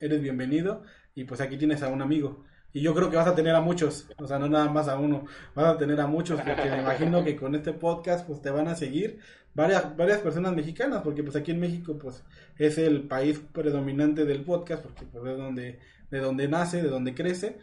[0.00, 0.82] eres bienvenido
[1.14, 2.44] y pues aquí tienes a un amigo.
[2.72, 4.98] Y yo creo que vas a tener a muchos, o sea, no nada más a
[4.98, 5.24] uno,
[5.54, 8.68] vas a tener a muchos, porque me imagino que con este podcast pues te van
[8.68, 9.20] a seguir
[9.54, 12.24] varias, varias personas mexicanas, porque pues aquí en México pues
[12.58, 15.80] es el país predominante del podcast, porque pues es donde,
[16.10, 17.58] de donde nace, de donde crece,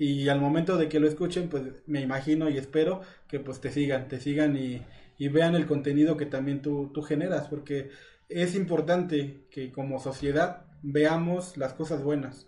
[0.00, 3.70] y al momento de que lo escuchen, pues me imagino y espero que pues te
[3.70, 4.82] sigan, te sigan y,
[5.28, 7.90] vean el contenido que también tú, tú generas, porque
[8.30, 12.46] es importante que como sociedad veamos las cosas buenas.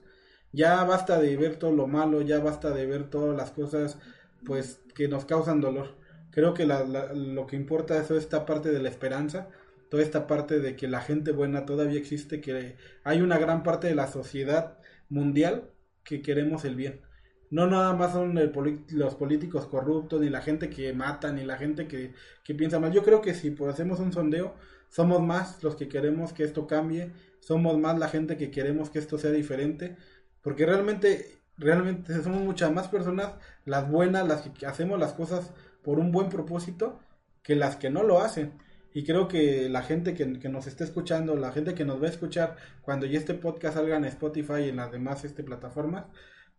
[0.52, 3.98] Ya basta de ver todo lo malo, ya basta de ver todas las cosas
[4.46, 5.98] pues que nos causan dolor.
[6.30, 9.50] Creo que lo que importa es esta parte de la esperanza,
[9.90, 13.88] toda esta parte de que la gente buena todavía existe, que hay una gran parte
[13.88, 14.78] de la sociedad
[15.10, 15.70] mundial
[16.02, 17.11] que queremos el bien
[17.52, 21.86] no nada más son los políticos corruptos, ni la gente que mata, ni la gente
[21.86, 22.14] que,
[22.54, 22.92] piensa mal.
[22.92, 24.54] Yo creo que si pues, hacemos un sondeo,
[24.88, 28.98] somos más los que queremos que esto cambie, somos más la gente que queremos que
[29.00, 29.98] esto sea diferente,
[30.40, 33.34] porque realmente, realmente somos muchas más personas,
[33.66, 35.52] las buenas, las que hacemos las cosas
[35.82, 37.00] por un buen propósito,
[37.42, 38.54] que las que no lo hacen.
[38.94, 42.06] Y creo que la gente que, que, nos esté escuchando, la gente que nos va
[42.06, 46.06] a escuchar cuando ya este podcast salga en Spotify y en las demás este, plataformas,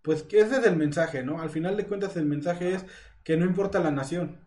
[0.04, 1.42] pues que ese es el mensaje, ¿no?
[1.42, 2.86] Al final de cuentas el mensaje es
[3.24, 4.40] que no importa la nación,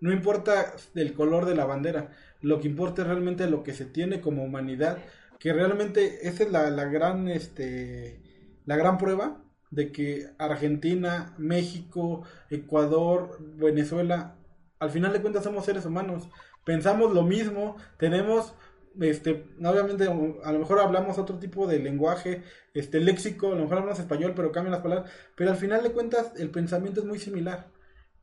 [0.00, 2.10] no importa el color de la bandera,
[2.40, 4.98] lo que importa es realmente lo que se tiene como humanidad,
[5.38, 8.20] que realmente esa es la, la gran, este,
[8.66, 14.36] la gran prueba de que Argentina, México, Ecuador, Venezuela,
[14.78, 16.28] al final de cuentas somos seres humanos,
[16.64, 18.54] pensamos lo mismo, tenemos
[19.00, 22.42] este, obviamente a lo mejor hablamos otro tipo de lenguaje,
[22.74, 25.92] este léxico, a lo mejor hablamos español, pero cambian las palabras, pero al final de
[25.92, 27.68] cuentas el pensamiento es muy similar.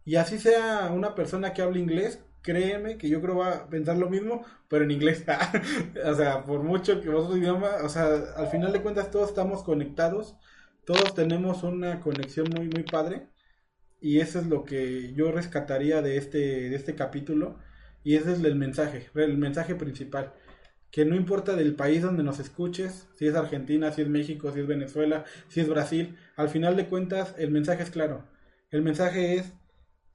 [0.06, 3.98] Y así sea una persona que habla inglés, créeme que yo creo va a pensar
[3.98, 5.26] lo mismo, pero en inglés.
[6.06, 8.08] o sea, por mucho que otro idioma, o sea,
[8.38, 10.38] al final de cuentas todos estamos conectados,
[10.86, 13.28] todos tenemos una conexión muy muy padre
[14.00, 16.38] y eso es lo que yo rescataría de este
[16.70, 17.60] de este capítulo
[18.04, 20.34] y ese es el mensaje, el mensaje principal
[20.98, 24.62] que no importa del país donde nos escuches, si es Argentina, si es México, si
[24.62, 28.24] es Venezuela, si es Brasil, al final de cuentas el mensaje es claro.
[28.72, 29.54] El mensaje es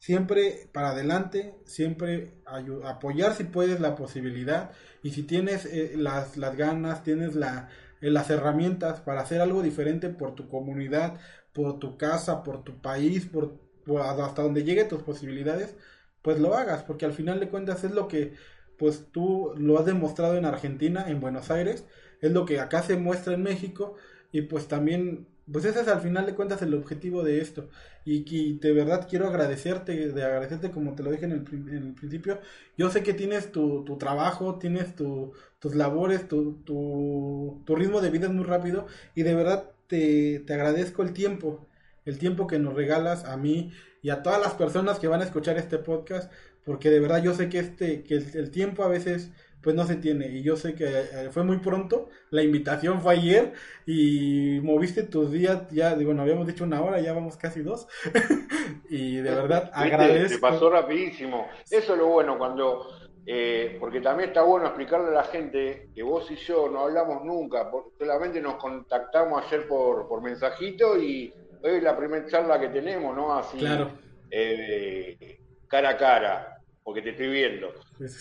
[0.00, 2.42] siempre para adelante, siempre
[2.84, 4.72] apoyar si puedes la posibilidad
[5.04, 7.68] y si tienes eh, las, las, ganas, tienes la,
[8.00, 11.20] eh, las herramientas para hacer algo diferente por tu comunidad,
[11.52, 13.60] por tu casa, por tu país, por,
[14.00, 15.76] hasta donde llegue tus posibilidades,
[16.22, 18.34] pues lo hagas, porque al final de cuentas es lo que
[18.82, 21.84] pues tú lo has demostrado en Argentina, en Buenos Aires,
[22.20, 23.94] es lo que acá se muestra en México
[24.32, 27.68] y pues también, pues ese es al final de cuentas el objetivo de esto.
[28.04, 32.40] Y, de verdad quiero agradecerte, de agradecerte como te lo dije en el, principio.
[32.76, 38.00] Yo sé que tienes tu, tu trabajo, tienes tu, tus labores, tu, tu, tu, ritmo
[38.00, 41.68] de vida es muy rápido y de verdad te, te agradezco el tiempo,
[42.04, 43.70] el tiempo que nos regalas a mí
[44.02, 46.32] y a todas las personas que van a escuchar este podcast
[46.64, 49.30] porque de verdad yo sé que este que el, tiempo a veces
[49.62, 53.14] pues no se tiene y yo sé que eh, fue muy pronto, la invitación fue
[53.14, 53.52] ayer
[53.86, 57.86] y moviste tus días ya, digo, no habíamos dicho una hora, ya vamos casi dos
[58.90, 60.34] y de verdad agradezco.
[60.34, 62.88] Se pasó rapidísimo, eso es lo bueno cuando,
[63.24, 67.24] eh, porque también está bueno explicarle a la gente que vos y yo no hablamos
[67.24, 71.32] nunca, solamente nos contactamos ayer por, por mensajito y
[71.62, 73.32] hoy es la primera charla que tenemos, ¿no?
[73.32, 73.92] Así, claro.
[74.28, 75.38] Eh,
[75.72, 76.51] cara a cara,
[76.84, 77.72] porque te estoy viendo.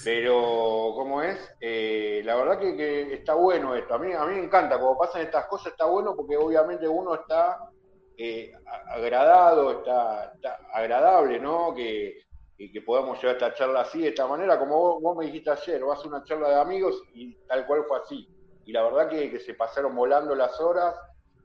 [0.04, 1.56] Pero, ¿cómo es?
[1.60, 3.96] Eh, la verdad que, está bueno esto.
[3.96, 7.16] A mí, a mí me encanta, cuando pasan estas cosas está bueno porque obviamente uno
[7.16, 7.70] está
[8.18, 8.52] eh,
[8.88, 10.34] agradado, está,
[10.74, 11.74] agradable, ¿no?
[11.74, 12.20] Que,
[12.56, 16.06] que podamos llevar esta charla así, de esta manera, como vos, me dijiste ayer, vas
[16.06, 18.30] a una charla de amigos y tal cual fue así.
[18.66, 20.96] Y la verdad que, se pasaron volando las horas.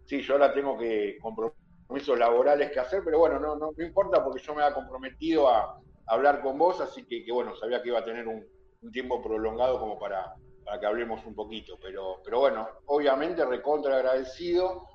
[0.05, 4.22] Sí, yo ahora tengo que compromisos laborales que hacer, pero bueno, no, no, no importa
[4.22, 7.99] porque yo me había comprometido a, hablar con vos, así que, bueno, sabía que iba
[7.99, 8.47] a tener un,
[8.93, 10.35] tiempo prolongado como para,
[10.65, 11.77] para que hablemos un poquito.
[11.83, 14.87] Pero, pero bueno, obviamente recontra agradecido.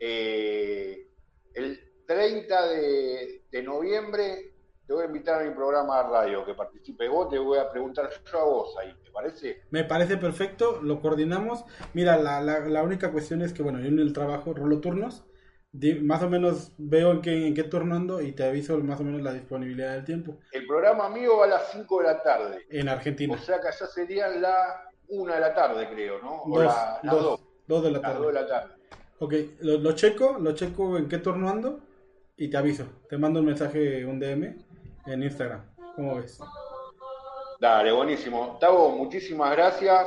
[0.00, 1.08] Eh,
[1.52, 4.52] el 30 de, noviembre
[4.86, 7.70] te voy a invitar a mi programa de radio que participe vos, te voy a
[7.70, 9.62] preguntar yo a vos ahí, ¿te parece?
[9.70, 11.64] Me parece perfecto, lo coordinamos.
[11.94, 15.24] Mira, la, la, única cuestión es que, bueno, yo en el trabajo rolo turnos,
[16.02, 19.04] más o menos veo en qué, en qué turno ando y te aviso más o
[19.04, 20.38] menos la disponibilidad del tiempo.
[20.52, 22.66] El programa mío va a las 5 de la tarde.
[22.70, 23.34] En Argentina.
[23.34, 26.42] O sea que allá serían la 1 de la tarde, creo, ¿no?
[26.42, 28.14] O dos, la, dos, dos, de la tarde.
[28.14, 28.74] Las 2 de la tarde.
[29.18, 31.80] Ok, lo, lo checo, lo checo en qué turno ando
[32.36, 32.86] y te aviso.
[33.08, 34.56] Te mando un mensaje, un DM
[35.06, 35.62] en Instagram.
[35.96, 36.38] ¿Cómo ves?
[37.60, 38.58] Dale, buenísimo.
[38.60, 40.06] Tavo, muchísimas gracias.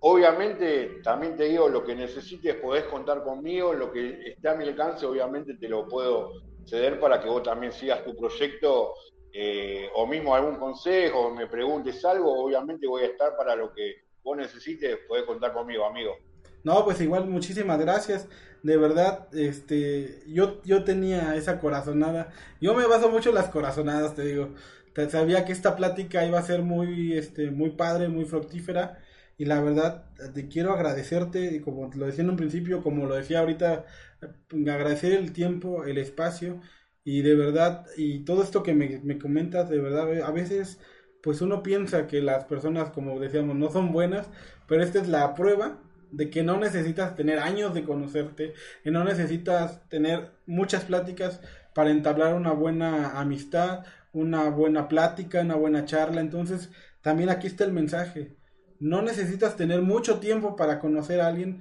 [0.00, 4.64] Obviamente, también te digo, lo que necesites podés contar conmigo, lo que esté a mi
[4.64, 6.32] alcance, obviamente te lo puedo
[6.64, 8.94] ceder para que vos también sigas tu proyecto
[9.32, 13.96] eh, o mismo algún consejo, me preguntes algo, obviamente voy a estar para lo que
[14.22, 16.16] vos necesites, podés contar conmigo, amigo.
[16.64, 18.28] No, pues igual muchísimas gracias.
[18.62, 22.32] De verdad, este, yo, yo tenía esa corazonada.
[22.60, 24.50] Yo me baso mucho en las corazonadas, te digo.
[25.08, 28.98] Sabía que esta plática iba a ser muy, este, muy padre, muy fructífera.
[29.40, 30.04] Y la verdad,
[30.34, 33.86] te quiero agradecerte, y como lo decía en un principio, como lo decía ahorita,
[34.50, 36.60] agradecer el tiempo, el espacio.
[37.04, 40.78] Y de verdad, y todo esto que me, me comentas, de verdad, a veces,
[41.22, 44.28] pues uno piensa que las personas, como decíamos, no son buenas,
[44.68, 45.80] pero esta es la prueba
[46.10, 48.52] de que no necesitas tener años de conocerte,
[48.84, 51.40] que no necesitas tener muchas pláticas
[51.74, 56.20] para entablar una buena amistad, una buena plática, una buena charla.
[56.20, 58.36] Entonces, también aquí está el mensaje.
[58.80, 61.60] No necesitas tener mucho tiempo para conocer a alguien,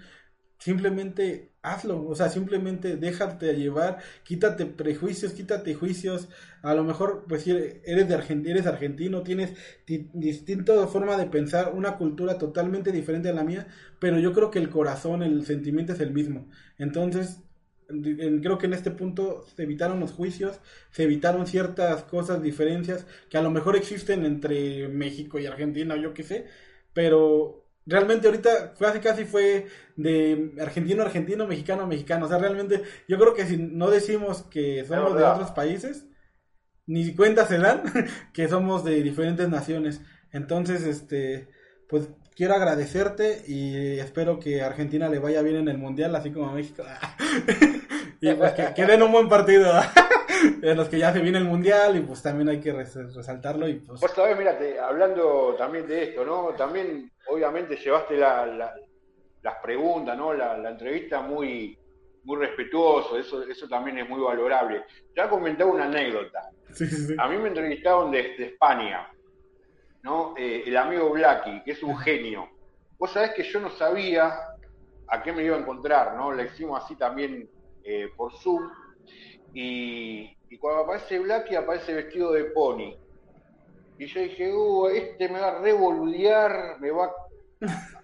[0.57, 6.29] simplemente hazlo, o sea, simplemente déjate llevar, quítate prejuicios, quítate juicios,
[6.61, 9.53] a lo mejor pues eres de Argentina, eres argentino, tienes
[9.85, 13.67] distinta forma de pensar, una cultura totalmente diferente a la mía,
[13.99, 16.49] pero yo creo que el corazón, el sentimiento es el mismo.
[16.77, 17.41] Entonces,
[17.87, 20.59] creo que en este punto se evitaron los juicios,
[20.91, 26.13] se evitaron ciertas cosas, diferencias que a lo mejor existen entre México y Argentina, yo
[26.13, 26.45] qué sé,
[26.99, 32.26] pero realmente ahorita casi casi fue de argentino argentino, mexicano mexicano.
[32.26, 36.09] O sea, realmente yo creo que si no decimos que somos de otros países,
[36.88, 37.84] ni cuenta se dan
[38.34, 40.01] que somos de diferentes naciones.
[40.34, 41.47] Entonces, este,
[41.88, 46.49] pues quiero agradecerte y espero que Argentina le vaya bien en el mundial, así como
[46.49, 46.84] a México.
[48.21, 49.71] y pues que, que den un buen partido.
[50.61, 53.75] en los que ya se viene el mundial y pues también hay que resaltarlo y
[53.75, 53.99] pues...
[53.99, 56.49] Vos sabés, mírate, hablando también de esto, ¿no?
[56.57, 60.33] También obviamente llevaste las preguntas, ¿no?
[60.33, 61.77] La, entrevista muy,
[62.23, 64.83] muy respetuoso, eso, eso también es muy valorable.
[65.15, 66.49] Ya comentaba una anécdota.
[67.17, 69.09] A mí me entrevistaron desde España,
[70.03, 70.35] ¿no?
[70.37, 72.49] Eh, el amigo Blacky, que es un genio.
[72.97, 74.33] Vos sabés que yo no sabía
[75.07, 76.31] a qué me iba a encontrar, ¿no?
[76.31, 77.49] Le hicimos así también
[77.91, 78.69] eh, por Zoom
[79.53, 82.95] y, cuando aparece Blacky aparece vestido de pony.
[83.97, 87.11] Y yo dije, uh, este me va a revoludear, me va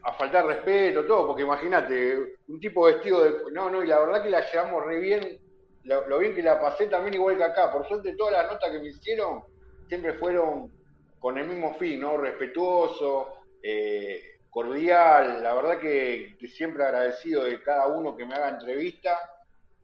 [0.01, 3.51] a faltar respeto, todo, porque imagínate, un tipo vestido de...
[3.51, 5.39] No, no, y la verdad que la llevamos re bien,
[5.83, 7.71] lo, bien que la pasé también igual que acá.
[7.71, 9.43] Por suerte todas las notas que me hicieron
[9.87, 10.71] siempre fueron
[11.19, 12.17] con el mismo fin, ¿no?
[12.17, 18.49] Respetuoso, eh, cordial, la verdad que, que siempre agradecido de cada uno que me haga
[18.49, 19.17] entrevista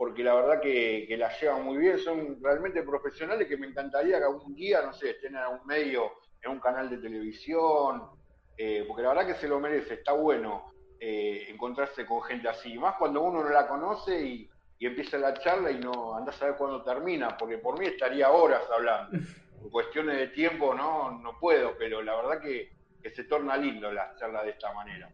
[0.02, 4.24] porque la verdad que, la llevan muy bien, son realmente profesionales que me encantaría que
[4.24, 8.10] algún día, no sé, estén en un medio, en un canal de televisión,
[8.58, 12.80] eh, porque la verdad que se lo merece, está bueno eh, encontrarse con gente así,
[12.80, 14.50] más cuando uno no la conoce y,
[14.80, 18.64] empieza la charla y no anda a saber cuándo termina, porque por mí estaría horas
[18.76, 19.20] hablando.
[19.62, 22.72] Por cuestiones de tiempo no, no puedo, pero la verdad que,
[23.04, 25.12] que se torna lindo la charla de esta manera.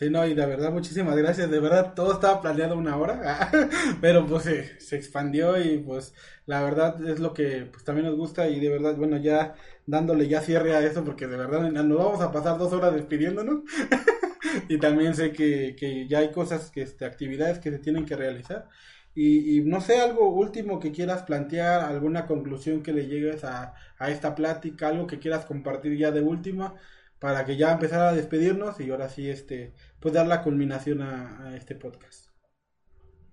[0.00, 1.50] Sí, no, y de verdad, muchísimas gracias.
[1.50, 3.50] De verdad, todo estaba planeado una hora,
[4.00, 6.14] pero pues se, expandió y pues
[6.46, 10.26] la verdad es lo que pues también nos gusta y de verdad, bueno, ya dándole
[10.26, 13.60] ya cierre a eso porque de verdad nos vamos a pasar dos horas despidiéndonos
[14.70, 18.16] y también sé que, que ya hay cosas, que este, actividades que se tienen que
[18.16, 18.68] realizar.
[19.14, 23.74] Y, y, no sé, algo último que quieras plantear, alguna conclusión que le llegues a,
[23.98, 26.74] a esta plática, algo que quieras compartir ya de última,
[27.20, 31.54] para que ya empezara a despedirnos y ahora sí, este, pues dar la culminación a,
[31.54, 32.30] este podcast.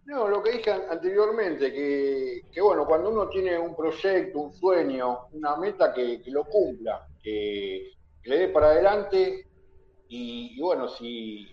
[0.06, 5.28] No, lo que dije anteriormente, que, que, bueno, cuando uno tiene un proyecto, un sueño,
[5.32, 7.94] una meta, que, lo cumpla, que,
[8.24, 9.48] le dé para adelante
[10.10, 11.48] y, bueno, si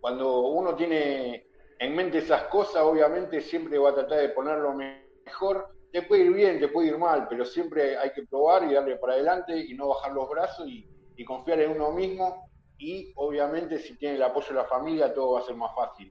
[0.00, 1.46] cuando uno tiene
[1.78, 5.68] en mente esas cosas, obviamente siempre va a tratar de ponerlo mejor.
[5.90, 8.96] Te puede ir bien, te puede ir mal, pero siempre hay que probar y darle
[8.96, 10.86] para adelante y no bajar los brazos y,
[11.20, 12.48] y confiar en uno mismo
[12.78, 16.10] y obviamente si tiene el apoyo de la familia todo va a ser más fácil.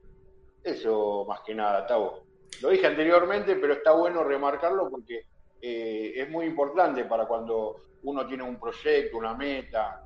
[0.62, 2.22] Eso más que nada, Tavo.
[2.62, 5.26] Lo dije anteriormente, pero está bueno remarcarlo porque
[5.60, 7.74] eh, es muy importante para cuando
[8.04, 10.04] uno tiene un proyecto, una meta.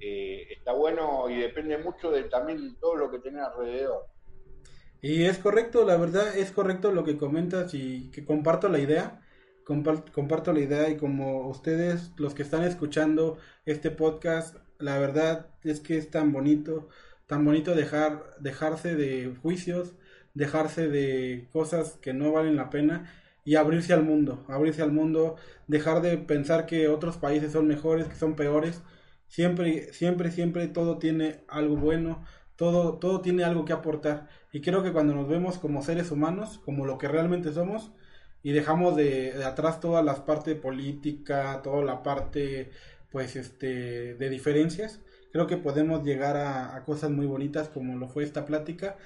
[0.00, 4.06] Eh, está bueno y depende mucho de también todo lo que tiene alrededor.
[5.00, 9.20] Y es correcto, la verdad es correcto lo que comentas y que comparto la idea.
[9.70, 15.78] Comparto, la idea y como ustedes, los que están escuchando este podcast, la verdad es
[15.78, 16.88] que es tan bonito,
[17.28, 19.94] tan bonito dejar, dejarse de juicios,
[20.34, 23.12] dejarse de cosas que no valen la pena
[23.44, 25.36] y abrirse al mundo, abrirse al mundo,
[25.68, 28.82] dejar de pensar que otros países son mejores, que son peores.
[29.28, 32.24] Siempre, siempre, siempre todo tiene algo bueno,
[32.56, 34.26] todo, todo tiene algo que aportar.
[34.52, 37.92] Y creo que cuando nos vemos como seres humanos, como lo que realmente somos,
[38.42, 42.70] y dejamos de, atrás toda la parte política, toda la parte,
[43.10, 45.00] pues, este, de diferencias,
[45.32, 48.96] creo que podemos llegar a, a cosas muy bonitas como lo fue esta plática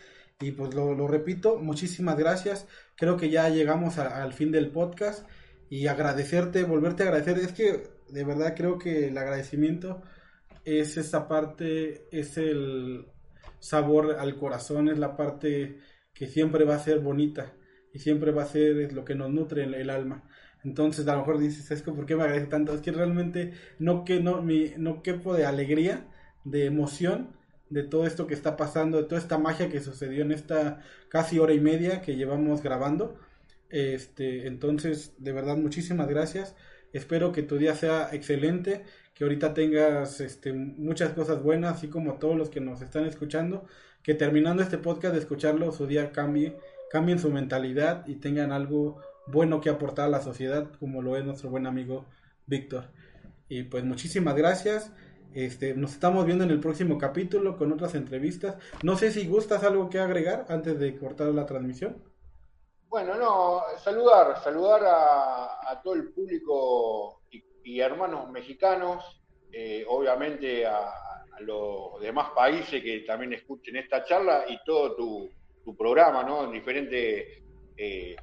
[0.41, 2.67] y pues lo, repito, muchísimas gracias.
[2.97, 5.27] Creo que ya llegamos al fin del podcast
[5.71, 7.39] y agradecerte, volverte a agradecer.
[7.39, 10.03] Es que de verdad creo que el agradecimiento
[10.65, 13.07] es esa parte, es el
[13.61, 15.79] sabor al corazón, es la parte
[16.13, 17.55] que siempre va a ser bonita
[17.95, 20.25] y siempre va a ser lo que nos nutre el, el alma.
[20.65, 22.75] Entonces a lo mejor dices, es que ¿por qué me agradece tanto?
[22.75, 26.07] Es que realmente no, que, no, mi, no quepo de alegría,
[26.45, 27.29] de emoción
[27.71, 31.39] de todo esto que está pasando, de toda esta magia que sucedió en esta casi
[31.39, 33.19] hora y media que llevamos grabando.
[33.71, 36.55] Este, entonces, de verdad, muchísimas gracias.
[36.93, 38.85] Espero que tu día sea excelente,
[39.15, 43.67] que ahorita tengas este, muchas cosas buenas, así como todos los que nos están escuchando,
[44.03, 46.57] que terminando este podcast de escucharlo, su día cambie,
[46.91, 51.25] cambien su mentalidad y tengan algo bueno que aportar a la sociedad, como lo es
[51.25, 52.05] nuestro buen amigo
[52.47, 52.91] Víctor.
[53.49, 54.93] Y pues muchísimas gracias.
[55.35, 58.57] Este, nos estamos viendo en el próximo capítulo con otras entrevistas.
[58.83, 62.03] No sé si gustas algo que agregar antes de cortar la transmisión.
[62.89, 67.23] Bueno, no, saludar, saludar a, todo el público
[67.65, 69.21] y, hermanos mexicanos,
[69.51, 70.93] eh, obviamente a,
[71.41, 75.31] los demás países que también escuchen esta charla y todo tu,
[75.73, 76.45] programa, ¿no?
[76.45, 77.45] En diferentes
[77.77, 78.17] eh,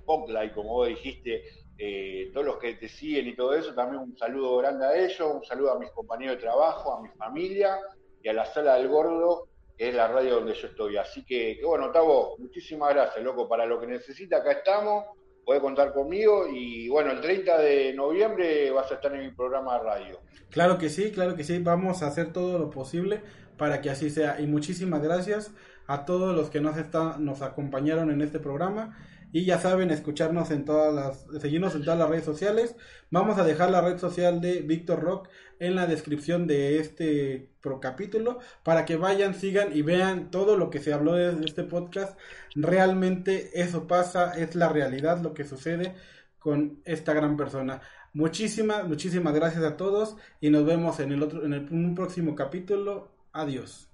[0.53, 1.43] como vos dijiste,
[1.77, 5.19] eh, todos los que te siguen y todo eso, también un saludo grande a ellos,
[5.33, 7.79] un saludo a mis compañeros de trabajo, a mi familia
[8.21, 9.47] y a la Sala del Gordo,
[9.77, 10.97] que es la radio donde yo estoy.
[10.97, 15.05] Así que, bueno, Tavo, muchísimas gracias, loco, para lo que necesita, acá estamos,
[15.43, 19.79] puede contar conmigo y bueno, el 30 de noviembre vas a estar en mi programa
[19.79, 20.19] de radio.
[20.51, 23.21] Claro que sí, claro que sí, vamos a hacer todo lo posible
[23.57, 24.39] para que así sea.
[24.39, 25.51] Y muchísimas gracias
[25.91, 28.97] a todos los que nos, están, nos acompañaron en este programa
[29.33, 32.75] y ya saben, escucharnos en todas las, seguirnos en todas las redes sociales.
[33.09, 35.27] Vamos a dejar la red social de Víctor Rock
[35.59, 37.49] en la descripción de este
[37.81, 42.17] capítulo para que vayan, sigan y vean todo lo que se habló de este podcast.
[42.55, 45.95] Realmente eso pasa, es la realidad lo que sucede
[46.39, 47.81] con esta gran persona.
[48.13, 51.95] Muchísimas, muchísimas gracias a todos y nos vemos en el otro, en el, en un
[51.95, 53.11] próximo capítulo.
[53.33, 53.90] Adiós.